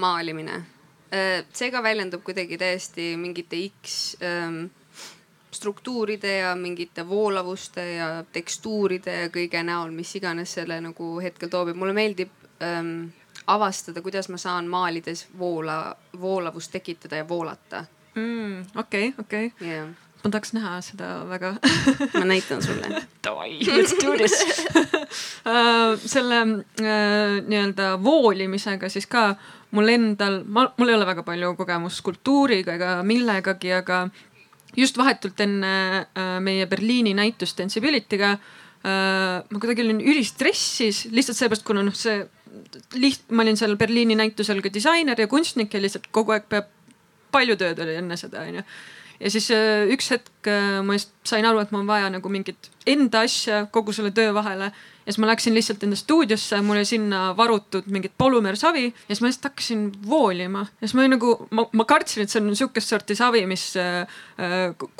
maalimine. 0.00 0.62
Äh, 1.10 1.44
see 1.52 1.70
ka 1.70 1.82
väljendub 1.82 2.22
kuidagi 2.26 2.58
täiesti 2.58 3.16
mingite 3.18 3.58
X 3.66 4.16
ähm, 4.22 4.66
struktuuride 5.50 6.36
ja 6.38 6.54
mingite 6.54 7.08
voolavuste 7.08 7.86
ja 7.94 8.10
tekstuuride 8.32 9.16
ja 9.24 9.30
kõige 9.34 9.62
näol, 9.66 9.90
mis 9.94 10.14
iganes 10.16 10.54
selle 10.58 10.78
nagu 10.80 11.16
hetkel 11.22 11.50
toob 11.50 11.72
ja 11.72 11.78
mulle 11.78 11.94
meeldib 11.96 12.30
ähm, 12.62 13.10
avastada, 13.50 14.02
kuidas 14.02 14.28
ma 14.30 14.38
saan 14.38 14.68
maalides 14.70 15.26
voola, 15.38 15.96
voolavust 16.20 16.72
tekitada 16.72 17.22
ja 17.22 17.28
voolata. 17.28 17.84
Mm, 18.14 18.62
okei, 18.76 19.14
okei. 19.18 19.52
Ma 20.24 20.30
tahaks 20.30 20.52
näha 20.56 20.74
seda 20.84 21.10
väga 21.28 21.54
ma 22.20 22.24
näitan 22.28 22.62
sulle. 22.62 23.02
Davai, 23.24 23.58
let's 23.68 23.94
do 24.00 24.16
this. 24.18 24.34
Uh, 25.44 25.96
selle 26.14 26.40
uh, 26.44 27.38
nii-öelda 27.46 27.94
voolimisega 28.04 28.90
siis 28.92 29.08
ka 29.10 29.34
mul 29.76 29.92
endal, 29.92 30.40
ma, 30.46 30.68
mul 30.78 30.92
ei 30.92 30.98
ole 30.98 31.08
väga 31.08 31.24
palju 31.26 31.54
kogemust 31.58 32.02
skulptuuriga 32.02 32.76
ega 32.76 32.96
millegagi, 33.06 33.72
aga 33.76 34.04
just 34.76 34.98
vahetult 35.00 35.40
enne 35.44 35.76
uh, 36.02 36.36
meie 36.44 36.66
Berliini 36.70 37.14
näitust 37.16 37.60
Sensibility'ga 37.60 38.34
ma 38.80 39.58
kuidagi 39.60 39.82
olin 39.84 39.98
ülistressis 40.00 41.02
lihtsalt 41.12 41.36
seepärast, 41.36 41.66
kuna 41.68 41.82
noh, 41.84 41.92
see 41.92 42.22
liht-, 42.96 43.26
ma 43.28 43.44
olin 43.44 43.58
seal 43.60 43.76
Berliini 43.76 44.16
näitusel 44.16 44.62
ka 44.64 44.72
disainer 44.72 45.20
ja 45.20 45.28
kunstnik 45.28 45.74
ja 45.74 45.82
lihtsalt 45.82 46.08
kogu 46.16 46.32
aeg 46.32 46.46
peab, 46.48 46.70
palju 47.28 47.58
tööd 47.60 47.82
oli 47.84 47.98
enne 48.00 48.16
seda, 48.16 48.46
onju 48.48 48.64
ja 49.20 49.30
siis 49.32 49.50
äh, 49.54 49.88
üks 49.92 50.10
hetk 50.14 50.48
äh, 50.48 50.80
ma 50.84 50.96
just 50.96 51.12
sain 51.28 51.46
aru, 51.46 51.60
et 51.62 51.72
mul 51.74 51.84
on 51.84 51.90
vaja 51.90 52.08
nagu 52.12 52.32
mingit 52.32 52.70
enda 52.88 53.24
asja 53.26 53.64
kogu 53.72 53.92
selle 53.96 54.12
töö 54.16 54.32
vahele. 54.36 54.70
ja 54.70 55.12
siis 55.12 55.20
ma 55.22 55.30
läksin 55.30 55.54
lihtsalt 55.56 55.84
enda 55.84 55.98
stuudiosse, 55.98 56.60
mul 56.64 56.80
oli 56.80 56.88
sinna 56.88 57.30
varutud 57.36 57.88
mingit 57.92 58.16
polümeersavi 58.18 58.86
ja 58.86 59.10
siis 59.10 59.20
ma 59.20 59.30
lihtsalt 59.30 59.50
hakkasin 59.50 59.84
voolima. 60.06 60.64
ja 60.80 60.86
siis 60.86 60.96
ma 60.96 61.04
olin 61.04 61.16
nagu, 61.18 61.34
ma, 61.50 61.66
ma 61.72 61.88
kartsin, 61.88 62.24
et 62.24 62.32
see 62.32 62.42
on 62.42 62.54
sihukest 62.56 62.94
sorti 62.94 63.18
savi, 63.18 63.44
mis 63.50 63.70
äh, 63.80 64.06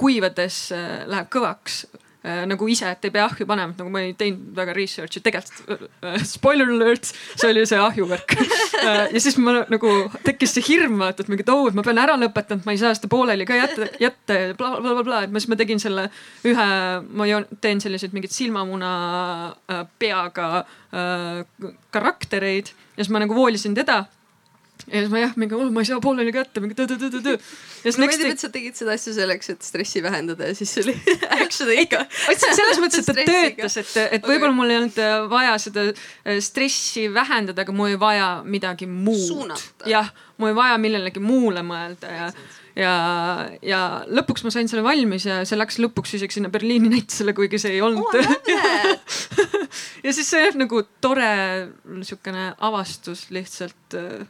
kuivades 0.00 0.62
läheb 1.08 1.32
kõvaks 1.32 1.84
äh, 1.88 1.99
nagu 2.22 2.68
ise, 2.68 2.90
et 2.92 3.06
ei 3.08 3.12
pea 3.14 3.24
ahju 3.24 3.46
panema, 3.48 3.72
nagu 3.78 3.90
ma 3.92 4.02
ei 4.04 4.12
teinud 4.18 4.50
väga 4.56 4.74
research'i, 4.76 5.22
tegelikult 5.24 5.86
äh, 6.04 6.18
spoiler 6.28 6.68
alert, 6.74 7.08
see 7.32 7.48
oli 7.48 7.64
see 7.68 7.80
ahjuvärk. 7.80 8.36
Äh,. 8.80 9.10
ja 9.12 9.20
siis 9.20 9.34
ma 9.36 9.58
nagu 9.68 9.90
tekkis 10.24 10.54
see 10.56 10.64
hirm, 10.64 10.94
vaata, 11.02 11.20
et 11.20 11.28
mingi, 11.28 11.44
et 11.44 11.50
oo, 11.52 11.66
et 11.68 11.74
ma 11.76 11.82
pean 11.84 11.98
ära 12.00 12.14
lõpetama, 12.16 12.62
et 12.62 12.68
ma 12.68 12.72
ei 12.72 12.78
saa 12.80 12.94
seda 12.96 13.10
pooleli 13.12 13.44
ka 13.48 13.58
jätta, 13.58 13.88
jätta 14.00 14.38
ja 14.38 14.54
blablabla 14.56 14.94
bla,, 14.94 15.04
bla, 15.04 15.18
et 15.26 15.34
ma 15.34 15.42
siis 15.42 15.50
ma 15.52 15.58
tegin 15.60 15.82
selle 15.82 16.06
ühe, 16.48 16.68
ma 17.20 17.26
joon- 17.28 17.48
teen 17.60 17.82
selliseid 17.84 18.16
mingeid 18.16 18.32
silmamuna 18.32 18.92
äh, 19.68 19.82
peaga 20.00 20.48
äh, 20.62 21.42
karaktereid. 21.92 22.72
Ja 22.96 23.04
siis 23.04 23.12
ma 23.12 23.20
nagu 23.20 23.36
voolisin 23.36 23.76
teda 23.76 24.04
ja 24.90 25.02
siis 25.02 25.10
ma 25.12 25.22
jah, 25.22 25.34
mingi, 25.40 25.58
ma 25.74 25.84
ei 25.84 25.88
saa 25.88 26.00
pooleli 26.02 26.32
ka 26.34 26.42
jätta, 26.42 26.62
mingi 26.62 26.76
tõ-tõ-tõ-tõ-tõ. 26.78 27.34
mulle 27.86 28.08
meeldib, 28.10 28.32
et 28.34 28.42
sa 28.42 28.50
tegid 28.52 28.78
seda 28.78 28.94
asja 28.98 29.14
selleks, 29.16 29.52
et 29.54 29.66
stressi 29.66 30.02
vähendada 30.04 30.50
ja 30.50 30.56
siis 30.58 30.72
oli 30.82 30.94
actually 31.40 31.78
ikka. 31.84 32.04
selles 32.10 32.82
mõttes, 32.82 33.02
et 33.02 33.10
ta 33.10 33.26
töötas, 33.30 33.78
et, 33.82 33.92
et 34.18 34.30
võib-olla 34.30 34.54
mul 34.56 34.72
ei 34.72 34.80
olnud 34.82 35.02
äh, 35.02 35.18
vaja 35.30 35.58
seda 35.62 35.86
äh, 35.90 36.40
stressi 36.44 37.06
vähendada, 37.14 37.66
aga 37.66 37.74
mul 37.76 37.92
oli 37.92 38.00
vaja 38.00 38.30
midagi 38.44 38.88
muud 38.90 39.54
jah, 39.88 40.10
mul 40.38 40.52
oli 40.52 40.58
vaja 40.58 40.80
millelegi 40.82 41.22
muule 41.22 41.62
mõelda 41.66 42.10
ja, 42.10 42.28
ja, 42.78 42.94
ja 43.62 43.80
lõpuks 44.10 44.44
ma 44.46 44.54
sain 44.54 44.68
selle 44.70 44.84
valmis 44.86 45.26
ja 45.28 45.40
see 45.48 45.58
läks 45.58 45.80
lõpuks 45.82 46.18
isegi 46.18 46.40
sinna 46.40 46.50
Berliini 46.52 46.90
näitusele, 46.92 47.34
kuigi 47.36 47.60
see 47.62 47.78
ei 47.78 47.84
olnud 47.84 48.00
Oh, 48.00 48.16
ja 50.04 50.12
siis 50.12 50.28
see 50.30 50.42
jah 50.42 50.56
nagu 50.58 50.82
tore 51.02 51.30
niisugune 51.84 52.50
avastus 52.58 53.28
lihtsalt 53.34 53.98
äh,. 53.98 54.24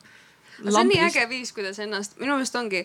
See 0.64 0.80
on 0.80 0.88
nii 0.88 1.00
äge 1.06 1.28
viis, 1.28 1.52
kuidas 1.56 1.78
ennast, 1.82 2.18
minu 2.20 2.36
meelest 2.36 2.56
ongi 2.60 2.84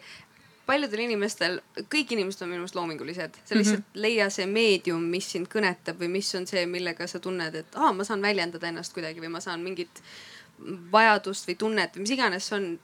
paljudel 0.66 1.04
inimestel, 1.06 1.60
kõik 1.94 2.14
inimesed 2.16 2.42
on 2.42 2.50
minu 2.50 2.64
meelest 2.64 2.78
loomingulised, 2.78 3.42
sa 3.46 3.58
lihtsalt 3.58 3.82
mm 3.82 3.84
-hmm. 3.84 4.02
leia 4.06 4.30
see 4.30 4.46
meedium, 4.50 5.04
mis 5.12 5.32
sind 5.32 5.50
kõnetab 5.52 6.00
või 6.02 6.10
mis 6.18 6.36
on 6.36 6.48
see, 6.48 6.66
millega 6.66 7.08
sa 7.08 7.20
tunned, 7.20 7.56
et 7.56 7.76
aa, 7.76 7.94
ma 7.94 8.04
saan 8.04 8.22
väljendada 8.22 8.68
ennast 8.68 8.94
kuidagi 8.94 9.22
või 9.22 9.30
ma 9.38 9.40
saan 9.40 9.62
mingit 9.62 10.02
vajadust 10.92 11.48
või 11.48 11.56
tunnet 11.60 11.96
või 11.96 12.06
mis 12.06 12.16
iganes 12.16 12.48
see 12.48 12.56
on. 12.56 12.80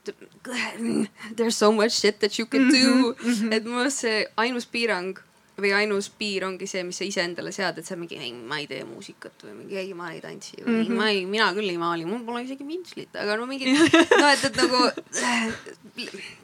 There 1.36 1.48
is 1.48 1.58
so 1.58 1.72
much 1.72 1.92
shit 1.92 2.18
that 2.20 2.38
you 2.38 2.46
can 2.46 2.68
do 2.68 3.14
mm. 3.14 3.14
-hmm. 3.16 3.52
et 3.52 3.64
minu 3.64 3.76
meelest 3.76 3.98
see 3.98 4.26
ainus 4.36 4.66
piirang 4.66 5.18
või 5.60 5.72
ainus 5.76 6.08
piir 6.16 6.46
ongi 6.46 6.66
see, 6.70 6.80
mis 6.86 6.96
sa 6.96 7.04
iseendale 7.04 7.52
sead, 7.52 7.76
et 7.78 7.86
sa 7.86 7.96
mingi 7.98 8.16
ei, 8.16 8.30
ma 8.32 8.56
ei 8.62 8.68
tee 8.70 8.86
muusikat 8.88 9.44
või 9.44 9.56
mingi 9.58 9.76
ei, 9.82 9.90
ma 9.96 10.08
ei 10.14 10.22
tantsi 10.24 10.56
või 10.62 10.70
mm 10.70 10.78
-hmm. 10.86 11.00
ma 11.00 11.08
ei, 11.12 11.26
mina 11.28 11.50
küll 11.52 11.68
ei 11.68 11.76
maali, 11.80 12.06
mul 12.08 12.22
pole 12.24 12.44
isegi 12.46 12.64
pintslit, 12.64 13.12
aga 13.20 13.36
no 13.36 13.46
mingi 13.50 13.68
no 14.22 14.30
et, 14.30 14.46
et 14.48 14.56
nagu 14.56 14.80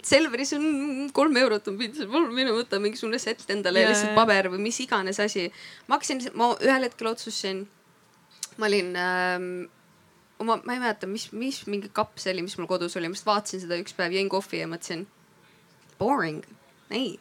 Selveris 0.05 0.53
on 0.59 1.09
kolm 1.17 1.41
eurot 1.41 1.71
on 1.73 1.79
pintsel, 1.81 2.11
palun 2.13 2.35
mine 2.37 2.53
võta 2.53 2.81
mingisugune 2.83 3.19
sett 3.23 3.49
endale 3.51 3.87
ja 3.87 3.89
lihtsalt 3.89 4.15
paber 4.19 4.51
või 4.53 4.61
mis 4.69 4.81
iganes 4.85 5.21
asi. 5.25 5.49
ma 5.87 5.97
hakkasin, 5.97 6.29
ma 6.37 6.53
ühel 6.61 6.85
hetkel 6.85 7.09
otsustasin, 7.09 7.65
ma 8.59 8.69
olin 8.69 8.93
ähm, 8.97 9.49
oma, 10.39 10.61
ma 10.65 10.77
ei 10.77 10.83
mäleta, 10.83 11.09
mis, 11.09 11.31
mis 11.33 11.63
mingi 11.67 11.89
kapp 11.93 12.21
see 12.21 12.35
oli, 12.35 12.45
mis 12.45 12.59
mul 12.59 12.69
kodus 12.69 12.97
oli, 13.01 13.09
ma 13.09 13.17
lihtsalt 13.17 13.33
vaatasin 13.33 13.65
seda 13.65 13.81
üks 13.81 13.97
päev, 13.97 14.13
jõin 14.13 14.29
kohvi 14.29 14.61
ja 14.61 14.69
mõtlesin 14.69 15.07
boring, 15.99 16.45
ei, 16.93 17.17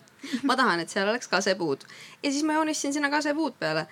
ma 0.48 0.56
tahan, 0.60 0.84
et 0.84 0.90
seal 0.94 1.08
oleks 1.08 1.28
kasepuud 1.32 1.86
ja 2.24 2.32
siis 2.32 2.44
ma 2.44 2.58
joonistasin 2.58 2.98
sinna 2.98 3.10
kasepuud 3.14 3.58
peale. 3.60 3.88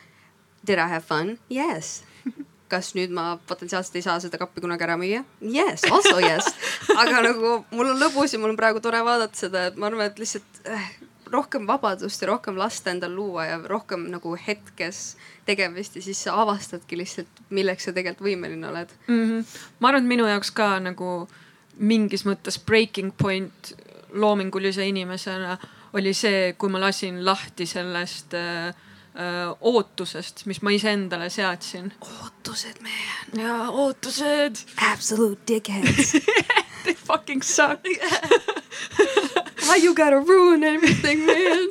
Did 0.65 0.79
I 0.81 0.89
have 0.89 1.05
fun? 1.05 1.37
Yes. 1.51 2.03
kas 2.69 2.95
nüüd 2.97 3.11
ma 3.13 3.35
potentsiaalselt 3.47 3.99
ei 3.99 4.05
saa 4.05 4.19
seda 4.23 4.39
kappi 4.41 4.63
kunagi 4.63 4.85
ära 4.87 4.95
müüa? 4.97 5.21
Yes, 5.41 5.85
also 5.91 6.17
yes. 6.19 6.47
aga 6.97 7.21
nagu 7.27 7.57
mul 7.71 7.91
on 7.93 7.99
lõbus 8.01 8.33
ja 8.33 8.41
mul 8.41 8.55
on 8.55 8.59
praegu 8.59 8.81
tore 8.81 9.03
vaadata 9.05 9.37
seda, 9.45 9.67
et 9.69 9.77
ma 9.77 9.91
arvan, 9.91 10.09
et 10.09 10.19
lihtsalt 10.21 10.63
äh, 10.65 10.87
rohkem 11.31 11.67
vabadust 11.69 12.21
ja 12.21 12.29
rohkem 12.31 12.57
lasta 12.57 12.91
endal 12.93 13.13
luua 13.15 13.45
ja 13.45 13.59
rohkem 13.69 14.07
nagu 14.11 14.35
hetkes 14.47 15.15
tegemist 15.45 15.95
ja 15.95 16.03
siis 16.05 16.23
sa 16.25 16.35
avastadki 16.41 16.97
lihtsalt, 16.97 17.41
milleks 17.49 17.87
sa 17.87 17.93
tegelikult 17.93 18.25
võimeline 18.29 18.69
oled. 18.69 18.93
mm. 19.07 19.23
-hmm. 19.23 19.57
ma 19.79 19.89
arvan, 19.89 20.03
et 20.03 20.13
minu 20.15 20.27
jaoks 20.29 20.51
ka 20.51 20.79
nagu 20.79 21.27
mingis 21.77 22.25
mõttes 22.25 22.59
breaking 22.65 23.13
point 23.17 23.73
loomingulise 24.13 24.85
inimesena 24.87 25.57
oli 25.95 26.13
see, 26.13 26.53
kui 26.59 26.71
ma 26.71 26.81
lasin 26.83 27.21
lahti 27.25 27.65
sellest 27.69 28.35
äh, 28.35 28.67
äh, 28.67 29.47
ootusest, 29.61 30.45
mis 30.49 30.61
ma 30.61 30.73
iseendale 30.75 31.29
seadsin. 31.29 31.91
ootused, 32.01 32.81
man. 32.83 33.41
ja 33.41 33.69
ootused, 33.71 34.65
Absolute 34.91 35.41
dickheads. 35.47 36.15
they 36.83 36.93
fucking 36.93 37.43
suck. 37.43 37.85
Why 39.65 39.77
you 39.83 39.95
gotta 39.95 40.19
ruin 40.19 40.63
everything, 40.63 41.25
man? 41.25 41.69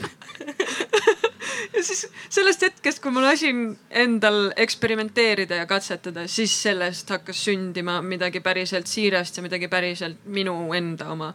ja 1.74 1.82
siis 1.84 2.06
sellest 2.28 2.62
hetkest, 2.62 3.00
kui 3.02 3.12
ma 3.14 3.22
lasin 3.24 3.66
endal 3.90 4.50
eksperimenteerida 4.56 5.62
ja 5.62 5.66
katsetada, 5.70 6.26
siis 6.28 6.54
sellest 6.62 7.10
hakkas 7.12 7.44
sündima 7.46 8.00
midagi 8.02 8.40
päriselt 8.44 8.90
siirast 8.90 9.37
ja 9.38 9.44
midagi 9.44 9.68
päriselt 9.68 10.24
minu 10.24 10.56
enda 10.76 11.12
oma. 11.12 11.32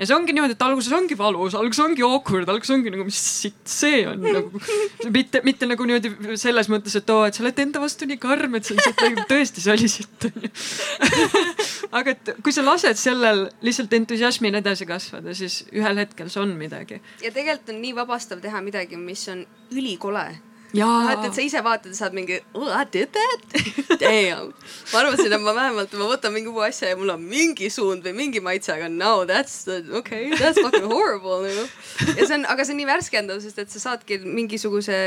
Ja 0.00 0.08
see 0.08 0.16
ongi 0.16 0.32
niimoodi, 0.32 0.54
et 0.56 0.62
alguses 0.64 0.94
ongi 0.96 1.16
valus, 1.18 1.54
alguses 1.58 1.82
ongi 1.84 2.04
awkward, 2.06 2.48
alguses 2.48 2.72
ongi 2.72 2.92
nagu, 2.94 3.04
mis 3.04 3.20
sitt 3.20 3.60
see 3.68 4.00
on 4.08 4.22
nagu. 4.24 4.62
mitte, 5.12 5.42
mitte 5.44 5.68
nagu 5.68 5.88
niimoodi 5.88 6.38
selles 6.40 6.70
mõttes, 6.72 6.96
et 6.96 7.12
oo, 7.12 7.26
et 7.28 7.36
sa 7.36 7.44
oled 7.44 7.60
enda 7.66 7.82
vastu 7.82 8.08
nii 8.08 8.20
karm, 8.22 8.56
et 8.56 8.70
on 8.72 8.80
sitt, 8.80 9.04
nagu 9.04 9.26
tõesti, 9.28 9.64
see 9.64 9.74
oli 9.74 9.90
sitt 9.92 10.28
onju. 10.30 10.52
aga 12.00 12.14
et 12.16 12.32
kui 12.40 12.56
sa 12.56 12.64
lased 12.64 13.00
sellel 13.00 13.46
lihtsalt 13.66 13.92
entusiasmil 14.00 14.56
edasi 14.62 14.88
kasvada, 14.88 15.36
siis 15.36 15.62
ühel 15.76 16.00
hetkel 16.00 16.32
see 16.32 16.44
on 16.46 16.56
midagi. 16.56 17.02
ja 17.20 17.34
tegelikult 17.34 17.74
on 17.74 17.82
nii 17.84 17.96
vabastav 18.00 18.40
teha 18.40 18.64
midagi, 18.64 18.96
mis 19.00 19.28
on 19.32 19.44
ülikole. 19.76 20.30
et, 21.10 21.24
et 21.26 21.34
sa 21.34 21.42
ise 21.42 21.62
vaatad 21.64 21.94
saad 21.98 22.14
mingi 22.14 22.38
oh,, 22.54 22.68
I 22.68 22.84
did 22.84 23.10
that. 23.16 23.56
Damn. 24.02 24.52
ma 24.92 25.02
arvasin, 25.02 25.32
et 25.32 25.42
ma 25.42 25.54
vähemalt, 25.56 25.94
ma 25.98 26.08
võtan 26.12 26.34
mingi 26.34 26.52
uue 26.52 26.68
asja 26.68 26.92
ja 26.92 26.98
mul 26.98 27.10
on 27.14 27.24
mingi 27.26 27.70
suund 27.72 28.06
või 28.06 28.14
mingi 28.22 28.42
maitse, 28.44 28.72
aga 28.76 28.88
no 28.92 29.24
that's 29.28 29.64
the, 29.66 29.82
okay, 29.98 30.30
that's 30.36 30.60
fucking 30.60 30.86
horrible 30.90 31.42
nagu. 31.46 31.66
ja 32.14 32.24
see 32.24 32.38
on, 32.38 32.46
aga 32.50 32.66
see 32.66 32.76
on 32.76 32.82
nii 32.82 32.90
värskendav, 32.90 33.42
sest 33.44 33.62
et 33.62 33.72
sa 33.74 33.82
saadki 33.88 34.20
mingisuguse, 34.24 34.98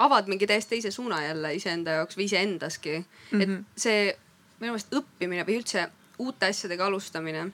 avad 0.00 0.30
mingi 0.30 0.48
täiesti 0.48 0.76
teise 0.76 0.94
suuna 0.94 1.22
jälle 1.24 1.54
iseenda 1.58 2.00
jaoks 2.00 2.18
või 2.18 2.28
iseendaski 2.30 3.00
mm. 3.00 3.40
-hmm. 3.40 3.42
et 3.42 3.86
see 3.86 4.04
minu 4.60 4.74
meelest 4.74 4.94
õppimine 4.94 5.46
või 5.48 5.58
üldse 5.60 5.88
uute 6.20 6.52
asjadega 6.52 6.86
alustamine 6.86 7.48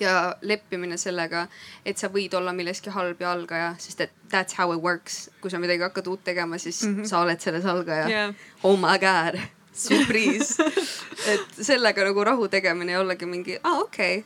ja 0.00 0.36
leppimine 0.42 0.96
sellega, 1.00 1.46
et 1.86 1.98
sa 1.98 2.10
võid 2.12 2.34
olla 2.36 2.52
milleski 2.56 2.92
halb 2.94 3.20
ja 3.20 3.32
algaja, 3.32 3.72
sest 3.82 4.04
et 4.04 4.14
that's 4.32 4.58
how 4.58 4.72
it 4.74 4.82
works. 4.82 5.30
kui 5.40 5.50
sa 5.50 5.58
midagi 5.62 5.84
hakkad 5.86 6.06
uut 6.06 6.24
tegema, 6.24 6.58
siis 6.58 6.82
mm 6.82 6.96
-hmm. 6.96 7.08
sa 7.08 7.20
oled 7.20 7.40
selles 7.40 7.64
algaja 7.64 8.08
Jah. 8.08 8.34
oh 8.62 8.76
my 8.78 8.98
god, 8.98 9.40
surprise. 9.72 10.62
et 11.32 11.46
sellega 11.60 12.04
nagu 12.04 12.24
rahu 12.24 12.48
tegemine 12.48 12.92
ei 12.92 12.98
olegi 12.98 13.26
mingi, 13.26 13.58
aa 13.62 13.70
ah, 13.70 13.78
okei 13.80 14.18
okay. 14.18 14.24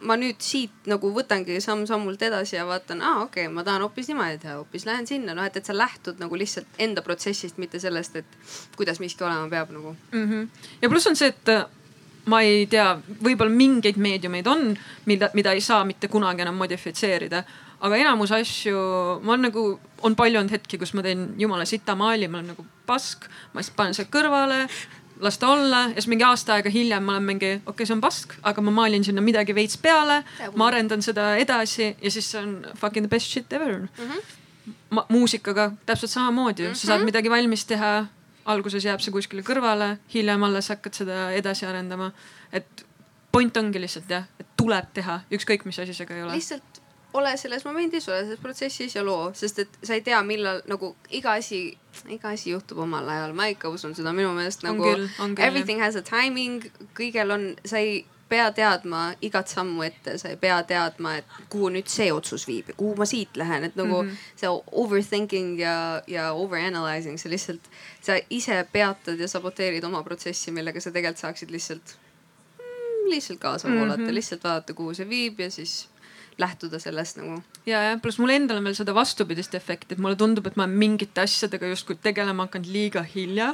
ma 0.00 0.16
nüüd 0.16 0.36
siit 0.38 0.86
nagu 0.86 1.10
võtangi 1.14 1.60
samm-sammult 1.60 2.22
edasi 2.22 2.56
ja 2.56 2.66
vaatan, 2.66 3.02
aa 3.02 3.22
okei 3.22 3.46
okay,, 3.46 3.54
ma 3.54 3.64
tahan 3.64 3.82
hoopis 3.82 4.08
niimoodi 4.08 4.38
teha, 4.38 4.54
hoopis 4.54 4.86
lähen 4.86 5.06
sinna, 5.06 5.34
noh 5.34 5.44
et, 5.44 5.56
et 5.56 5.64
sa 5.64 5.76
lähtud 5.76 6.18
nagu 6.18 6.38
lihtsalt 6.38 6.66
enda 6.78 7.02
protsessist, 7.02 7.58
mitte 7.58 7.80
sellest, 7.80 8.16
et 8.16 8.38
kuidas 8.76 9.00
miski 9.00 9.24
olema 9.24 9.48
peab 9.48 9.70
nagu. 9.70 9.96
mm. 10.12 10.30
-hmm. 10.30 10.48
ja 10.82 10.88
pluss 10.88 11.06
on 11.06 11.16
see, 11.16 11.28
et 11.28 11.68
ma 12.28 12.42
ei 12.44 12.66
tea, 12.70 12.90
võib-olla 13.24 13.52
mingeid 13.52 13.98
meediumeid 14.00 14.46
on, 14.50 14.70
mida, 15.08 15.30
mida 15.34 15.54
ei 15.56 15.64
saa 15.64 15.84
mitte 15.88 16.10
kunagi 16.12 16.44
enam 16.44 16.60
modifitseerida. 16.60 17.42
aga 17.80 17.96
enamus 17.96 18.32
asju, 18.34 18.78
ma 19.22 19.36
olen 19.36 19.44
nagu, 19.46 19.64
on 20.02 20.16
palju 20.18 20.40
olnud 20.40 20.50
hetki, 20.50 20.78
kus 20.78 20.94
ma 20.98 21.02
teen 21.02 21.28
jumala 21.38 21.64
sita 21.64 21.94
maali, 21.94 22.26
ma 22.28 22.40
olen 22.40 22.54
nagu 22.54 22.64
pask, 22.86 23.28
ma 23.52 23.60
lihtsalt 23.60 23.76
panen 23.78 23.94
selle 23.94 24.10
kõrvale 24.10 24.64
las 25.20 25.38
ta 25.38 25.48
olla 25.48 25.80
ja 25.88 25.94
siis 25.98 26.08
mingi 26.10 26.24
aasta 26.24 26.54
aega 26.54 26.70
hiljem 26.70 27.04
ma 27.04 27.16
olen 27.16 27.26
mingi, 27.26 27.52
okei 27.58 27.72
okay,, 27.72 27.86
see 27.86 27.94
on 27.96 28.02
pask, 28.02 28.34
aga 28.42 28.62
ma 28.62 28.74
maalin 28.74 29.04
sinna 29.06 29.22
midagi 29.24 29.54
veits 29.54 29.78
peale, 29.82 30.22
ma 30.54 30.68
arendan 30.68 31.02
seda 31.02 31.32
edasi 31.42 31.88
ja 31.90 32.10
siis 32.10 32.30
see 32.32 32.42
on 32.42 32.52
fucking 32.78 33.06
the 33.06 33.10
best 33.10 33.30
shit 33.30 33.52
ever 33.52 33.78
mm. 33.78 33.88
-hmm. 33.96 34.36
Ma, 34.90 35.04
muusikaga 35.08 35.72
täpselt 35.86 36.10
samamoodi 36.10 36.62
mm, 36.62 36.68
-hmm. 36.70 36.74
sa 36.74 36.86
saad 36.86 37.04
midagi 37.04 37.30
valmis 37.30 37.64
teha, 37.64 38.06
alguses 38.48 38.84
jääb 38.84 39.02
see 39.04 39.14
kuskile 39.14 39.44
kõrvale, 39.46 39.94
hiljem 40.14 40.44
alles 40.48 40.70
hakkad 40.72 40.96
seda 40.96 41.28
edasi 41.36 41.66
arendama. 41.68 42.12
et 42.52 42.84
point 43.32 43.56
ongi 43.60 43.80
lihtsalt 43.80 44.10
jah, 44.10 44.26
et 44.40 44.46
tuleb 44.56 44.92
teha, 44.94 45.20
ükskõik 45.30 45.66
mis 45.68 45.78
asi 45.78 45.94
see 45.94 46.08
ka 46.08 46.16
ei 46.16 46.24
ole. 46.24 46.36
lihtsalt 46.38 46.82
ole 47.18 47.36
selles 47.40 47.64
momendis, 47.64 48.08
ole 48.08 48.20
selles 48.24 48.40
protsessis 48.42 48.94
ja 48.96 49.04
loo, 49.04 49.30
sest 49.34 49.62
et 49.64 49.78
sa 49.82 49.96
ei 49.96 50.02
tea, 50.04 50.18
millal 50.26 50.60
nagu 50.68 50.92
iga 51.14 51.38
asi, 51.40 51.62
iga 52.12 52.34
asi 52.34 52.52
juhtub 52.52 52.82
omal 52.84 53.08
ajal, 53.08 53.32
ma 53.36 53.48
ikka 53.52 53.70
usun 53.72 53.96
seda 53.96 54.12
minu 54.16 54.34
meelest 54.36 54.64
nagu 54.66 54.92
everything 55.38 55.80
has 55.82 55.96
a 55.96 56.04
timing, 56.04 56.66
kõigel 56.98 57.32
on, 57.34 57.50
sa 57.68 57.80
ei 57.80 58.04
pea 58.28 58.48
teadma 58.52 59.02
igat 59.22 59.48
sammu 59.48 59.82
ette, 59.86 60.16
sa 60.18 60.28
ei 60.32 60.36
pea 60.36 60.58
teadma, 60.68 61.14
et 61.20 61.36
kuhu 61.52 61.70
nüüd 61.74 61.88
see 61.90 62.10
otsus 62.12 62.46
viib 62.48 62.72
ja 62.72 62.76
kuhu 62.78 62.96
ma 62.98 63.06
siit 63.08 63.36
lähen, 63.40 63.64
et 63.64 63.76
nagu 63.76 64.02
mm 64.02 64.08
-hmm. 64.08 64.16
see 64.36 64.50
overthinking 64.82 65.60
ja, 65.60 66.02
ja 66.06 66.32
overanalyzing, 66.32 67.18
see 67.18 67.30
lihtsalt, 67.30 67.70
sa 68.00 68.18
ise 68.30 68.66
peatad 68.72 69.20
ja 69.20 69.28
saboteerid 69.28 69.84
oma 69.84 70.02
protsessi, 70.02 70.50
millega 70.50 70.80
sa 70.80 70.90
tegelikult 70.90 71.24
saaksid 71.24 71.50
lihtsalt 71.50 71.96
mm,, 72.58 73.10
lihtsalt 73.10 73.40
kaasa 73.40 73.68
voolata 73.68 73.96
mm, 73.96 74.08
-hmm. 74.08 74.14
lihtsalt 74.14 74.44
vaadata, 74.44 74.74
kuhu 74.74 74.94
see 74.94 75.08
viib 75.08 75.40
ja 75.40 75.50
siis 75.50 75.88
lähtuda 76.38 76.78
sellest 76.78 77.18
nagu. 77.18 77.40
ja, 77.66 77.80
ja 77.82 77.96
pluss 78.02 78.18
mul 78.22 78.30
endal 78.30 78.60
on 78.60 78.68
veel 78.68 78.76
seda 78.78 78.94
vastupidist 78.94 79.54
efekti, 79.58 79.96
et 79.96 80.02
mulle 80.02 80.16
tundub, 80.18 80.46
et 80.46 80.56
ma 80.58 80.66
olen 80.66 80.76
mingite 80.78 81.22
asjadega 81.24 81.70
justkui 81.72 81.98
tegelema 82.02 82.46
hakanud 82.46 82.70
liiga 82.72 83.02
hilja. 83.02 83.48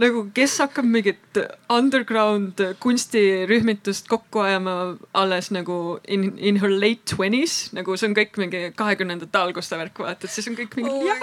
nagu, 0.00 0.24
kes 0.34 0.56
hakkab 0.64 0.88
mingit 0.88 1.40
underground 1.72 2.64
kunstirühmitust 2.80 4.08
kokku 4.10 4.44
ajama 4.46 4.76
alles 5.14 5.50
nagu 5.54 6.00
in, 6.08 6.30
in 6.38 6.60
her 6.64 6.72
late 6.72 7.14
twenties, 7.14 7.70
nagu 7.76 7.96
see 8.00 8.10
on 8.10 8.16
kõik 8.16 8.40
mingi 8.40 8.64
kahekümnendate 8.76 9.42
alguste 9.44 9.78
värk, 9.80 10.00
vaata, 10.04 10.28
et 10.28 10.34
siis 10.34 10.48
on 10.50 10.58
kõik 10.58 10.76
mingi 10.80 10.92
oh. 10.92 11.04
ja 11.10 11.16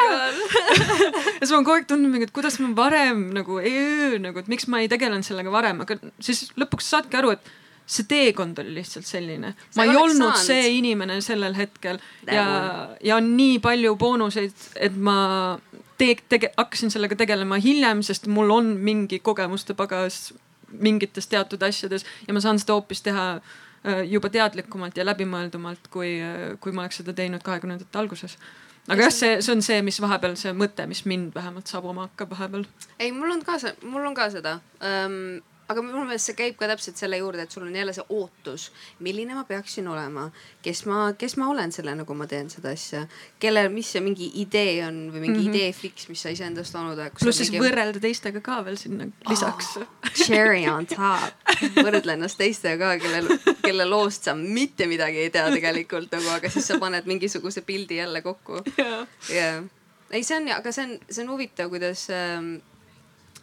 siis 1.41 1.51
ma 1.51 1.60
olen 1.60 1.67
kogu 1.67 1.77
aeg 1.79 1.89
tundnud 1.89 2.13
mingi, 2.13 2.29
et 2.29 2.36
kuidas 2.36 2.62
ma 2.62 2.73
varem 2.77 3.29
nagu, 3.36 3.62
nagu, 4.21 4.43
et 4.45 4.51
miks 4.51 4.69
ma 4.69 4.83
ei 4.83 4.91
tegelenud 4.91 5.25
sellega 5.25 5.53
varem, 5.53 5.81
aga 5.86 5.97
siis 6.21 6.47
lõpuks 6.60 6.93
saadki 6.93 7.17
aru, 7.17 7.33
et 7.33 7.55
see 7.88 8.08
teekond 8.08 8.60
oli 8.60 8.73
lihtsalt 8.76 9.08
selline. 9.08 9.54
ma 9.76 9.84
ei 9.88 9.95
olnud 9.95 10.34
saanud. 10.36 10.43
see 10.43 10.71
inimene 10.78 11.21
sellel 11.23 11.56
hetkel 11.56 12.00
ja, 12.28 12.47
ja 13.04 13.15
on 13.15 13.30
nii 13.38 13.60
palju 13.63 13.95
boonuseid, 14.00 14.65
et 14.76 14.97
ma 14.97 15.19
te-, 15.97 16.17
tege-, 16.30 16.52
hakkasin 16.58 16.91
sellega 16.91 17.15
tegelema 17.15 17.62
hiljem, 17.63 18.04
sest 18.04 18.28
mul 18.28 18.52
on 18.54 18.76
mingi 18.84 19.21
kogemuste 19.23 19.78
pagas 19.78 20.34
mingites 20.67 21.32
teatud 21.32 21.63
asjades 21.63 22.06
ja 22.28 22.36
ma 22.36 22.43
saan 22.43 22.60
seda 22.60 22.76
hoopis 22.76 23.02
teha 23.06 23.28
äh, 23.38 24.04
juba 24.12 24.30
teadlikumalt 24.30 25.00
ja 25.00 25.08
läbimõeldumalt, 25.08 25.88
kui, 25.93 26.17
äh, 26.19 26.58
kui 26.60 26.76
ma 26.76 26.84
oleks 26.84 27.00
seda 27.02 27.15
teinud 27.15 27.45
kahekümnendate 27.45 28.04
alguses 28.04 28.36
aga 28.88 29.08
jah, 29.08 29.13
see, 29.13 29.36
see 29.43 29.54
on 29.56 29.63
see, 29.63 29.82
mis 29.86 30.00
vahepeal 30.04 30.36
see 30.39 30.54
mõte, 30.56 30.86
mis 30.89 31.04
mind 31.08 31.36
vähemalt 31.36 31.71
sabuma 31.71 32.08
hakkab 32.08 32.36
vahepeal. 32.36 32.65
ei, 33.00 33.12
mul 33.15 33.32
on 33.36 33.43
ka 33.47 33.60
see, 33.63 33.76
mul 33.88 34.08
on 34.08 34.15
ka 34.17 34.30
seda 34.34 34.60
um, 34.80 35.39
aga 35.67 35.84
minu 35.84 36.03
meelest 36.08 36.30
see 36.30 36.38
käib 36.38 36.56
ka 36.60 36.69
täpselt 36.69 36.99
selle 36.99 37.19
juurde, 37.19 37.43
et 37.43 37.51
sul 37.51 37.65
on 37.67 37.75
jälle 37.75 37.93
see 37.95 38.06
ootus, 38.15 38.69
milline 39.03 39.36
ma 39.36 39.43
peaksin 39.47 39.88
olema, 39.91 40.27
kes 40.63 40.86
ma, 40.88 41.12
kes 41.19 41.36
ma 41.41 41.49
olen 41.51 41.73
sellena, 41.75 42.06
kui 42.08 42.15
ma 42.15 42.27
teen 42.30 42.49
seda 42.51 42.71
asja, 42.75 43.03
kellel, 43.43 43.69
mis 43.73 43.91
see 43.91 44.03
mingi 44.03 44.30
idee 44.43 44.80
on 44.88 45.01
või 45.12 45.25
mingi 45.25 45.41
mm 45.41 45.43
-hmm. 45.43 45.56
idee 45.56 45.73
fix, 45.75 46.08
mis 46.12 46.23
sa 46.23 46.32
iseendast 46.32 46.75
loonud 46.75 46.95
oled. 46.95 47.17
pluss 47.19 47.43
siis 47.43 47.51
mingi... 47.51 47.65
võrrelda 47.65 48.01
teistega 48.03 48.41
ka 48.41 48.62
veel 48.65 48.80
sinna 48.80 49.10
lisaks 49.30 49.77
oh,. 49.82 49.88
Cherry 50.17 50.63
on 50.71 50.88
top, 50.88 51.36
võrdle 51.75 52.15
ennast 52.15 52.39
teistega 52.39 52.77
ka, 52.77 53.03
kellel, 53.03 53.27
kelle 53.62 53.86
loost 53.86 54.23
sa 54.30 54.36
mitte 54.36 54.88
midagi 54.88 55.25
ei 55.25 55.30
tea 55.30 55.49
tegelikult 55.51 56.12
nagu, 56.15 56.30
aga 56.36 56.49
siis 56.49 56.67
sa 56.67 56.80
paned 56.80 57.06
mingisuguse 57.06 57.62
pildi 57.62 57.99
jälle 57.99 58.21
kokku. 58.21 58.63
jah, 59.38 59.63
ei, 60.12 60.23
see 60.23 60.38
on, 60.39 60.49
aga 60.56 60.71
see 60.71 60.88
on, 60.88 60.97
see 61.10 61.23
on 61.23 61.32
huvitav, 61.36 61.69
kuidas 61.69 62.08
ähm, 62.13 62.58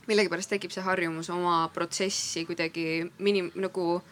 millegipärast 0.08 0.50
tekib 0.54 0.72
see 0.74 0.84
harjumus 0.84 1.30
oma 1.30 1.68
protsessi 1.74 2.44
kuidagi 2.48 3.10
minim-, 3.18 3.52
nagu 3.54 4.02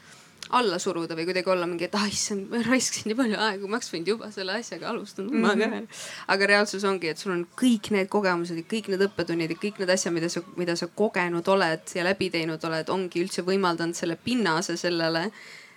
alla 0.53 0.79
suruda 0.83 1.17
või 1.17 1.25
kuidagi 1.29 1.51
olla 1.53 1.67
mingi, 1.69 1.87
et 1.87 1.95
ah 1.97 2.05
issand, 2.09 2.49
ma 2.51 2.61
raiskasin 2.67 3.11
nii 3.11 3.17
palju 3.19 3.39
aega, 3.41 3.69
ma 3.69 3.79
oleks 3.79 3.93
võinud 3.93 4.11
juba 4.13 4.29
selle 4.35 4.57
asjaga 4.59 4.91
alustada 4.91 5.31
mm, 5.31 5.45
-hmm. 5.45 5.71
ma 5.71 5.81
ka. 5.87 6.01
aga 6.35 6.49
reaalsus 6.51 6.85
ongi, 6.89 7.09
et 7.09 7.19
sul 7.19 7.33
on 7.33 7.45
kõik 7.59 7.91
need 7.95 8.11
kogemused 8.13 8.59
ja 8.59 8.67
kõik 8.75 8.91
need 8.93 9.07
õppetunnid 9.07 9.55
ja 9.55 9.59
kõik 9.63 9.81
need 9.81 9.95
asjad, 9.95 10.15
mida 10.15 10.29
sa, 10.33 10.43
mida 10.57 10.77
sa 10.77 10.87
kogenud 10.87 11.49
oled 11.49 11.95
ja 11.95 12.05
läbi 12.05 12.31
teinud 12.31 12.65
oled, 12.69 12.93
ongi 12.93 13.23
üldse 13.25 13.47
võimaldanud 13.47 13.97
selle 13.97 14.17
pinnase 14.17 14.77
sellele, 14.77 15.29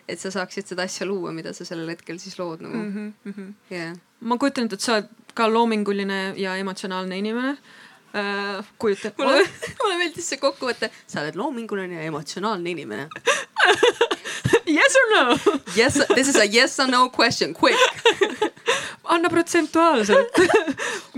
et 0.07 0.19
sa 0.19 0.31
saaksid 0.31 0.67
seda 0.67 0.83
asja 0.89 1.07
luua, 1.07 1.31
mida 1.31 1.53
sa 1.53 1.65
sellel 1.65 1.89
hetkel 1.93 2.19
siis 2.19 2.39
lood 2.39 2.61
nagu 2.61 2.75
mm. 2.75 3.13
-hmm. 3.25 3.53
Yeah. 3.71 3.95
ma 4.19 4.37
kujutan 4.37 4.65
ette, 4.65 4.75
et 4.75 4.81
sa 4.81 4.97
oled 4.97 5.09
ka 5.33 5.47
loominguline 5.51 6.33
ja 6.37 6.55
emotsionaalne 6.55 7.17
inimene 7.17 7.57
äh, 8.15 8.65
kujutan. 8.79 9.13
mulle, 9.17 9.45
mulle 9.83 9.97
meeldis 10.01 10.29
see 10.31 10.41
kokkuvõte, 10.41 10.91
sa 11.07 11.21
oled 11.23 11.39
loominguline 11.39 11.99
ja 11.99 12.09
emotsionaalne 12.09 12.75
inimene 12.75 13.09
Yes 14.65 14.95
or 14.97 15.07
no? 15.13 15.37
Yes, 15.75 15.93
this 16.15 16.27
is 16.27 16.35
a 16.35 16.47
yes 16.47 16.79
or 16.79 16.87
no 16.87 17.09
question, 17.09 17.53
quick 17.53 17.77
anna 19.09 19.29
protsentuaalselt 19.29 20.33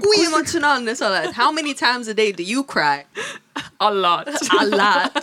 kui 0.01 0.23
emotsionaalne 0.25 0.95
sa 0.95 1.07
oled? 1.10 1.33
How 1.38 1.51
many 1.51 1.73
times 1.73 2.07
a 2.07 2.13
day 2.13 2.31
do 2.31 2.43
you 2.43 2.63
cry? 2.63 3.05
A 3.79 3.89
lot. 3.93 4.27
A 4.60 4.65
lot 4.65 5.15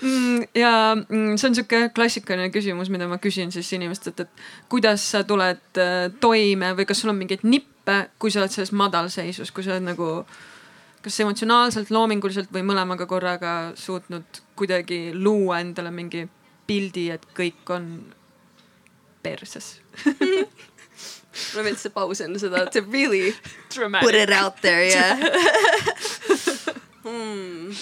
mm, 0.00 0.44
ja 0.54 0.94
mm, 0.94 1.36
see 1.38 1.48
on 1.48 1.56
sihuke 1.58 1.88
klassikaline 1.96 2.50
küsimus, 2.54 2.90
mida 2.92 3.08
ma 3.10 3.18
küsin 3.22 3.52
siis 3.54 3.70
inimestelt, 3.76 4.24
et 4.24 4.44
kuidas 4.72 5.04
sa 5.14 5.24
tuled 5.26 5.80
äh, 5.80 6.08
toime 6.20 6.74
või 6.78 6.88
kas 6.88 7.02
sul 7.02 7.12
on 7.14 7.20
mingeid 7.20 7.44
nippe, 7.46 7.73
kui 8.18 8.32
sa 8.32 8.40
oled 8.40 8.52
selles 8.52 8.72
madalseisus, 8.72 9.52
kui 9.52 9.64
sa 9.64 9.74
oled 9.74 9.88
nagu 9.90 10.10
kas 11.04 11.20
emotsionaalselt, 11.20 11.90
loominguliselt 11.92 12.52
või 12.52 12.64
mõlemaga 12.64 13.06
korraga 13.06 13.54
suutnud 13.76 14.40
kuidagi 14.56 15.10
luua 15.12 15.60
endale 15.60 15.92
mingi 15.92 16.24
pildi, 16.66 17.10
et 17.12 17.26
kõik 17.36 17.74
on 17.74 17.90
perses 19.24 19.74
mulle 21.34 21.64
meeldis 21.66 21.84
see 21.84 21.92
paus 21.92 22.20
enne 22.24 22.40
seda, 22.40 22.64
to 22.72 22.80
really 22.92 23.34
Dramatic. 23.74 24.06
put 24.06 24.16
it 24.16 24.32
out 24.32 24.60
there 24.62 24.84
yeah 24.86 25.18
hmm. 27.04 27.72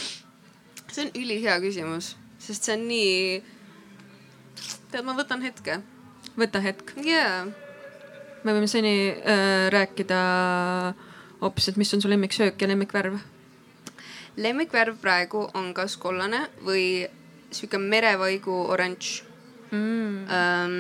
see 0.90 1.06
on 1.06 1.10
ülihea 1.18 1.58
küsimus, 1.62 2.14
sest 2.42 2.68
see 2.68 2.76
on 2.76 2.86
nii. 2.88 3.42
tead, 4.90 5.04
ma 5.06 5.14
võtan 5.18 5.44
hetke. 5.44 5.78
võta 6.38 6.62
hetk. 6.64 6.94
jaa. 7.06 7.46
Me 8.44 8.54
võime 8.56 8.68
seni 8.70 8.94
äh, 9.10 9.68
rääkida 9.72 10.20
hoopis, 11.42 11.68
et 11.70 11.80
mis 11.80 11.92
on 11.94 12.02
su 12.02 12.10
lemmiksöök 12.10 12.62
ja 12.62 12.68
lemmikvärv? 12.70 13.18
lemmikvärv 14.36 14.96
praegu 15.02 15.44
on 15.58 15.72
kas 15.76 15.98
kollane 16.00 16.46
või 16.64 17.04
sihuke 17.52 17.78
merevaigu 17.78 18.54
oranž 18.72 19.18
mm.. 19.72 20.22
Um, 20.32 20.76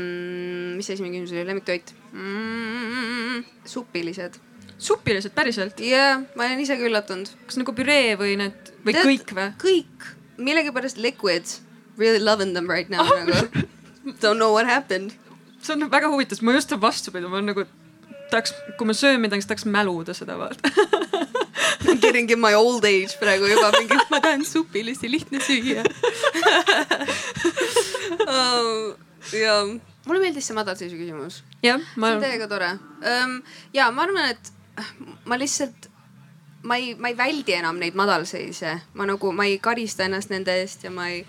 mis 0.78 0.88
esimene 0.90 1.18
küsimus 1.18 1.34
oli, 1.34 1.44
lemmiktoit 1.50 1.92
mm,? 2.12 3.44
supilised. 3.68 4.38
supilised, 4.78 5.34
päriselt? 5.36 5.80
jaa 5.80 6.16
yeah,, 6.16 6.24
ma 6.36 6.48
olen 6.48 6.64
ise 6.64 6.78
ka 6.80 6.88
üllatunud. 6.88 7.32
kas 7.46 7.60
nagu 7.60 7.76
püree 7.76 8.16
või 8.20 8.38
need 8.40 8.72
või 8.86 8.96
Tead, 8.96 9.08
kõik 9.10 9.36
või? 9.36 9.50
kõik, 9.66 10.08
millegipärast 10.40 11.00
liquids, 11.02 11.60
really 12.00 12.22
loving 12.22 12.56
them 12.56 12.70
right 12.70 12.90
now 12.90 13.04
oh. 13.04 13.12
nagu. 13.22 13.66
Don't 14.22 14.40
know 14.40 14.50
what 14.50 14.66
happened. 14.66 15.14
See 15.62 15.76
on 15.76 15.88
väga 15.90 16.10
huvitav, 16.12 16.36
sest 16.36 16.46
ma 16.46 16.56
just 16.56 16.74
vastupidi, 16.80 17.30
ma 17.30 17.42
nagu 17.44 17.66
tahaks, 18.32 18.54
kui 18.78 18.88
ma 18.88 18.94
söön 18.96 19.20
midagi, 19.20 19.42
siis 19.42 19.50
tahaks 19.50 19.66
mäluda 19.68 20.16
seda 20.16 20.38
vaata 20.40 20.70
I 21.82 21.92
m 21.94 21.98
getting 22.00 22.30
in 22.30 22.40
my 22.40 22.54
old 22.54 22.84
age 22.84 23.18
praegu 23.20 23.48
juba 23.50 23.72
mingi, 23.76 23.98
ma 24.12 24.20
tahan 24.24 24.44
supilisi, 24.48 25.10
lihtne 25.10 25.38
süüa 25.42 25.82
oh, 28.32 28.94
ja 29.36 29.54
mulle 30.06 30.24
meeldis 30.24 30.48
see 30.48 30.56
madalseisu 30.56 30.98
küsimus. 30.98 31.42
jah, 31.62 31.80
ma. 31.96 32.12
see 32.12 32.18
on 32.18 32.26
täiega 32.26 32.50
tore 32.50 32.74
um,. 32.74 33.38
ja 33.74 33.90
ma 33.94 34.06
arvan, 34.06 34.32
et 34.32 34.52
ma 35.28 35.38
lihtsalt, 35.38 35.88
ma 36.62 36.78
ei, 36.80 36.94
ma 36.94 37.12
ei 37.12 37.18
väldi 37.18 37.56
enam 37.58 37.80
neid 37.82 37.98
madalseise, 37.98 38.78
ma 38.98 39.06
nagu, 39.08 39.32
ma 39.36 39.46
ei 39.48 39.58
karista 39.62 40.06
ennast 40.08 40.32
nende 40.32 40.56
eest 40.62 40.86
ja 40.86 40.92
ma 40.94 41.10
ei, 41.12 41.22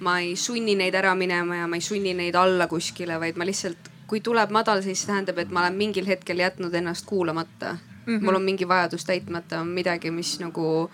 ma 0.00 0.18
ei 0.20 0.36
sunni 0.36 0.74
neid 0.74 0.94
ära 0.94 1.14
minema 1.14 1.62
ja 1.62 1.68
ma 1.68 1.76
ei 1.76 1.84
sunni 1.84 2.14
neid 2.16 2.34
alla 2.34 2.66
kuskile, 2.68 3.18
vaid 3.20 3.36
ma 3.36 3.46
lihtsalt, 3.48 3.90
kui 4.10 4.20
tuleb 4.24 4.50
madalseis, 4.50 5.02
see 5.02 5.12
tähendab, 5.12 5.38
et 5.38 5.50
ma 5.50 5.64
olen 5.64 5.78
mingil 5.78 6.08
hetkel 6.08 6.40
jätnud 6.40 6.74
ennast 6.74 7.06
kuulamata 7.06 7.76
mm. 8.06 8.16
-hmm. 8.16 8.24
mul 8.24 8.34
on 8.34 8.42
mingi 8.42 8.68
vajadus 8.68 9.04
täitmata, 9.04 9.64
midagi, 9.64 10.10
mis 10.10 10.38
nagu 10.40 10.90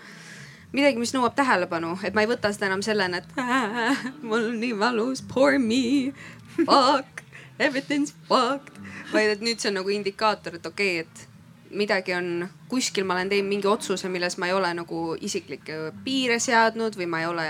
midagi, 0.71 0.99
mis 0.99 1.13
nõuab 1.15 1.35
tähelepanu, 1.35 1.97
et 2.03 2.13
ma 2.13 2.21
ei 2.21 2.27
võta 2.27 2.51
seda 2.53 2.65
enam 2.65 2.81
sellena, 2.81 3.17
et 3.17 3.39
äh, 3.39 4.03
mul 4.29 4.51
on 4.51 4.59
nii 4.59 4.79
valus, 4.79 5.21
poor 5.33 5.59
me, 5.59 6.13
fuck 6.55 7.23
everything's 7.59 8.13
fucked. 8.27 8.75
vaid 9.13 9.29
et 9.29 9.41
nüüd 9.41 9.59
see 9.59 9.71
on 9.71 9.79
nagu 9.79 9.89
indikaator, 9.89 10.55
et 10.55 10.65
okei 10.65 10.99
okay,, 10.99 11.07
et 11.07 11.36
midagi 11.69 12.13
on 12.13 12.47
kuskil, 12.69 13.05
ma 13.05 13.15
olen 13.15 13.29
teinud 13.29 13.49
mingi 13.49 13.67
otsuse, 13.67 14.09
milles 14.09 14.37
ma 14.37 14.47
ei 14.47 14.53
ole 14.53 14.73
nagu 14.77 15.15
isiklikke 15.21 15.79
piire 16.03 16.39
seadnud 16.39 16.95
või 16.99 17.07
ma 17.09 17.21
ei 17.21 17.27
ole 17.29 17.47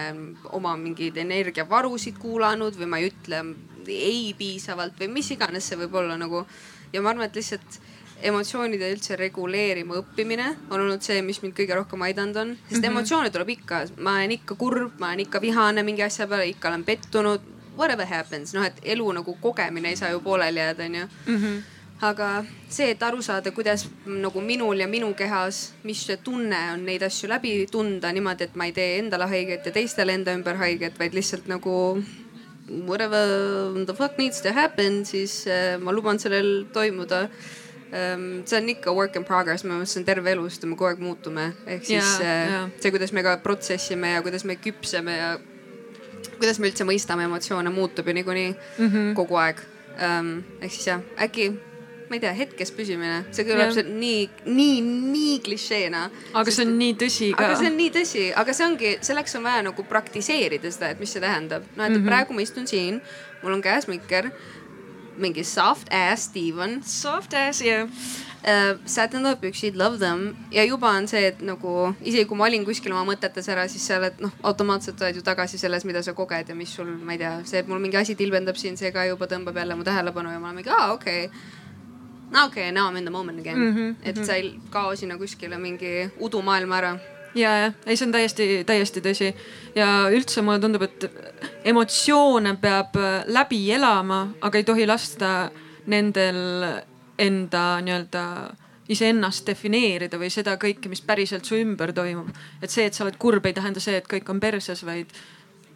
oma 0.57 0.75
mingeid 0.77 1.17
energiavarusid 1.17 2.17
kuulanud 2.21 2.77
või 2.79 2.89
ma 2.89 3.01
ei 3.01 3.11
ütle 3.11 3.43
ei 3.87 4.33
piisavalt 4.37 4.97
või 4.99 5.11
mis 5.19 5.29
iganes 5.31 5.69
see 5.69 5.79
võib 5.79 5.95
olla 5.95 6.17
nagu. 6.19 6.45
ja 6.93 7.01
ma 7.01 7.11
arvan, 7.11 7.27
et 7.27 7.35
lihtsalt 7.35 7.79
emotsioonide 8.25 8.89
üldse 8.91 9.15
reguleerima 9.19 9.99
õppimine 10.01 10.47
on 10.69 10.79
olnud 10.79 11.03
see, 11.05 11.21
mis 11.21 11.41
mind 11.43 11.53
kõige 11.57 11.75
rohkem 11.77 12.01
aidanud 12.07 12.35
on, 12.35 12.55
sest 12.55 12.71
mm 12.71 12.81
-hmm. 12.81 12.91
emotsioone 12.91 13.29
tuleb 13.29 13.49
ikka, 13.49 13.85
ma 13.97 14.17
olen 14.17 14.31
ikka 14.31 14.55
kurb, 14.55 14.99
ma 14.99 15.07
olen 15.07 15.19
ikka 15.27 15.41
vihane 15.41 15.83
mingi 15.83 16.03
asja 16.03 16.27
peale, 16.27 16.47
ikka 16.47 16.69
olen 16.69 16.83
pettunud 16.83 17.41
whatever 17.77 18.05
happens, 18.05 18.53
noh, 18.53 18.65
et 18.65 18.79
elu 18.83 19.11
nagu 19.11 19.37
kogemine 19.41 19.89
ei 19.89 19.95
saa 19.95 20.09
ju 20.09 20.19
pooleli 20.19 20.59
jääda, 20.59 20.83
onju. 20.83 21.05
-hmm 21.05 21.76
aga 22.01 22.45
see, 22.69 22.91
et 22.91 23.01
aru 23.01 23.23
saada, 23.25 23.51
kuidas 23.51 23.87
nagu 24.05 24.41
minul 24.41 24.77
ja 24.77 24.87
minu 24.87 25.09
kehas, 25.17 25.73
mis 25.83 26.03
see 26.05 26.19
tunne 26.21 26.59
on 26.73 26.85
neid 26.85 27.03
asju 27.03 27.29
läbi 27.31 27.53
tunda 27.71 28.11
niimoodi, 28.13 28.45
et 28.45 28.55
ma 28.55 28.67
ei 28.69 28.73
tee 28.75 28.97
endale 28.99 29.25
haiget 29.31 29.65
ja 29.65 29.73
teistele 29.73 30.13
enda 30.13 30.35
ümber 30.37 30.59
haiget, 30.61 30.99
vaid 30.99 31.17
lihtsalt 31.17 31.47
nagu 31.49 31.97
whatever 32.85 33.85
the 33.85 33.93
fuck 33.93 34.17
needs 34.17 34.41
to 34.41 34.53
happen, 34.53 35.05
siis 35.05 35.47
äh, 35.47 35.77
ma 35.79 35.91
luban 35.91 36.19
sellel 36.19 36.67
toimuda 36.73 37.29
ähm,. 37.93 38.43
see 38.45 38.57
on 38.57 38.69
ikka 38.69 38.93
work 38.93 39.15
in 39.15 39.23
progress, 39.23 39.63
see 39.63 39.99
on 39.99 40.05
terve 40.05 40.31
elu, 40.31 40.49
sest 40.49 40.65
me 40.65 40.75
kogu 40.75 40.91
aeg 40.91 41.01
muutume, 41.01 41.53
ehk 41.65 41.85
siis 41.85 42.17
ja, 42.19 42.25
äh, 42.27 42.51
ja. 42.51 42.63
see, 42.79 42.91
kuidas 42.91 43.13
me 43.15 43.23
ka 43.23 43.37
protsessime 43.41 44.11
ja 44.13 44.21
kuidas 44.21 44.45
me 44.45 44.57
küpseme 44.61 45.17
ja 45.17 45.31
kuidas 46.37 46.59
me 46.59 46.69
üldse 46.69 46.85
mõistame 46.85 47.25
emotsioone, 47.25 47.71
muutub 47.73 48.07
ju 48.07 48.13
niikuinii 48.13 48.51
mm 48.51 48.85
-hmm. 48.85 49.15
kogu 49.15 49.39
aeg 49.41 49.63
ähm,. 49.97 50.43
ehk 50.61 50.71
siis 50.71 50.87
jah, 50.91 51.01
äkki, 51.23 51.53
ma 52.09 52.15
ei 52.17 52.23
tea, 52.23 52.33
hetkes 52.37 52.71
püsimine, 52.75 53.21
see 53.35 53.45
kõlab 53.47 53.67
Jah. 53.69 53.73
see 53.79 53.87
nii, 53.87 54.21
nii, 54.47 54.77
nii 55.13 55.39
klišeena. 55.45 56.03
aga 56.39 56.53
see 56.53 56.67
on 56.67 56.75
nii 56.79 56.93
tõsi 57.03 57.31
ka 57.35 57.49
aga 57.49 57.57
see 57.59 57.71
on 57.71 57.79
nii 57.81 57.95
tõsi, 57.97 58.27
aga 58.43 58.55
see 58.55 58.67
ongi, 58.67 58.93
selleks 59.09 59.35
on 59.39 59.47
vaja 59.47 59.65
nagu 59.67 59.87
praktiseerida 59.89 60.71
seda, 60.71 60.93
et 60.95 61.03
mis 61.03 61.11
see 61.11 61.23
tähendab. 61.23 61.67
noh, 61.75 61.83
et 61.85 61.91
mm 61.91 61.97
-hmm. 61.97 62.07
praegu 62.07 62.37
ma 62.37 62.45
istun 62.45 62.67
siin, 62.67 63.01
mul 63.43 63.57
on 63.57 63.61
käes 63.61 63.87
mikker, 63.91 64.31
mingi 65.17 65.43
soft 65.43 65.91
ass 65.93 66.29
Steven 66.29 66.81
soft 66.83 67.33
ass 67.33 67.61
ja 67.61 67.83
äh,. 67.83 68.77
sätendavad 68.85 69.39
püksid, 69.41 69.75
love 69.75 69.97
them 69.97 70.35
ja 70.51 70.63
juba 70.63 70.89
on 70.89 71.07
see, 71.07 71.27
et 71.27 71.41
nagu 71.41 71.93
isegi 72.01 72.25
kui 72.25 72.37
ma 72.37 72.45
olin 72.45 72.65
kuskil 72.65 72.91
oma 72.91 73.03
mõtetes 73.13 73.49
ära, 73.49 73.67
siis 73.67 73.87
sa 73.87 73.97
oled 73.97 74.21
noh, 74.23 74.31
automaatselt 74.43 75.01
oled 75.01 75.15
ju 75.15 75.21
tagasi 75.21 75.57
selles, 75.57 75.85
mida 75.85 76.03
sa 76.03 76.13
koged 76.13 76.49
ja 76.49 76.55
mis 76.55 76.75
sul, 76.75 76.87
ma 77.03 77.17
ei 77.17 77.17
tea, 77.17 77.39
see, 77.43 77.59
et 77.59 77.67
mul 77.67 77.79
mingi 77.79 77.97
asi 77.97 78.15
tilbendab 78.15 78.55
siin, 78.55 78.77
see 78.77 78.91
ka 78.91 79.05
juba 79.09 79.27
tõmbab 79.27 79.57
jälle 79.57 79.75
mu 79.75 79.83
tähelepanu 79.83 80.31
ja 80.31 80.39
ma 80.39 80.51
olen 80.51 80.61
mingi, 80.61 80.69
aa 80.69 80.93
okei 80.93 81.25
okay.. 81.25 81.65
No 82.31 82.45
okei 82.45 82.69
okay,, 82.69 82.71
now 82.71 82.89
I 82.89 82.91
m 82.91 82.97
in 82.97 83.03
the 83.03 83.11
moment 83.11 83.39
again 83.39 83.57
mm. 83.57 83.75
-hmm, 83.75 83.95
et 84.03 84.25
sa 84.25 84.33
ei 84.33 84.59
kao 84.69 84.95
sinna 84.95 85.17
kuskile 85.17 85.57
mingi 85.57 86.09
udumaailma 86.19 86.77
ära 86.77 86.97
ja, 87.35 87.55
jah, 87.61 87.73
ei, 87.85 87.97
see 87.97 88.07
on 88.07 88.11
täiesti, 88.11 88.47
täiesti 88.65 89.01
tõsi 89.01 89.31
ja 89.75 89.87
üldse 90.13 90.41
mulle 90.41 90.59
tundub, 90.59 90.81
et 90.87 91.07
emotsioone 91.63 92.55
peab 92.61 92.95
äh, 92.95 93.23
läbi 93.27 93.71
elama, 93.71 94.27
aga 94.41 94.57
ei 94.57 94.63
tohi 94.63 94.87
lasta 94.87 95.51
nendel 95.87 96.65
enda 97.17 97.65
nii-öelda 97.81 98.23
iseennast 98.89 99.47
defineerida 99.47 100.19
või 100.19 100.29
seda 100.31 100.55
kõike, 100.59 100.89
mis 100.91 101.01
päriselt 101.03 101.47
su 101.47 101.57
ümber 101.59 101.91
toimub. 101.93 102.29
et 102.61 102.71
see, 102.71 102.85
et 102.87 102.95
sa 102.95 103.03
oled 103.03 103.17
kurb, 103.19 103.45
ei 103.45 103.55
tähenda 103.57 103.83
see, 103.83 103.97
et 103.99 104.07
kõik 104.07 104.29
on 104.31 104.39
perses, 104.39 104.83
vaid. 104.85 105.11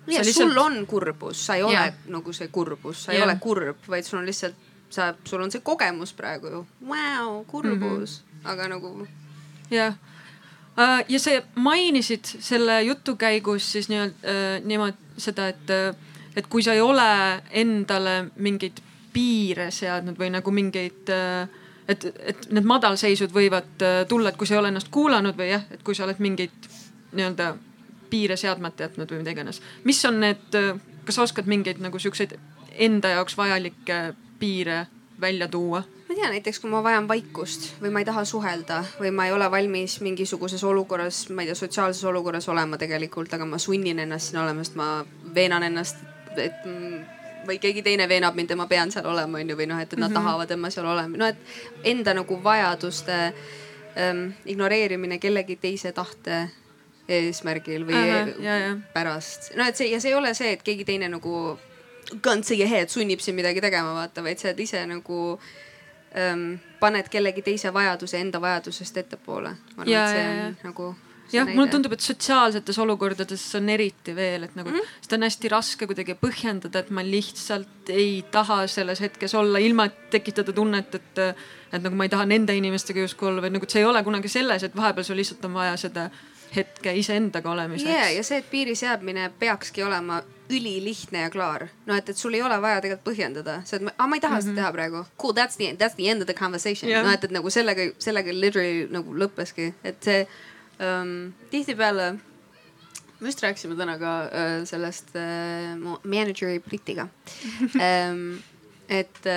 ja 0.08 0.24
sul 0.24 0.58
on 0.58 0.86
kurbus, 0.88 1.46
sa 1.46 1.56
ei 1.60 1.64
ole 1.64 1.76
Jaa. 1.76 1.94
nagu 2.08 2.34
see 2.34 2.48
kurbus, 2.48 3.06
sa 3.06 3.12
ei 3.12 3.20
Jaa. 3.20 3.28
ole 3.28 3.38
kurb, 3.40 3.84
vaid 3.88 4.08
sul 4.08 4.22
on 4.22 4.30
lihtsalt, 4.30 4.56
sa, 4.92 5.14
sul 5.26 5.42
on 5.42 5.52
see 5.52 5.64
kogemus 5.64 6.14
praegu 6.14 6.52
ju. 6.52 6.62
Vau, 6.88 7.44
kurbus 7.48 8.22
mm, 8.22 8.42
-hmm. 8.44 8.52
aga 8.52 8.68
nagu 8.68 9.08
jah, 9.72 9.96
ja 11.08 11.20
sa 11.20 11.32
mainisid 11.56 12.26
selle 12.40 12.82
jutu 12.84 13.16
käigus 13.16 13.72
siis 13.72 13.90
nii-öelda 13.90 14.36
niimoodi 14.66 14.98
seda, 15.18 15.48
et, 15.48 15.74
et 16.36 16.48
kui 16.48 16.64
sa 16.64 16.74
ei 16.74 16.82
ole 16.82 17.42
endale 17.52 18.32
mingeid 18.36 18.82
piire 19.14 19.72
seadnud 19.72 20.20
või 20.20 20.30
nagu 20.32 20.52
mingeid, 20.52 21.12
et, 21.88 22.06
et 22.06 22.48
need 22.52 22.68
madalseisud 22.68 23.34
võivad 23.36 23.84
äh, 23.84 24.06
tulla, 24.08 24.32
et 24.32 24.40
kui 24.40 24.48
sa 24.48 24.56
ei 24.56 24.62
ole 24.62 24.72
ennast 24.72 24.92
kuulanud 24.92 25.36
või 25.38 25.52
jah, 25.52 25.66
et 25.72 25.84
kui 25.84 25.96
sa 25.96 26.06
oled 26.08 26.22
mingeid 26.24 26.70
nii-öelda 27.12 27.54
piire 28.12 28.38
seadmata 28.40 28.88
jätnud 28.88 29.12
või 29.12 29.22
mida 29.22 29.36
iganes. 29.36 29.62
mis 29.84 30.00
on 30.06 30.20
need, 30.20 30.56
kas 31.06 31.16
sa 31.16 31.24
oskad 31.28 31.48
mingeid 31.48 31.80
nagu 31.84 32.00
siukseid 32.00 32.38
enda 32.72 33.16
jaoks 33.16 33.38
vajalikke 33.38 34.02
piire 34.42 34.86
välja 35.22 35.48
tuua? 35.48 35.84
ma 36.12 36.16
ei 36.16 36.20
tea, 36.20 36.30
näiteks 36.34 36.60
kui 36.60 36.70
ma 36.70 36.82
vajan 36.84 37.08
vaikust 37.08 37.70
või 37.82 37.94
ma 37.96 38.02
ei 38.02 38.06
taha 38.10 38.26
suhelda 38.28 38.82
või 39.00 39.14
ma 39.16 39.30
ei 39.30 39.32
ole 39.32 39.48
valmis 39.52 40.00
mingisuguses 40.04 40.64
olukorras, 40.68 41.24
ma 41.30 41.46
ei 41.46 41.52
tea, 41.52 41.56
sotsiaalses 41.56 42.04
olukorras 42.10 42.50
olema 42.52 42.80
tegelikult, 42.82 43.32
aga 43.38 43.48
ma 43.48 43.62
sunnin 43.62 44.02
ennast 44.04 44.32
siin 44.32 44.42
olema, 44.42 44.66
sest 44.66 44.76
ma 44.76 44.90
veenan 45.36 45.64
ennast, 45.70 46.04
et 46.36 46.66
mm, 46.66 47.00
või 47.48 47.62
keegi 47.64 47.84
teine 47.86 48.10
veenab 48.12 48.36
mind 48.36 48.52
ja 48.52 48.60
ma 48.60 48.68
pean 48.68 48.92
seal 48.92 49.08
olema, 49.08 49.40
onju, 49.40 49.56
või 49.58 49.70
noh, 49.72 49.80
et 49.80 49.96
nad 49.96 50.00
mm 50.00 50.10
-hmm. 50.10 50.20
tahavad, 50.20 50.52
et 50.52 50.60
ma 50.60 50.70
seal 50.70 50.90
olen, 50.92 51.16
no 51.18 51.32
et 51.32 51.88
enda 51.94 52.14
nagu 52.14 52.44
vajaduste 52.44 53.22
ähm, 53.96 54.28
ignoreerimine 54.46 55.20
kellegi 55.20 55.56
teise 55.56 55.92
tahte 55.92 56.50
eesmärgil 57.08 57.88
või 57.88 58.08
ja, 58.08 58.26
ja, 58.40 58.78
pärast. 58.94 59.54
no 59.56 59.68
et 59.68 59.76
see 59.76 59.92
ja 59.92 60.00
see 60.02 60.12
ei 60.12 60.16
ole 60.16 60.34
see, 60.34 60.52
et 60.54 60.64
keegi 60.64 60.86
teine 60.86 61.10
nagu 61.10 61.58
gun 62.24 62.42
to 62.42 62.54
your 62.54 62.70
head 62.70 62.92
sunnib 62.92 63.22
sind 63.24 63.40
midagi 63.40 63.62
tegema, 63.64 63.94
vaata, 63.98 64.24
vaid 64.24 64.42
sa 64.42 64.50
oled 64.50 64.60
ise 64.64 64.82
nagu 64.90 65.22
ähm, 66.18 66.58
paned 66.80 67.12
kellegi 67.12 67.44
teise 67.46 67.72
vajaduse 67.74 68.20
enda 68.20 68.42
vajadusest 68.42 68.98
ettepoole. 69.04 69.56
Ja, 69.86 70.10
ja, 70.10 70.28
ja. 70.34 70.52
nagu. 70.64 70.96
jah, 71.32 71.48
mulle 71.48 71.70
tundub, 71.72 71.94
et 71.96 72.04
sotsiaalsetes 72.04 72.80
olukordades 72.84 73.44
on 73.56 73.70
eriti 73.72 74.16
veel, 74.16 74.44
et 74.44 74.56
nagu 74.56 74.70
mm 74.70 74.76
-hmm. 74.76 74.98
seda 75.06 75.16
on 75.16 75.24
hästi 75.24 75.52
raske 75.54 75.88
kuidagi 75.88 76.18
põhjendada, 76.20 76.80
et 76.80 76.90
ma 76.90 77.06
lihtsalt 77.08 77.90
ei 77.90 78.26
taha 78.32 78.66
selles 78.68 79.00
hetkes 79.00 79.36
olla, 79.36 79.60
ilma 79.60 79.86
et 79.86 80.10
tekitada 80.10 80.54
tunnet, 80.54 80.96
et, 80.96 81.18
et 81.72 81.82
nagu 81.84 81.96
ma 81.96 82.04
ei 82.04 82.10
taha 82.10 82.26
nende 82.26 82.56
inimestega 82.56 83.00
justkui 83.00 83.28
olla, 83.30 83.42
vaid 83.42 83.54
nagu 83.54 83.64
et 83.64 83.70
see 83.70 83.80
ei 83.80 83.86
ole 83.86 84.04
kunagi 84.04 84.28
selles, 84.28 84.64
et 84.64 84.76
vahepeal 84.76 85.04
sul 85.04 85.16
lihtsalt 85.16 85.46
on 85.46 85.54
vaja 85.54 85.78
seda 85.78 86.10
hetke 86.56 86.94
iseendaga 86.94 87.52
olemiseks 87.52 87.90
yeah,. 87.90 88.16
ja 88.16 88.24
see, 88.24 88.38
et 88.38 88.50
piiri 88.52 88.76
seadmine 88.76 89.32
peakski 89.40 89.84
olema 89.84 90.22
ülilihtne 90.52 91.26
ja 91.26 91.30
klaar. 91.34 91.68
no 91.86 91.96
et, 91.96 92.10
et 92.10 92.18
sul 92.18 92.36
ei 92.38 92.44
ole 92.46 92.58
vaja 92.62 92.82
tegelikult 92.84 93.08
põhjendada, 93.12 93.60
sa 93.66 93.78
oled, 93.78 93.90
ma 93.90 94.16
ei 94.16 94.24
taha 94.24 94.36
mm 94.36 94.40
-hmm. 94.40 94.48
seda 94.48 94.62
teha 94.62 94.72
praegu. 94.72 95.06
Cool, 95.18 95.34
that's 95.34 95.58
the, 95.58 95.74
that's 95.80 95.96
the 95.96 96.10
end 96.10 96.22
of 96.22 96.28
the 96.28 96.38
conversation 96.38 96.90
yeah.. 96.90 97.06
no 97.06 97.12
et, 97.12 97.24
et 97.24 97.32
nagu 97.32 97.50
sellega, 97.50 97.92
sellega 98.00 98.34
literally 98.34 98.88
nagu 98.92 99.14
lõppeski, 99.14 99.74
et 99.84 100.04
see 100.04 100.28
um, 100.80 101.34
tihtipeale 101.52 102.12
me 103.22 103.28
just 103.28 103.44
rääkisime 103.44 103.76
täna 103.78 104.00
ka 104.00 104.14
äh, 104.24 104.64
sellest 104.66 105.16
äh, 105.16 105.78
mu 105.78 105.98
manager'i 106.04 106.60
Britiga 106.60 107.08
ähm,. 107.80 108.42
et 108.90 109.28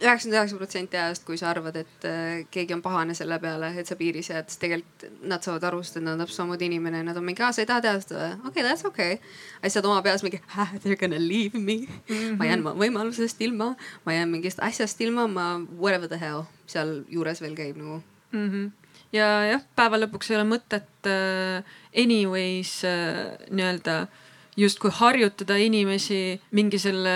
üheksakümmend 0.00 0.36
üheksa 0.38 0.56
protsenti 0.56 0.96
ajast, 0.96 1.24
kui 1.26 1.36
sa 1.38 1.50
arvad, 1.50 1.76
et 1.82 2.06
äh, 2.08 2.42
keegi 2.52 2.74
on 2.76 2.82
pahane 2.82 3.14
selle 3.16 3.36
peale, 3.42 3.70
et 3.80 3.88
sa 3.88 3.96
piiri 3.98 4.22
sead, 4.24 4.48
siis 4.48 4.60
tegelikult 4.62 5.04
nad 5.28 5.44
saavad 5.44 5.66
aru, 5.68 5.82
sest 5.84 6.00
nad 6.00 6.14
on 6.14 6.22
täpselt 6.22 6.40
samamoodi 6.40 6.68
inimene 6.70 7.02
ja 7.02 7.06
nad 7.10 7.20
on 7.20 7.26
mingi, 7.26 7.44
aa, 7.44 7.52
sa 7.56 7.64
ei 7.64 7.68
taha 7.68 7.84
teha 7.84 8.00
seda 8.04 8.20
või? 8.20 8.30
okei 8.38 8.50
okay,, 8.50 8.66
that's 8.68 8.86
okei 8.88 9.18
okay.. 9.18 9.34
aga 9.58 9.68
siis 9.68 9.76
sa 9.76 9.82
oled 9.82 9.90
oma 9.92 10.04
peas 10.06 10.24
mingi, 10.24 10.40
they 10.80 10.94
are 10.94 11.00
gonna 11.00 11.20
leave 11.20 11.58
me 11.58 11.76
mm. 11.82 11.90
-hmm. 12.08 12.38
ma 12.40 12.48
jään 12.48 12.64
oma 12.64 12.74
võimalusest 12.80 13.44
ilma, 13.44 13.74
ma 14.06 14.16
jään 14.16 14.32
mingist 14.32 14.62
asjast 14.64 15.00
ilma, 15.00 15.26
ma 15.28 15.46
whatever 15.76 16.08
the 16.08 16.20
hell 16.20 16.46
sealjuures 16.66 17.44
veel 17.44 17.56
käib 17.58 17.76
nagu 17.76 18.00
mm. 18.32 18.48
-hmm. 18.48 18.96
ja 19.12 19.28
jah, 19.52 19.68
päeva 19.76 20.00
lõpuks 20.00 20.32
ei 20.32 20.40
ole 20.40 20.48
mõtet 20.56 21.12
äh, 21.12 21.64
anyways 21.92 22.80
äh, 22.88 23.36
nii-öelda 23.50 24.06
justkui 24.60 24.90
harjutada 24.92 25.56
inimesi 25.60 26.40
mingi 26.56 26.78
selle, 26.80 27.14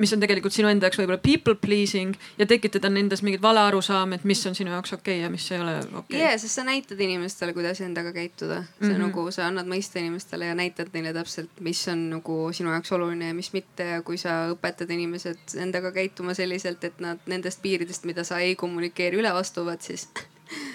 mis 0.00 0.12
on 0.14 0.22
tegelikult 0.22 0.54
sinu 0.54 0.70
enda 0.70 0.88
jaoks 0.88 0.98
võib-olla 1.00 1.20
people 1.22 1.54
pleasing 1.60 2.16
ja 2.40 2.46
tekitada 2.50 2.90
nendes 2.92 3.22
mingit 3.26 3.42
valearusaama, 3.44 4.18
et 4.18 4.26
mis 4.28 4.42
on 4.48 4.56
sinu 4.58 4.72
jaoks 4.74 4.94
okei 4.96 5.18
okay 5.18 5.24
ja 5.24 5.30
mis 5.32 5.46
ei 5.52 5.60
ole 5.62 5.76
okei 5.78 6.00
okay. 6.02 6.18
yeah,. 6.18 6.36
sest 6.40 6.58
sa 6.58 6.64
näitad 6.66 7.00
inimestele, 7.00 7.54
kuidas 7.56 7.80
endaga 7.84 8.12
käituda. 8.16 8.62
see 8.64 8.88
mm. 8.88 8.94
-hmm. 8.94 9.06
nagu 9.06 9.26
sa 9.30 9.46
annad 9.46 9.70
mõista 9.70 10.02
inimestele 10.02 10.50
ja 10.50 10.58
näitad 10.58 10.92
neile 10.92 11.14
täpselt, 11.16 11.50
mis 11.60 11.86
on 11.88 12.08
nagu 12.16 12.38
sinu 12.52 12.74
jaoks 12.74 12.92
oluline 12.92 13.32
ja 13.32 13.34
mis 13.34 13.52
mitte 13.52 13.88
ja 13.94 14.02
kui 14.02 14.18
sa 14.18 14.42
õpetad 14.54 14.90
inimesed 14.90 15.58
endaga 15.58 15.92
käituma 15.92 16.34
selliselt, 16.34 16.84
et 16.84 17.00
nad 17.00 17.18
nendest 17.26 17.62
piiridest, 17.62 18.04
mida 18.04 18.24
sa 18.24 18.38
ei 18.38 18.56
kommunikeeri, 18.56 19.20
üle 19.22 19.30
astuvad, 19.30 19.80
siis 19.80 20.08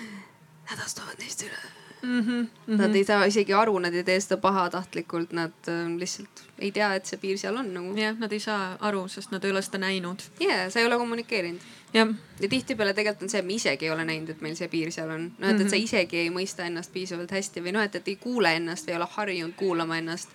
nad 0.69 0.79
astuvad 0.85 1.19
neist 1.19 1.43
üle 1.43 1.74
mm. 2.01 2.19
-hmm. 2.19 2.25
mm. 2.27 2.47
-hmm. 2.67 2.77
Nad 2.77 2.95
ei 2.95 3.03
saa 3.03 3.25
isegi 3.25 3.53
aru, 3.53 3.79
nad 3.79 3.93
ei 3.93 4.03
tee 4.03 4.19
seda 4.19 4.37
pahatahtlikult, 4.37 5.31
nad 5.31 5.51
äh, 5.67 5.97
lihtsalt 5.97 6.43
ei 6.59 6.71
tea, 6.71 6.93
et 6.95 7.05
see 7.05 7.19
piir 7.19 7.37
seal 7.37 7.57
on 7.57 7.73
nagu. 7.73 7.95
jah, 7.97 8.17
nad 8.19 8.31
ei 8.31 8.39
saa 8.39 8.77
aru, 8.79 9.07
sest 9.07 9.31
nad 9.31 9.43
ei 9.43 9.51
ole 9.51 9.61
seda 9.61 9.77
näinud. 9.77 10.21
yeah, 10.41 10.69
sa 10.71 10.79
ei 10.79 10.85
ole 10.85 10.97
kommunikeerinud 10.97 11.61
jah, 11.93 12.13
ja 12.39 12.49
tihtipeale 12.49 12.93
tegelikult 12.93 13.23
on 13.23 13.29
see, 13.29 13.39
et 13.39 13.45
me 13.45 13.53
isegi 13.53 13.85
ei 13.85 13.91
ole 13.91 14.05
näinud, 14.05 14.29
et 14.29 14.41
meil 14.41 14.55
see 14.55 14.67
piir 14.67 14.91
seal 14.91 15.09
on. 15.09 15.31
no 15.39 15.49
et, 15.49 15.61
et 15.61 15.69
sa 15.69 15.75
isegi 15.75 16.17
ei 16.17 16.29
mõista 16.29 16.67
ennast 16.67 16.93
piisavalt 16.93 17.31
hästi 17.31 17.63
või 17.63 17.75
noh, 17.75 17.83
et, 17.83 17.95
et 17.95 18.07
ei 18.07 18.15
kuule 18.15 18.55
ennast 18.55 18.87
või 18.87 18.95
ei 18.95 19.01
ole 19.01 19.11
harjunud 19.17 19.55
kuulama 19.59 19.97
ennast 19.97 20.29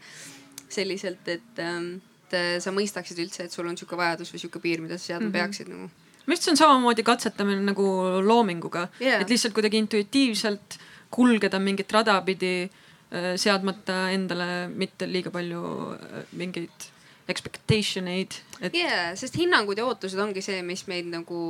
selliselt, 0.68 1.28
et 1.28 1.58
ähm, 1.58 1.98
et 2.30 2.62
sa 2.62 2.70
mõistaksid 2.74 3.18
üldse, 3.24 3.46
et 3.46 3.54
sul 3.54 3.66
on 3.66 3.74
sihuke 3.78 3.98
vajadus 3.98 4.30
või 4.30 4.42
sihuke 4.42 4.62
piir, 4.62 4.82
mida 4.84 4.98
sa 4.98 5.12
seadma 5.12 5.26
mm 5.26 5.32
-hmm. 5.32 5.38
peaksid 5.38 5.68
nagu. 5.68 5.90
minu 6.26 6.36
arust 6.36 6.44
see 6.44 6.52
on 6.52 6.56
samamoodi 6.56 7.02
katsetamine 7.02 7.62
nagu 7.64 7.84
loominguga 8.22 8.88
Jaa. 9.00 9.20
et 9.20 9.28
lihtsalt 9.28 9.54
kuidagi 9.54 9.78
intuitiivselt 9.78 10.78
kulgeda 11.10 11.58
mingit 11.58 11.92
rada 11.92 12.20
pidi, 12.26 12.70
seadmata 13.10 14.04
endale 14.14 14.68
mitte 14.70 15.08
liiga 15.10 15.32
palju 15.34 15.60
äh, 15.96 16.24
mingeid 16.38 16.90
expectation 17.30 18.08
eid, 18.10 18.36
et 18.58 18.74
ja 18.74 18.86
yeah,, 18.86 19.10
sest 19.18 19.36
hinnangud 19.38 19.78
ja 19.78 19.84
ootused 19.86 20.18
ongi 20.18 20.42
see, 20.42 20.62
mis 20.66 20.82
meid 20.90 21.06
nagu 21.10 21.40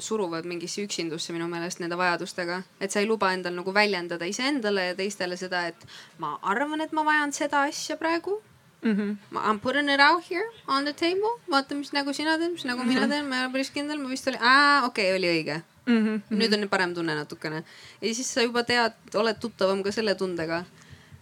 suruvad 0.00 0.48
mingisse 0.48 0.84
üksindusse 0.84 1.32
minu 1.32 1.46
meelest 1.48 1.80
nende 1.80 1.96
vajadustega. 1.96 2.62
et 2.80 2.92
sa 2.92 3.00
ei 3.00 3.08
luba 3.08 3.32
endal 3.32 3.56
nagu 3.56 3.72
väljendada 3.72 4.28
iseendale 4.28 4.90
ja 4.90 4.98
teistele 4.98 5.36
seda, 5.40 5.66
et 5.72 5.86
ma 6.18 6.38
arvan, 6.42 6.80
et 6.84 6.92
ma 6.92 7.04
vajan 7.08 7.32
seda 7.36 7.64
asja 7.68 7.96
praegu 8.00 8.40
mm 8.82 8.96
-hmm. 8.96 9.16
ma 9.30 9.50
I 9.50 9.54
m 9.54 9.60
putting 9.60 9.90
it 9.94 10.00
out 10.00 10.24
here 10.24 10.48
on 10.66 10.84
the 10.84 10.92
table, 10.92 11.34
vaata, 11.50 11.74
mis 11.74 11.92
nägu 11.92 12.12
sina 12.12 12.38
teed, 12.38 12.52
mis 12.52 12.64
nägu 12.64 12.84
mina 12.84 13.08
teen, 13.08 13.28
ma 13.28 13.36
ei 13.36 13.44
ole 13.44 13.52
päris 13.52 13.70
kindel, 13.70 13.98
ma 13.98 14.08
vist 14.08 14.28
oli, 14.28 14.36
okei 14.36 14.84
okay,, 14.84 15.16
oli 15.16 15.28
õige. 15.36 15.62
Mm 15.86 16.06
-hmm. 16.06 16.36
nüüd 16.36 16.54
on 16.54 16.68
parem 16.68 16.94
tunne 16.94 17.14
natukene 17.14 17.64
ja 18.00 18.14
siis 18.14 18.34
sa 18.34 18.42
juba 18.42 18.62
tead, 18.62 18.92
oled 19.14 19.38
tuttavam 19.40 19.82
ka 19.82 19.92
selle 19.92 20.14
tundega, 20.14 20.64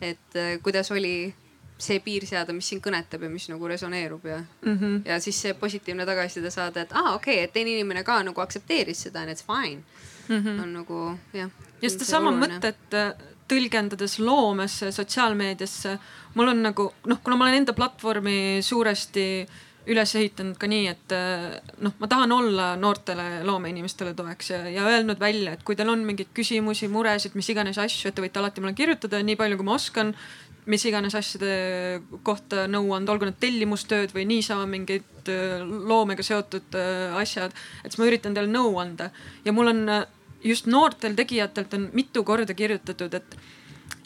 et 0.01 0.37
äh, 0.37 0.59
kuidas 0.63 0.91
oli 0.91 1.35
see 1.79 2.01
piir 2.01 2.27
seada, 2.27 2.53
mis 2.53 2.69
sind 2.69 2.83
kõnetab 2.83 3.23
ja 3.23 3.31
mis 3.31 3.49
nagu 3.49 3.69
resoneerub 3.69 4.25
ja 4.27 4.39
Mm 4.39 4.79
-hmm. 4.79 5.09
ja 5.09 5.21
siis 5.21 5.41
see 5.43 5.55
positiivne 5.55 6.07
tagasiside 6.07 6.51
saada, 6.51 6.81
et 6.81 6.93
aa 6.93 7.01
ah, 7.01 7.15
okei 7.15 7.35
okay,, 7.35 7.45
et 7.45 7.53
teine 7.53 7.71
inimene 7.71 8.05
ka 8.05 8.23
nagu 8.23 8.41
aktsepteeris 8.41 9.03
seda 9.03 9.21
and 9.21 9.31
it's 9.31 9.45
fine 9.47 9.83
Mm 10.29 10.45
-hmm. 10.45 10.63
on 10.63 10.73
nagu 10.73 11.19
jah. 11.33 11.51
ja 11.83 11.91
sedasama 11.91 12.31
mõtet 12.31 12.95
äh, 12.95 13.15
tõlgendades 13.49 14.19
loomesse, 14.19 14.93
sotsiaalmeediasse, 14.93 15.99
mul 16.35 16.49
on 16.49 16.63
nagu 16.63 16.93
noh, 17.07 17.21
kuna 17.25 17.37
ma 17.37 17.45
olen 17.45 17.63
enda 17.63 17.73
platvormi 17.73 18.59
suuresti 18.63 19.49
üles 19.89 20.13
ehitanud 20.19 20.59
ka 20.61 20.69
nii, 20.71 20.89
et 20.91 21.15
äh, 21.17 21.47
noh, 21.85 21.95
ma 22.01 22.09
tahan 22.11 22.33
olla 22.35 22.69
noortele 22.81 23.45
loomeinimestele 23.47 24.13
toeks 24.19 24.53
ja, 24.53 24.61
ja 24.73 24.85
öelnud 24.89 25.21
välja, 25.21 25.55
et 25.57 25.65
kui 25.67 25.79
teil 25.79 25.93
on 25.93 26.05
mingeid 26.07 26.33
küsimusi, 26.37 26.91
muresid, 26.93 27.37
mis 27.39 27.49
iganes 27.53 27.81
asju, 27.81 28.11
et 28.11 28.19
te 28.19 28.25
võite 28.25 28.43
alati 28.43 28.65
mulle 28.65 28.77
kirjutada 28.79 29.23
nii 29.25 29.39
palju, 29.41 29.61
kui 29.61 29.69
ma 29.69 29.79
oskan 29.79 30.13
mis 30.69 30.85
iganes 30.85 31.15
asjade 31.17 31.53
kohta 32.27 32.67
nõu 32.69 32.93
anda, 32.93 33.15
olgu 33.15 33.31
need 33.31 33.39
tellimustööd 33.41 34.13
või 34.13 34.27
niisama 34.29 34.69
mingid 34.69 35.33
äh, 35.33 35.65
loomega 35.65 36.27
seotud 36.27 36.77
äh, 36.77 37.17
asjad. 37.23 37.57
et 37.83 37.93
siis 37.93 38.01
ma 38.03 38.11
üritan 38.11 38.37
teile 38.37 38.53
nõu 38.53 38.77
anda 38.83 39.09
ja 39.47 39.57
mul 39.57 39.73
on 39.73 39.85
just 40.45 40.69
noortel 40.69 41.17
tegijatelt 41.19 41.73
on 41.75 41.89
mitu 41.97 42.25
korda 42.25 42.55
kirjutatud, 42.55 43.15
et 43.15 43.39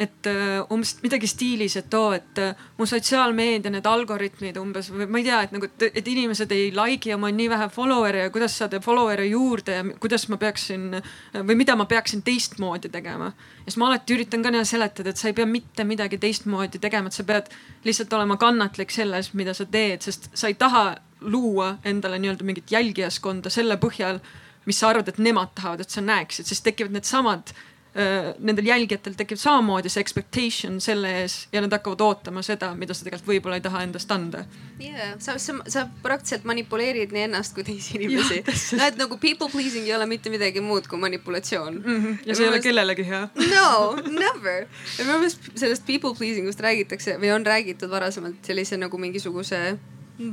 et 0.01 0.26
uh, 0.26 0.62
umbes 0.72 0.95
midagi 1.03 1.28
stiilis, 1.28 1.76
et 1.76 1.95
oo, 1.95 2.12
et 2.16 2.40
uh, 2.40 2.59
mu 2.78 2.86
sotsiaalmeedia 2.88 3.72
need 3.72 3.86
algoritmid 3.88 4.57
umbes 4.61 4.88
või 4.93 5.07
ma 5.07 5.20
ei 5.20 5.26
tea, 5.26 5.40
et 5.47 5.55
nagu, 5.55 5.68
et 5.88 6.09
inimesed 6.12 6.53
ei 6.55 6.70
like'i 6.74 7.12
ja 7.12 7.18
mul 7.20 7.32
on 7.32 7.38
nii 7.40 7.49
vähe 7.53 7.68
follower'e 7.74 8.26
ja 8.26 8.32
kuidas 8.34 8.57
saada 8.59 8.80
follower'e 8.84 9.26
juurde 9.30 9.78
ja 9.78 9.86
kuidas 10.03 10.26
ma 10.32 10.38
peaksin 10.40 10.99
või 11.34 11.59
mida 11.61 11.76
ma 11.78 11.86
peaksin 11.90 12.24
teistmoodi 12.24 12.88
tegema. 12.93 13.32
ja 13.32 13.66
siis 13.68 13.78
ma 13.80 13.90
alati 13.90 14.16
üritan 14.16 14.45
ka 14.45 14.64
seletada, 14.64 15.11
et 15.11 15.20
sa 15.20 15.28
ei 15.28 15.36
pea 15.36 15.47
mitte 15.47 15.84
midagi 15.84 16.18
teistmoodi 16.18 16.80
tegema, 16.82 17.09
et 17.09 17.18
sa 17.18 17.24
pead 17.24 17.51
lihtsalt 17.84 18.12
olema 18.12 18.36
kannatlik 18.36 18.90
selles, 18.90 19.32
mida 19.34 19.55
sa 19.55 19.66
teed, 19.66 20.03
sest 20.03 20.30
sa 20.34 20.49
ei 20.49 20.55
taha 20.55 20.97
luua 21.20 21.76
endale 21.84 22.18
nii-öelda 22.18 22.45
mingit 22.45 22.72
jälgijaskonda 22.72 23.51
selle 23.51 23.76
põhjal 23.76 24.22
mis 24.66 24.78
sa 24.78 24.93
arvad, 24.93 25.09
et 25.11 25.18
nemad 25.18 25.51
tahavad, 25.59 25.80
et 25.82 25.90
sa 25.90 26.01
näeksid, 26.01 26.47
siis 26.47 26.61
tekivad 26.62 26.95
needsamad 26.95 27.51
Äh, 27.51 27.72
nendel 27.93 28.66
jälgijatel 28.66 29.12
tekib 29.16 29.36
samamoodi 29.36 29.90
see 29.93 30.01
expectation 30.01 30.78
selle 30.80 31.11
ees 31.20 31.34
ja 31.53 31.61
nad 31.61 31.74
hakkavad 31.76 32.01
ootama 32.01 32.40
seda, 32.43 32.70
mida 32.78 32.95
sa 32.97 33.05
tegelikult 33.05 33.28
võib-olla 33.34 33.59
ei 33.61 33.64
taha 33.66 33.82
endast 33.84 34.14
anda. 34.14 34.47
Yeah, 34.80 35.12
sa, 35.20 35.34
sa, 35.43 35.59
sa 35.68 35.84
praktiliselt 36.03 36.47
manipuleerid 36.49 37.12
nii 37.12 37.26
ennast 37.26 37.53
kui 37.53 37.66
teisi 37.68 37.99
inimesi. 37.99 38.40
no 38.78 38.86
et 38.88 38.97
nagu 38.97 39.18
people 39.20 39.51
pleasing 39.53 39.84
ei 39.84 39.93
ole 39.97 40.09
mitte 40.09 40.32
midagi 40.32 40.64
muud 40.64 40.88
kui 40.88 41.01
manipulatsioon 41.05 41.82
mm. 41.82 42.01
-hmm. 42.01 42.16
ja 42.26 42.34
see 42.34 42.47
ei 42.47 42.55
ole 42.55 42.62
kellelegi 42.64 43.07
hea. 43.09 43.28
no, 43.53 43.68
never. 44.09 44.66
ja 44.99 45.05
minu 45.05 45.18
meelest 45.18 45.53
sellest 45.55 45.86
people 45.86 46.14
pleasing 46.16 46.49
ust 46.49 46.61
räägitakse 46.64 47.18
või 47.20 47.34
on 47.36 47.47
räägitud 47.47 47.90
varasemalt 47.90 48.40
sellise 48.43 48.80
nagu 48.80 48.99
mingisuguse 48.99 49.78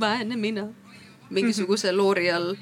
vaene 0.00 0.36
mina, 0.36 0.68
mingisuguse 1.30 1.92
mm 1.92 1.92
-hmm. 1.92 1.96
loori 1.96 2.30
all 2.30 2.54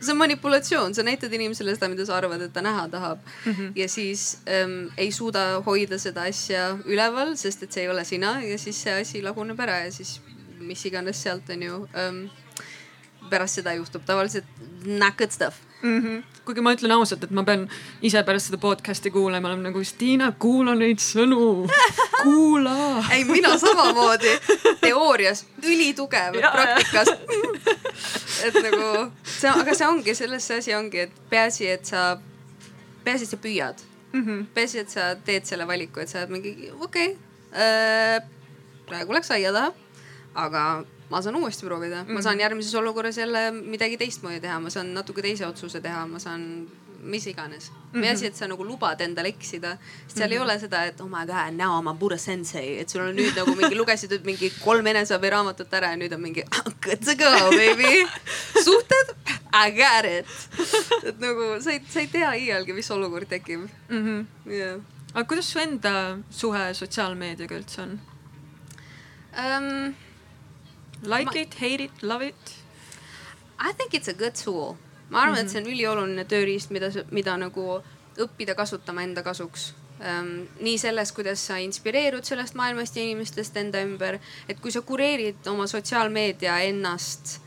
see 0.00 0.12
on 0.12 0.18
manipulatsioon, 0.18 0.94
sa 0.94 1.02
näitad 1.02 1.32
inimesele 1.32 1.74
seda, 1.74 1.88
mida 1.88 2.06
sa 2.06 2.16
arvad, 2.16 2.42
et 2.44 2.52
ta 2.52 2.62
näha 2.62 2.88
tahab 2.92 3.18
mm. 3.24 3.52
-hmm. 3.52 3.72
ja 3.76 3.88
siis 3.88 4.38
ähm, 4.48 4.88
ei 4.96 5.12
suuda 5.12 5.62
hoida 5.66 5.98
seda 5.98 6.22
asja 6.22 6.78
üleval, 6.84 7.36
sest 7.36 7.62
et 7.62 7.72
see 7.72 7.82
ei 7.82 7.88
ole 7.88 8.04
sina 8.04 8.40
ja 8.42 8.58
siis 8.58 8.82
see 8.82 9.00
asi 9.00 9.22
laguneb 9.22 9.60
ära 9.60 9.78
ja 9.84 9.92
siis 9.92 10.20
mis 10.58 10.86
iganes 10.86 11.22
sealt 11.22 11.50
on 11.50 11.62
ju 11.62 11.88
ähm,. 11.96 12.26
Pärast 13.30 13.60
seda 13.60 13.74
juhtub 13.78 14.04
tavaliselt 14.06 14.44
not 14.86 15.16
good 15.18 15.30
stuff 15.30 15.66
mm. 15.82 16.02
-hmm. 16.02 16.22
kuigi 16.44 16.60
ma 16.60 16.72
ütlen 16.72 16.92
ausalt, 16.92 17.24
et 17.24 17.30
ma 17.30 17.44
pean 17.44 17.68
ise 18.02 18.22
pärast 18.22 18.50
seda 18.50 18.58
podcast'i 18.58 19.10
kuulama, 19.10 19.48
olema 19.48 19.68
nagu 19.68 19.84
Stiina, 19.84 20.32
kuula 20.32 20.74
neid 20.74 21.02
sõnu, 21.02 21.68
kuula 22.22 22.76
ei, 23.12 23.24
mina 23.24 23.58
samamoodi, 23.58 24.32
teoorias 24.80 25.44
ülitugev, 25.62 26.40
praktikas 26.52 27.12
et 28.46 28.60
nagu 28.62 29.10
see, 29.24 29.50
aga 29.50 29.74
see 29.74 29.88
ongi, 29.88 30.14
selles 30.14 30.48
see 30.48 30.62
asi 30.62 30.74
ongi, 30.74 31.06
et 31.06 31.20
peaasi, 31.30 31.68
et 31.70 31.84
sa, 31.84 32.18
peaasi, 33.04 33.28
et 33.28 33.30
sa 33.30 33.36
püüad 33.36 33.86
mm. 34.12 34.24
-hmm. 34.24 34.44
peaasi, 34.54 34.78
et 34.78 34.90
sa 34.90 35.14
teed 35.14 35.44
selle 35.44 35.66
valiku, 35.66 36.00
et 36.00 36.08
sa 36.08 36.18
oled 36.18 36.36
mingi 36.38 36.70
okei 36.80 37.12
okay, 37.12 37.16
äh,, 37.52 38.22
praegu 38.86 39.12
läks 39.12 39.30
aia 39.30 39.52
taha, 39.52 39.72
aga 40.34 40.84
ma 41.10 41.22
saan 41.22 41.36
uuesti 41.36 41.66
proovida 41.66 42.02
mm, 42.02 42.08
-hmm. 42.08 42.14
ma 42.14 42.22
saan 42.22 42.34
mhm. 42.34 42.40
järgmises 42.40 42.74
olukorras 42.74 43.18
jälle 43.18 43.50
midagi 43.50 43.96
teistmoodi 43.96 44.40
teha, 44.40 44.60
ma 44.60 44.70
saan 44.70 44.94
natuke 44.94 45.22
teise 45.22 45.46
otsuse 45.46 45.80
teha, 45.80 46.06
ma 46.06 46.18
saan 46.18 46.66
mis 47.02 47.26
iganes 47.26 47.70
mm. 47.70 47.76
-hmm. 47.76 48.00
peaasi, 48.00 48.26
et 48.26 48.36
sa 48.36 48.48
nagu 48.48 48.64
lubad 48.64 49.00
endale 49.00 49.28
eksida, 49.28 49.76
sest 50.06 50.16
seal 50.16 50.28
mm 50.28 50.30
-hmm. 50.30 50.32
ei 50.32 50.38
mhm. 50.38 50.44
ole 50.44 50.58
seda, 50.58 50.84
et 50.84 51.00
oh 51.00 51.08
my 51.08 51.26
god, 51.26 51.52
now 51.54 51.78
I 51.78 51.82
m 51.82 51.88
a 51.88 51.94
Buddha 51.94 52.16
sensei, 52.18 52.78
et 52.80 52.88
sul 52.88 53.00
on 53.00 53.16
nüüd 53.16 53.36
nagu 53.36 53.54
mingi 53.54 53.76
lugesid 53.76 54.24
mingi 54.24 54.52
kolm 54.64 54.86
eneseabi 54.86 55.30
raamatut 55.30 55.74
ära 55.74 55.90
ja 55.90 55.96
nüüd 55.96 56.14
on 56.14 56.20
mingi 56.20 56.44
good 56.84 57.00
to 57.04 57.14
go 57.14 57.50
baby. 57.50 58.06
suhted, 58.66 59.08
I 59.52 59.70
got 59.70 60.04
it. 60.04 60.26
et 61.04 61.18
nagu 61.20 61.60
sa 61.60 61.70
ei, 61.70 61.82
sa 61.88 62.00
ei 62.00 62.06
tea 62.06 62.32
iialgi, 62.34 62.72
mis 62.72 62.90
olukord 62.90 63.28
tekib 63.28 63.60
mm. 63.88 64.02
-hmm. 64.04 64.26
Yeah. 64.50 64.80
aga 65.14 65.24
kuidas 65.24 65.52
su 65.52 65.58
enda 65.58 66.18
suhe 66.30 66.74
sotsiaalmeediaga 66.74 67.54
üldse 67.54 67.82
on 67.82 68.00
um,? 69.36 69.94
Like 71.02 71.24
ma... 71.24 71.40
it, 71.40 71.54
hate 71.54 71.84
it, 71.84 72.02
love 72.02 72.26
it? 72.26 72.54
I 73.58 73.72
think 73.72 73.94
it's 73.94 74.08
a 74.08 74.14
good 74.14 74.34
tool 74.34 74.76
ma 75.08 75.22
arvan 75.22 75.34
mm, 75.34 75.38
-hmm. 75.38 75.44
et 75.44 75.50
see 75.50 75.60
on 75.60 75.70
ülioluline 75.72 76.24
tööriist, 76.24 76.70
mida, 76.70 76.90
mida 77.10 77.36
nagu 77.36 77.82
õppida 78.18 78.54
kasutama 78.54 79.02
enda 79.02 79.22
kasuks 79.22 79.74
ähm,. 80.00 80.46
nii 80.60 80.78
selles, 80.78 81.12
kuidas 81.12 81.46
sa 81.46 81.56
inspireerud 81.56 82.24
sellest 82.24 82.54
maailmast 82.54 82.96
ja 82.96 83.02
inimestest 83.02 83.56
enda 83.56 83.82
ümber, 83.82 84.18
et 84.48 84.60
kui 84.60 84.72
sa 84.72 84.82
kureerid 84.82 85.46
oma 85.46 85.66
sotsiaalmeedia 85.66 86.58
ennast 86.70 87.40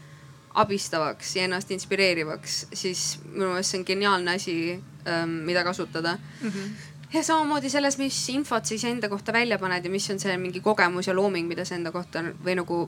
abistavaks 0.53 1.35
ja 1.35 1.43
ennast 1.43 1.71
inspireerivaks, 1.71 2.67
siis 2.73 3.19
minu 3.25 3.51
meelest 3.51 3.71
see 3.71 3.79
on 3.79 3.85
geniaalne 3.85 4.31
asi 4.35 4.55
ähm,, 5.07 5.29
mida 5.29 5.63
kasutada 5.63 6.17
mm. 6.41 6.49
-hmm 6.49 6.98
ja 7.13 7.23
samamoodi 7.23 7.69
selles, 7.69 7.97
mis 7.97 8.17
infot 8.29 8.65
sa 8.65 8.75
iseenda 8.75 9.09
kohta 9.09 9.33
välja 9.33 9.57
paned 9.59 9.85
ja 9.85 9.91
mis 9.91 10.09
on 10.13 10.19
see 10.19 10.37
mingi 10.37 10.61
kogemus 10.61 11.07
ja 11.07 11.15
looming, 11.15 11.47
mida 11.47 11.65
sa 11.65 11.75
enda 11.75 11.91
kohta 11.91 12.23
või 12.45 12.55
nagu 12.59 12.83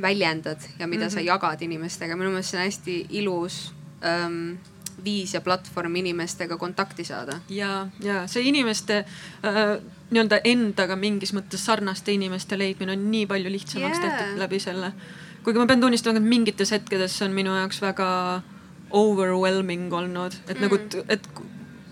väljendad 0.00 0.64
ja 0.78 0.86
mida 0.86 1.04
mm 1.04 1.08
-hmm. 1.08 1.12
sa 1.12 1.20
mhm. 1.20 1.26
jagad 1.26 1.62
inimestega. 1.62 2.16
minu 2.16 2.30
meelest 2.30 2.50
see 2.50 2.60
on 2.60 2.64
hästi 2.64 3.06
ilus 3.10 3.72
ähm, 4.04 4.58
viis 5.04 5.34
ja 5.34 5.40
platvorm 5.40 5.96
inimestega 5.96 6.56
kontakti 6.56 7.04
saada. 7.04 7.40
ja, 7.48 7.88
ja 8.02 8.26
see 8.26 8.42
inimeste 8.42 8.98
äh, 8.98 9.78
nii-öelda 10.10 10.40
endaga 10.44 10.96
mingis 10.96 11.34
mõttes 11.34 11.64
sarnaste 11.64 12.12
inimeste 12.12 12.58
leidmine 12.58 12.92
on 12.92 13.10
nii 13.10 13.26
palju 13.26 13.50
lihtsamaks 13.50 13.98
yeah. 13.98 14.18
tehtud 14.18 14.38
läbi 14.38 14.60
selle. 14.60 14.92
kuigi 15.44 15.58
ma 15.58 15.66
pean 15.66 15.80
tunnistama, 15.80 16.18
et 16.18 16.24
mingites 16.24 16.70
hetkedes 16.70 17.18
see 17.18 17.28
on 17.28 17.34
minu 17.34 17.54
jaoks 17.56 17.82
väga 17.82 18.08
overwhelming 18.90 19.92
olnud, 19.92 20.34
et 20.48 20.56
mm. 20.56 20.62
nagu, 20.64 21.04
et 21.08 21.28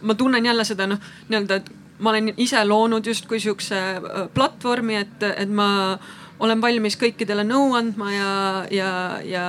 ma 0.02 0.14
tunnen 0.14 0.46
jälle 0.46 0.64
seda 0.64 0.86
noh, 0.90 1.00
nii-öelda, 1.28 1.60
et 1.60 1.72
ma 1.98 2.12
olen 2.12 2.34
ise 2.36 2.60
loonud 2.64 3.06
justkui 3.06 3.40
siukse 3.40 3.80
äh, 3.96 4.22
platvormi, 4.34 5.00
et, 5.00 5.28
et 5.36 5.50
ma 5.50 5.68
olen 6.42 6.60
valmis 6.60 6.98
kõikidele 7.00 7.46
nõu 7.46 7.70
andma 7.78 8.10
ja, 8.12 8.32
ja, 8.68 8.88
ja 9.24 9.44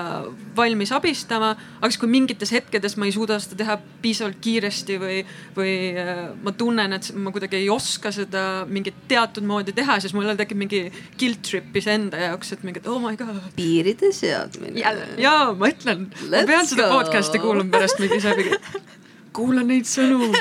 valmis 0.55 0.93
abistama. 0.95 1.49
aga 1.79 1.89
siis, 1.91 1.99
kui 1.99 2.09
mingites 2.11 2.53
hetkedes 2.55 2.95
ma 2.95 3.09
ei 3.09 3.11
suuda 3.15 3.39
seda 3.43 3.57
teha 3.59 3.75
piisavalt 4.03 4.39
kiiresti 4.43 4.95
või, 5.01 5.17
või 5.57 5.73
äh, 5.99 6.23
ma 6.43 6.53
tunnen, 6.55 6.95
et 6.95 7.09
ma 7.19 7.33
kuidagi 7.35 7.59
ei 7.59 7.69
oska 7.73 8.11
seda 8.15 8.43
mingit 8.69 9.03
teatud 9.11 9.47
moodi 9.47 9.75
teha, 9.75 9.99
siis 10.03 10.15
mul 10.15 10.31
tekib 10.39 10.61
mingi 10.63 10.85
guilt 11.19 11.43
trip 11.47 11.75
iseenda 11.75 12.29
jaoks, 12.29 12.53
et 12.55 12.63
mingi, 12.67 12.83
oh 12.87 13.01
my 13.03 13.17
god. 13.19 13.41
piiride 13.57 14.13
seadmine. 14.15 14.79
ja 15.19 15.35
ma 15.51 15.73
ütlen, 15.73 16.07
ma 16.31 16.45
pean 16.47 16.69
seda 16.69 16.87
podcast'i 16.93 17.43
kuulama 17.43 17.73
pärast 17.75 17.99
mingi 17.99 18.21
ise 18.21 18.37
mingi, 18.39 18.61
kuula 19.37 19.63
neid 19.65 19.85
sõnu 19.85 20.31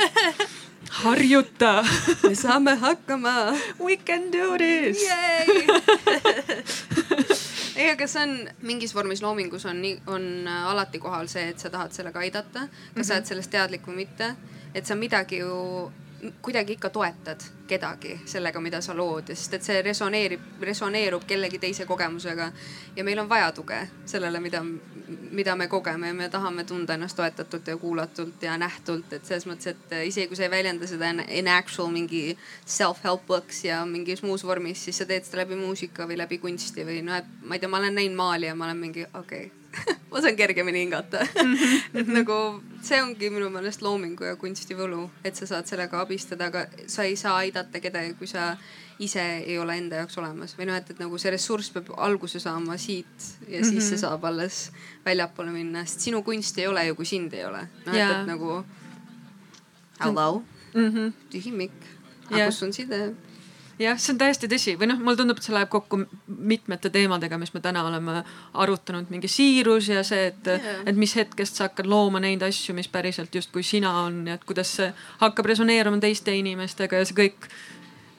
harjuta 1.03 1.83
me 2.23 2.35
saame 2.39 2.77
hakkama. 2.81 3.35
We 3.79 3.97
can 3.97 4.31
do 4.33 4.57
this 4.59 5.03
ei, 7.77 7.91
aga 7.91 8.07
see 8.09 8.23
on 8.23 8.35
mingis 8.65 8.95
vormis 8.97 9.21
loomingus 9.25 9.67
on 9.69 9.83
on 10.07 10.25
äh, 10.49 10.71
alati 10.73 10.99
kohal 11.03 11.29
see, 11.29 11.51
et 11.53 11.61
sa 11.61 11.71
tahad 11.71 11.93
sellega 11.93 12.23
aidata, 12.25 12.67
kas 12.69 12.71
mm 12.71 13.01
-hmm. 13.01 13.09
sa 13.09 13.15
oled 13.15 13.27
sellest 13.33 13.51
teadlik 13.51 13.87
või 13.87 13.97
mitte. 14.05 14.35
et 14.75 14.87
sa 14.87 14.95
midagi 14.95 15.39
ju 15.39 15.93
kuidagi 16.43 16.73
ikka 16.77 16.91
toetad 16.91 17.43
kedagi 17.67 18.21
sellega, 18.25 18.61
mida 18.61 18.81
sa 18.81 18.95
lood, 18.97 19.33
sest 19.35 19.57
et 19.59 19.67
see 19.67 19.81
resoneerib, 19.83 20.43
resoneerub 20.63 21.25
kellegi 21.27 21.59
teise 21.59 21.87
kogemusega. 21.87 22.51
ja 22.97 23.05
meil 23.05 23.19
on 23.19 23.29
vaja 23.29 23.53
tuge 23.53 23.79
sellele, 24.07 24.41
mida, 24.41 24.63
mida 25.31 25.57
me 25.57 25.69
kogeme. 25.69 26.07
Ja 26.07 26.15
me 26.15 26.29
tahame 26.29 26.65
tunda 26.65 26.95
ennast 26.95 27.17
toetatult 27.17 27.67
ja 27.67 27.77
kuulatult 27.77 28.43
ja 28.43 28.57
nähtult, 28.59 29.13
et 29.13 29.25
selles 29.25 29.47
mõttes, 29.47 29.75
et 29.75 29.99
isegi 30.07 30.29
kui 30.29 30.37
sa 30.37 30.47
ei 30.47 30.51
väljenda 30.51 30.87
seda 30.87 31.11
in 31.29 31.49
actual 31.49 31.91
mingi 31.91 32.39
self-help 32.65 33.27
books 33.27 33.65
ja 33.65 33.85
mingis 33.85 34.23
muus 34.23 34.45
vormis, 34.47 34.85
siis 34.85 34.99
sa 34.99 35.07
teed 35.07 35.25
seda 35.27 35.43
läbi 35.45 35.59
muusika 35.59 36.07
või 36.07 36.19
läbi 36.23 36.39
kunsti 36.39 36.87
või 36.87 37.03
noh, 37.07 37.23
et 37.23 37.39
ma 37.43 37.57
ei 37.57 37.63
tea, 37.63 37.71
ma 37.71 37.83
olen 37.83 37.95
näinud 37.95 38.17
maali 38.17 38.51
ja 38.51 38.55
ma 38.55 38.71
olen 38.71 38.85
mingi 38.87 39.07
okei. 39.15 39.47
okay 39.47 39.66
ma 40.11 40.23
saan 40.23 40.37
kergemini 40.37 40.85
hingata 40.85 41.23
et 41.95 42.09
nagu 42.09 42.39
see 42.87 42.99
ongi 43.03 43.31
minu 43.33 43.51
meelest 43.53 43.83
loomingu 43.85 44.25
ja 44.29 44.37
kunsti 44.41 44.77
võlu, 44.79 45.07
et 45.25 45.37
sa 45.39 45.49
saad 45.49 45.69
sellega 45.69 46.01
abistada, 46.01 46.51
aga 46.51 46.67
sa 46.91 47.07
ei 47.09 47.17
saa 47.17 47.37
aidata 47.43 47.81
kedagi, 47.83 48.15
kui 48.19 48.31
sa 48.31 48.55
ise 49.03 49.23
ei 49.45 49.59
ole 49.61 49.77
enda 49.77 50.01
jaoks 50.01 50.17
olemas 50.23 50.57
või 50.57 50.71
noh, 50.71 50.79
et, 50.79 50.91
et 50.95 51.01
nagu 51.03 51.19
see 51.21 51.33
ressurss 51.35 51.73
peab 51.75 51.91
alguse 52.09 52.41
saama 52.41 52.79
siit 52.81 53.29
ja 53.49 53.61
siis 53.61 53.73
mm 53.73 53.79
-hmm. 53.79 53.89
see 53.91 53.99
saab 54.01 54.25
alles 54.25 54.71
väljapoole 55.05 55.53
minna, 55.53 55.85
sest 55.85 56.09
sinu 56.09 56.23
kunst 56.23 56.59
ei 56.59 56.67
ole 56.67 56.87
ju, 56.87 56.95
kui 56.95 57.07
sind 57.07 57.35
ei 57.35 57.45
ole. 57.45 57.69
noh, 57.87 57.95
et, 57.95 58.11
et 58.11 58.27
nagu 58.27 58.65
hello 60.01 60.45
mm 60.75 60.91
-hmm. 60.91 61.13
tühimik, 61.31 61.79
aga 62.31 62.47
kus 62.47 62.63
on 62.63 62.73
side? 62.73 63.15
jah, 63.79 63.99
see 64.01 64.13
on 64.15 64.21
täiesti 64.21 64.49
tõsi 64.51 64.75
või 64.81 64.89
noh, 64.91 65.01
mulle 65.03 65.19
tundub, 65.21 65.41
et 65.41 65.47
see 65.47 65.55
läheb 65.55 65.71
kokku 65.73 66.01
mitmete 66.27 66.91
teemadega, 66.93 67.39
mis 67.41 67.53
me 67.55 67.63
täna 67.65 67.85
oleme 67.87 68.23
arutanud, 68.55 69.11
mingi 69.13 69.31
siirus 69.31 69.91
ja 69.93 70.05
see, 70.07 70.31
et 70.33 70.51
Jaa. 70.51 70.59
yeah., 70.59 70.83
et 70.91 70.99
mis 70.99 71.17
hetkest 71.19 71.59
sa 71.59 71.69
hakkad 71.69 71.89
looma 71.91 72.23
neid 72.23 72.45
asju, 72.47 72.77
mis 72.77 72.89
päriselt 72.93 73.35
justkui 73.35 73.65
sina 73.67 73.93
on 74.05 74.23
ja 74.31 74.37
et 74.39 74.45
kuidas 74.49 74.77
see 74.79 74.91
hakkab 75.23 75.51
resoneeruma 75.53 76.01
teiste 76.03 76.35
inimestega 76.37 77.03
ja 77.03 77.09
see 77.09 77.19
kõik. 77.27 77.51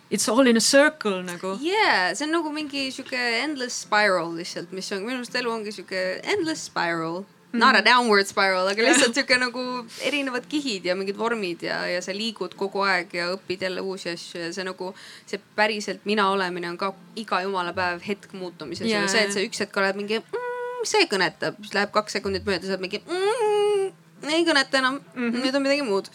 It's 0.07 0.29
all 0.31 0.47
in 0.47 0.55
a 0.55 0.63
circle 0.63 1.19
nagu. 1.25 1.57
yeah,, 1.59 2.13
see 2.15 2.23
on 2.27 2.37
nagu 2.37 2.51
mingi 2.55 2.85
sihuke 2.95 3.19
endless 3.41 3.81
spiral 3.83 4.31
lihtsalt, 4.37 4.71
mis 4.71 4.87
on 4.95 5.03
minu 5.03 5.19
arust 5.19 5.35
elu 5.35 5.51
ongi 5.51 5.73
sihuke 5.75 6.03
endless 6.23 6.69
spiral. 6.69 7.25
Not 7.57 7.75
a 7.75 7.81
downward 7.85 8.27
spiral, 8.29 8.67
aga 8.71 8.85
lihtsalt 8.85 9.17
sihuke 9.17 9.37
nagu 9.41 9.63
erinevad 10.05 10.45
kihid 10.49 10.85
ja 10.85 10.95
mingid 10.97 11.17
vormid 11.17 11.63
ja, 11.65 11.79
ja 11.89 12.01
sa 12.05 12.15
liigud 12.15 12.53
kogu 12.59 12.83
aeg 12.85 13.13
ja 13.17 13.29
õpid 13.33 13.65
jälle 13.67 13.81
uusi 13.81 14.11
asju 14.13 14.41
ja 14.45 14.49
see 14.55 14.65
nagu 14.67 14.91
see 15.25 15.41
päriselt 15.57 16.05
mina 16.09 16.29
olemine 16.33 16.69
on 16.69 16.77
ka 16.79 16.93
iga 17.17 17.41
jumala 17.45 17.73
päev 17.77 18.03
hetk 18.05 18.33
muutumises 18.37 18.87
yeah.. 18.87 19.07
see, 19.11 19.25
et 19.25 19.35
sa 19.35 19.43
üks 19.43 19.63
hetk 19.63 19.79
oled 19.81 19.99
mingi 19.99 20.19
mm,, 20.21 20.83
see 20.87 21.07
kõnetab, 21.11 21.57
siis 21.63 21.75
läheb 21.77 21.93
kaks 21.95 22.19
sekundit 22.19 22.45
mööda, 22.47 22.67
sa 22.67 22.75
oled 22.75 22.85
mingi 22.85 23.01
mm,, 23.03 23.89
ei 24.27 24.45
kõneta 24.47 24.81
enam 24.81 24.99
mm, 24.99 25.31
-hmm. 25.31 25.41
nüüd 25.45 25.55
on 25.57 25.65
midagi 25.65 25.87
muud. 25.87 26.11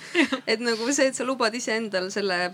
et 0.47 0.61
nagu 0.61 0.93
see, 0.93 1.09
et 1.11 1.18
sa 1.18 1.26
lubad 1.26 1.55
iseendal 1.55 2.11
selle, 2.14 2.53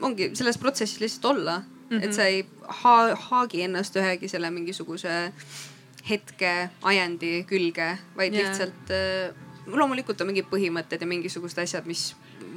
ongi 0.00 0.32
selles 0.34 0.58
protsessis 0.58 1.00
lihtsalt 1.00 1.30
olla 1.36 1.60
mm, 1.60 1.98
-hmm. 1.98 2.04
et 2.04 2.14
sa 2.14 2.24
ei 2.24 2.44
ha 2.82 2.96
haagi 3.30 3.62
ennast 3.62 3.96
ühegi 3.96 4.28
selle 4.28 4.50
mingisuguse 4.50 5.32
hetke 6.06 6.52
ajendi 6.86 7.40
külge, 7.48 7.96
vaid 8.16 8.34
yeah. 8.34 8.46
lihtsalt 8.46 8.92
äh, 8.94 9.34
loomulikult 9.66 10.20
on 10.22 10.30
mingid 10.30 10.46
põhimõtted 10.50 11.02
ja 11.02 11.08
mingisugused 11.10 11.58
asjad, 11.62 11.86
mis 11.88 12.12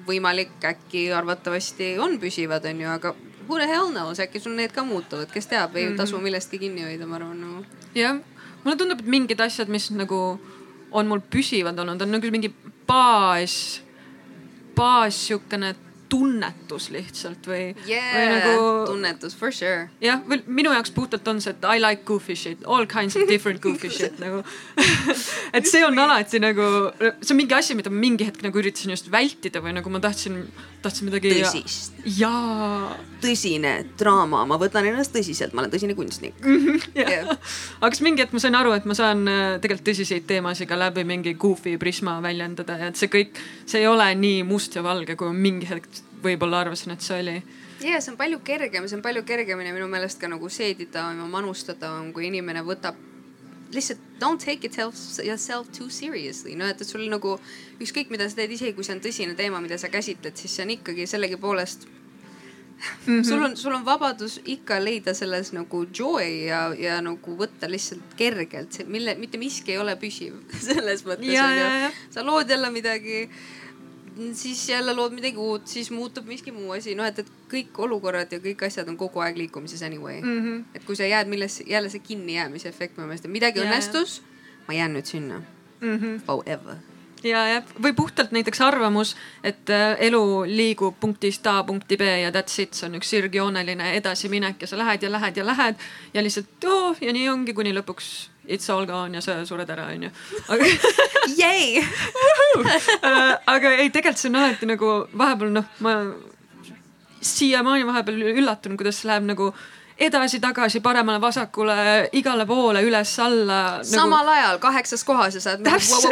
võimalik 0.08 0.54
äkki 0.66 1.08
arvatavasti 1.16 1.96
on 2.02 2.18
püsivad, 2.22 2.66
onju, 2.70 2.90
aga 2.92 3.14
who 3.48 3.58
the 3.58 3.68
hell 3.68 3.90
knows, 3.90 4.22
äkki 4.22 4.42
sul 4.42 4.56
need 4.58 4.74
ka 4.76 4.86
muutuvad, 4.86 5.32
kes 5.34 5.50
teab, 5.50 5.76
ei 5.78 5.96
tasu 5.98 6.22
millestki 6.22 6.62
kinni 6.62 6.86
hoida, 6.86 7.10
ma 7.10 7.18
arvan 7.18 7.42
nagu. 7.42 7.64
no.. 7.66 7.84
jah, 7.98 8.22
mulle 8.64 8.78
tundub, 8.78 9.02
et 9.02 9.10
mingid 9.10 9.42
asjad, 9.42 9.72
mis 9.74 9.90
nagu 9.98 10.22
on 10.90 11.10
mul 11.10 11.22
püsivad 11.34 11.78
olnud, 11.82 12.02
on 12.06 12.14
nagu 12.14 12.34
mingi 12.34 12.54
baas, 12.90 13.82
baas 14.78 15.18
sihukene 15.28 15.74
tunnetus 16.10 16.90
lihtsalt 16.94 17.46
või 17.50 17.74
Yeah, 17.88 18.08
või 18.16 18.26
nagu 18.34 18.64
tunnetus 18.90 19.36
for 19.38 19.54
sure. 19.54 19.90
jah, 20.02 20.22
või 20.28 20.42
minu 20.48 20.72
jaoks 20.74 20.92
puhtalt 20.96 21.28
on 21.30 21.42
see, 21.44 21.54
et 21.54 21.66
I 21.70 21.78
like 21.82 22.04
goofy 22.08 22.36
shit, 22.36 22.64
all 22.66 22.88
kinds 22.90 23.16
of 23.20 23.28
different 23.30 23.62
goofy 23.62 23.90
shit 24.00 24.18
nagu. 24.22 24.42
et 25.58 25.70
see 25.70 25.84
on 25.86 25.98
alati 26.02 26.42
nagu, 26.42 26.66
see 27.22 27.34
on 27.36 27.40
mingi 27.42 27.58
asi, 27.58 27.78
mida 27.78 27.94
ma 27.94 28.02
mingi 28.02 28.26
hetk 28.28 28.42
nagu 28.46 28.62
üritasin 28.62 28.94
just 28.96 29.12
vältida 29.14 29.62
või 29.64 29.76
nagu 29.78 29.90
ma 29.94 30.02
tahtsin, 30.04 30.42
tahtsin 30.84 31.10
midagi. 31.10 31.32
tõsist, 31.36 31.98
jaa. 32.18 32.96
tõsine 33.24 33.74
draama, 34.00 34.46
ma 34.50 34.58
võtan 34.62 34.88
ennast 34.90 35.14
tõsiselt, 35.16 35.54
ma 35.54 35.64
olen 35.64 35.74
tõsine 35.74 35.96
kunstnik. 35.98 36.38
Jah. 37.00 37.32
aga 37.80 37.92
siis 37.94 38.04
mingi 38.06 38.24
hetk 38.24 38.36
ma 38.36 38.44
sain 38.44 38.58
aru, 38.60 38.74
et 38.78 38.88
ma 38.90 38.98
saan 38.98 39.26
äh, 39.28 39.58
tegelikult 39.64 39.90
tõsiseid 39.92 40.28
teemasid 40.30 40.70
ka 40.70 40.78
läbi 40.80 41.06
mingi 41.08 41.36
goofy 41.40 41.78
prisma 41.82 42.20
väljendada 42.24 42.78
ja 42.80 42.92
et 42.92 43.00
see 43.00 43.12
kõik, 43.12 43.40
see 43.70 43.84
ei 43.84 43.90
ole 43.90 44.08
nii 44.20 44.46
must 44.48 44.78
ja 44.78 44.86
valge, 44.86 45.18
kui 45.20 45.32
ma 45.32 45.36
mingi 45.48 45.70
hetk 45.70 46.04
võib-olla 46.24 46.64
arvasin, 46.66 46.96
et 46.96 47.04
see 47.06 47.20
oli. 47.24 47.36
ja 47.84 48.00
see 48.00 48.14
on 48.14 48.20
palju 48.20 48.42
kergem, 48.46 48.88
see 48.88 49.00
on 49.00 49.06
palju 49.06 49.24
kergemini 49.28 49.76
minu 49.76 49.88
meelest 49.92 50.20
ka 50.22 50.32
nagu 50.32 50.50
seeditavam 50.52 51.20
ja 51.24 51.30
manustatavam, 51.30 52.12
kui 52.16 52.28
inimene 52.32 52.64
võtab 52.68 53.09
lihtsalt 53.74 54.02
don't 54.20 54.44
take 54.44 54.68
itself 54.68 54.96
yourself 55.24 55.70
too 55.78 55.90
seriously, 55.90 56.56
noh 56.56 56.70
et, 56.70 56.82
et 56.82 56.88
sul 56.88 57.06
nagu 57.12 57.38
ükskõik, 57.80 58.12
mida 58.14 58.30
sa 58.30 58.42
teed, 58.42 58.56
isegi 58.56 58.76
kui 58.78 58.88
see 58.88 58.98
on 58.98 59.04
tõsine 59.04 59.38
teema, 59.40 59.62
mida 59.64 59.78
sa 59.78 59.92
käsitled, 59.94 60.36
siis 60.40 60.58
see 60.58 60.66
on 60.66 60.76
ikkagi 60.76 61.08
sellegipoolest 61.10 61.88
mm. 61.90 63.20
-hmm. 63.20 63.24
sul 63.24 63.44
on, 63.44 63.58
sul 63.58 63.74
on 63.74 63.86
vabadus 63.86 64.40
ikka 64.46 64.84
leida 64.84 65.14
selles 65.14 65.54
nagu 65.54 65.86
joy 66.00 66.46
ja, 66.48 66.74
ja 66.78 67.02
nagu 67.02 67.38
võtta 67.38 67.70
lihtsalt 67.72 68.16
kergelt, 68.18 68.82
mille, 68.88 69.16
mitte 69.16 69.38
miski 69.38 69.72
ei 69.72 69.78
ole 69.78 69.96
püsiv 69.96 70.40
selles 70.70 71.06
mõttes 71.06 71.94
sa 72.10 72.26
lood 72.26 72.50
jälle 72.50 72.72
midagi 72.72 73.30
siis 74.34 74.70
jälle 74.70 74.94
lood 74.94 75.14
midagi 75.14 75.38
uut, 75.38 75.68
siis 75.68 75.92
muutub 75.92 76.28
miski 76.28 76.52
muu 76.52 76.72
asi, 76.76 76.96
noh 76.96 77.08
et, 77.08 77.20
et 77.20 77.32
kõik 77.52 77.80
olukorrad 77.86 78.32
ja 78.32 78.42
kõik 78.44 78.66
asjad 78.68 78.90
on 78.92 78.98
kogu 78.98 79.24
aeg 79.24 79.38
liikumises 79.38 79.84
anyway 79.86 80.22
mm. 80.22 80.40
-hmm. 80.44 80.64
et 80.76 80.86
kui 80.86 80.96
sa 80.96 81.08
jääd 81.08 81.28
milles, 81.28 81.62
jälle 81.68 81.90
see 81.90 82.00
kinnijäämise 82.00 82.70
efekt 82.70 82.98
minu 82.98 83.08
meelest, 83.08 83.26
et 83.26 83.32
midagi 83.32 83.60
ja. 83.60 83.66
õnnestus, 83.66 84.22
ma 84.68 84.74
jään 84.74 84.96
nüüd 84.96 85.06
sinna 85.06 85.42
mm. 85.82 85.98
-hmm. 85.98 86.22
forever. 86.26 86.76
ja, 87.24 87.48
ja 87.48 87.62
või 87.84 87.94
puhtalt 87.94 88.32
näiteks 88.32 88.62
arvamus, 88.62 89.16
et 89.44 89.70
äh, 89.70 89.96
elu 90.00 90.44
liigub 90.46 91.00
punktist 91.00 91.48
A 91.48 91.64
punkti 91.64 91.98
B 91.98 92.02
ja 92.02 92.30
that's 92.30 92.62
it, 92.62 92.74
see 92.74 92.90
on 92.90 92.96
üks 92.96 93.10
sirgjooneline 93.10 93.94
edasiminek 93.94 94.62
ja 94.62 94.68
sa 94.68 94.78
lähed 94.78 95.04
ja 95.04 95.12
lähed 95.12 95.38
ja 95.38 95.46
lähed 95.46 95.76
ja 96.14 96.24
lihtsalt 96.24 96.64
oo 96.66 96.96
ja 97.02 97.14
nii 97.14 97.30
ongi, 97.30 97.54
kuni 97.54 97.74
lõpuks 97.74 98.30
it's 98.50 98.70
all 98.74 98.86
gone 98.90 99.14
ja 99.18 99.22
sa 99.22 99.40
sured 99.46 99.70
ära, 99.70 99.90
onju. 99.94 100.12
aga! 100.50 100.66
Äh, 102.60 103.36
aga 103.46 103.72
ei, 103.78 103.92
tegelikult 103.94 104.20
see 104.20 104.30
on 104.32 104.40
alati 104.40 104.68
nagu 104.68 104.88
vahepeal 105.18 105.52
noh, 105.54 105.68
ma 105.86 105.92
siiamaani 107.22 107.86
vahepeal 107.88 108.24
üllatunud, 108.32 108.80
kuidas 108.80 108.98
see 109.00 109.10
läheb 109.12 109.28
nagu 109.30 109.52
edasi-tagasi, 110.00 110.80
paremale-vasakule, 110.84 111.76
igale 112.18 112.46
poole, 112.50 112.82
üles-alla 112.88 113.60
nagu.... 113.78 113.90
samal 113.90 114.32
ajal 114.34 114.60
kaheksas 114.64 115.04
kohas 115.08 115.36
ja 115.36 115.44
sa 115.44 115.54
oled 115.54 115.68
nagu 115.68 115.76
Täpselt. 115.76 116.06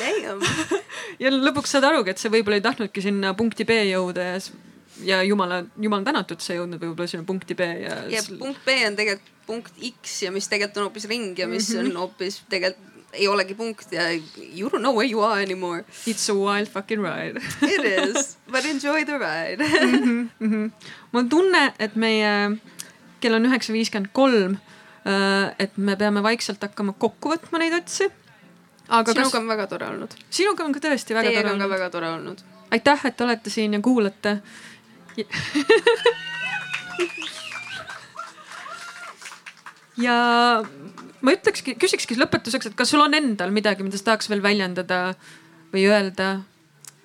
damn. 0.00 0.42
ja 1.22 1.32
lõpuks 1.32 1.76
saad 1.76 1.86
arugi, 1.86 2.12
et 2.12 2.22
see 2.22 2.32
võib-olla 2.34 2.58
ei 2.58 2.66
tahtnudki 2.66 3.04
sinna 3.04 3.32
punkti 3.38 3.66
B 3.68 3.78
jõuda 3.92 4.26
ja, 4.32 4.42
ja 5.06 5.22
jumala, 5.26 5.62
jumal 5.80 6.04
tänatud, 6.06 6.42
see 6.42 6.56
ei 6.56 6.60
jõudnud 6.60 6.82
võib-olla 6.82 7.14
sinna 7.14 7.28
punkti 7.28 7.58
B 7.58 7.70
ja, 7.86 8.02
ja 8.10 8.26
punkt 8.34 8.66
B 8.66 8.78
on 8.88 8.98
tegelikult 8.98 9.32
punkt 9.46 9.78
X 10.02 10.20
ja 10.26 10.34
mis 10.34 10.50
tegelikult 10.50 10.82
on 10.82 10.90
hoopis 10.90 11.08
ring 11.10 11.38
ja 11.38 11.48
mis 11.50 11.70
on 11.78 11.94
hoopis 11.96 12.42
tegelikult 12.50 12.94
ei 13.16 13.28
olegi 13.28 13.54
punkt 13.54 13.92
ja 13.92 14.10
you 14.10 14.68
don't 14.68 14.82
know 14.82 14.94
where 14.94 15.08
you 15.08 15.24
are 15.24 15.42
anymore. 15.42 15.84
It's 16.06 16.30
a 16.30 16.34
wild 16.34 16.68
fucking 16.68 17.02
ride 17.02 17.40
It 17.62 17.84
is, 17.84 18.36
but 18.50 18.64
enjoy 18.64 19.04
the 19.04 19.18
ride. 19.18 19.64
mul 21.12 21.22
on 21.22 21.28
tunne, 21.28 21.72
et 21.78 21.96
meie 21.96 22.58
kell 23.20 23.38
on 23.38 23.48
üheksa 23.48 23.72
viiskümmend 23.72 24.12
kolm. 24.12 24.58
et 25.58 25.76
me 25.76 25.96
peame 25.96 26.22
vaikselt 26.22 26.62
hakkama 26.62 26.92
kokku 26.98 27.30
võtma 27.30 27.58
neid 27.62 27.74
otsi. 27.78 28.10
aga 28.88 29.12
sinuga 29.12 29.30
kas 29.30 29.40
on 29.40 29.48
väga 29.48 29.66
tore 29.70 29.88
olnud. 29.94 30.18
sinuga 30.30 30.64
on 30.66 30.74
ka 30.74 30.84
tõesti 30.88 31.16
väga 31.16 31.30
Teiega 31.30 31.42
tore 31.42 31.54
olnud. 31.54 31.70
väga 31.76 31.90
tore 31.90 32.12
olnud. 32.18 32.44
aitäh, 32.70 33.06
et 33.06 33.20
olete 33.20 33.50
siin 33.50 33.78
ja 33.78 33.80
kuulate. 33.80 34.40
ja 40.00 40.16
ma 41.24 41.34
ütlekski, 41.36 41.76
küsikski 41.80 42.18
lõpetuseks, 42.18 42.70
et 42.70 42.76
kas 42.78 42.92
sul 42.92 43.04
on 43.04 43.16
endal 43.16 43.54
midagi, 43.54 43.86
mida 43.86 43.98
sa 43.98 44.12
tahaks 44.12 44.30
veel 44.32 44.44
väljendada 44.44 45.00
või 45.72 45.86
öelda? 45.90 46.36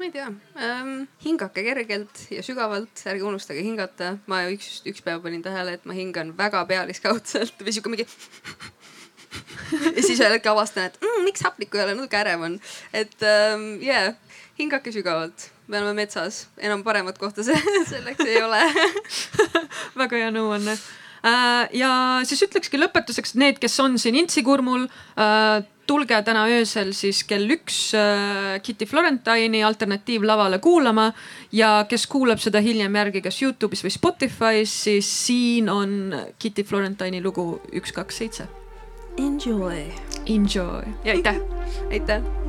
ma 0.02 0.08
ei 0.08 0.14
tea 0.16 0.28
ähm,, 0.58 1.04
hingake 1.22 1.62
kergelt 1.62 2.24
ja 2.34 2.42
sügavalt, 2.42 3.04
ärge 3.06 3.26
unustage 3.28 3.62
hingata. 3.62 4.16
ma 4.26 4.44
üks, 4.50 4.80
üks 4.90 5.04
päev 5.06 5.22
panin 5.22 5.44
tähele, 5.46 5.76
et 5.78 5.86
ma 5.86 5.94
hingan 5.94 6.34
väga 6.38 6.64
pealiskaudselt 6.70 7.62
või 7.62 7.76
sihuke 7.76 7.92
mingi. 7.94 8.08
ja 9.96 10.02
siis 10.02 10.18
ühel 10.18 10.34
hetkel 10.34 10.56
avastan, 10.56 10.90
et 10.90 10.98
mm, 10.98 11.22
miks 11.28 11.46
hapnikku 11.46 11.78
ei 11.78 11.86
ole, 11.86 11.96
natuke 12.00 12.18
ärev 12.18 12.48
on. 12.48 12.58
et 12.98 13.14
ähm, 13.30 13.68
yeah, 13.84 14.16
hingake 14.58 14.94
sügavalt, 14.96 15.52
me 15.70 15.80
oleme 15.80 16.02
metsas, 16.02 16.48
enam 16.58 16.82
paremat 16.84 17.22
kohta 17.22 17.46
selleks 17.46 18.26
ei 18.26 18.42
ole 18.42 18.64
väga 20.02 20.18
hea 20.18 20.34
nõuanne. 20.34 20.76
Ja 21.24 21.92
siis 22.26 22.42
ütlekski 22.48 22.80
lõpetuseks 22.82 23.36
need, 23.38 23.60
kes 23.62 23.80
on 23.84 24.00
siin 24.02 24.16
Intsikurmul, 24.18 24.88
tulge 25.92 26.18
täna 26.26 26.46
öösel 26.52 26.94
siis 26.96 27.24
kell 27.28 27.50
üks 27.52 27.92
äh, 27.98 28.60
Kitty 28.64 28.88
Florentine'i 28.88 29.64
alternatiivlavale 29.68 30.62
kuulama 30.64 31.10
ja 31.52 31.74
kes 31.90 32.08
kuulab 32.12 32.42
seda 32.44 32.62
hiljem 32.64 32.96
järgi 32.96 33.24
kas 33.26 33.42
Youtube'is 33.44 33.84
või 33.86 33.96
Spotify's, 33.96 34.76
siis 34.88 35.10
siin 35.26 35.72
on 35.72 36.16
Kitty 36.40 36.64
Florentine'i 36.68 37.24
lugu 37.24 37.54
üks, 37.74 37.96
kaks, 37.96 38.22
seitse. 38.24 38.48
Enjoy. 39.20 39.90
Enjoy 40.26 40.86
ja 41.04 41.18
aitäh. 41.18 41.42
aitäh. 41.92 42.41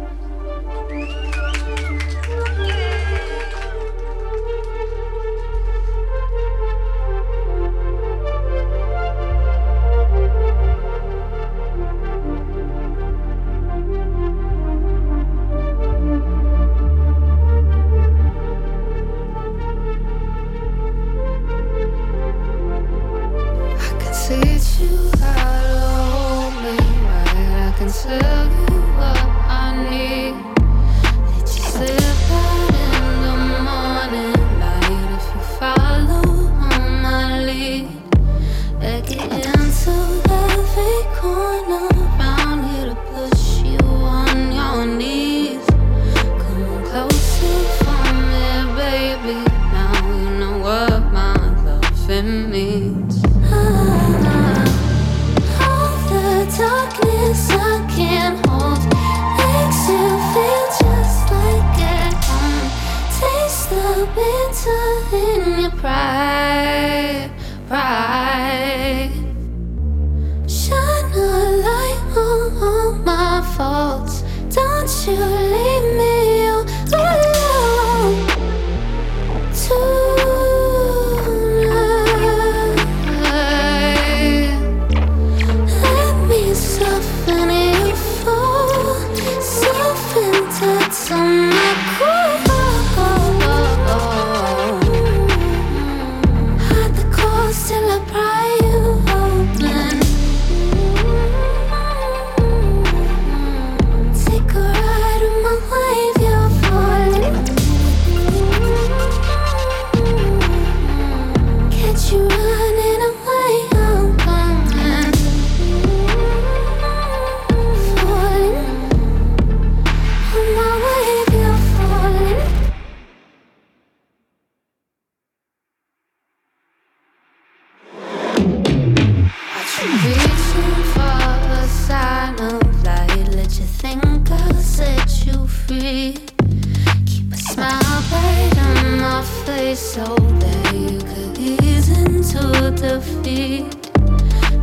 face 139.22 139.78
so 139.78 140.04
that 140.14 140.74
you 140.74 140.98
could 140.98 141.38
ease 141.38 141.88
into 141.90 142.70
defeat. 142.76 143.66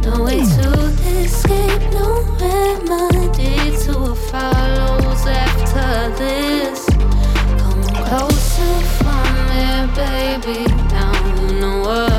No 0.03 0.23
way 0.23 0.39
hmm. 0.39 0.61
to 0.61 0.69
escape, 1.23 1.83
no 1.93 2.07
remedy 2.39 3.77
to 3.83 3.99
what 3.99 4.17
follows 4.31 5.25
after 5.25 6.09
this. 6.17 6.85
Come 7.61 7.83
closer 8.05 8.75
for 8.97 9.23
me, 9.49 9.65
baby, 9.95 10.65
down 10.89 11.39
in 11.49 11.59
the 11.59 11.73
world. 11.85 12.18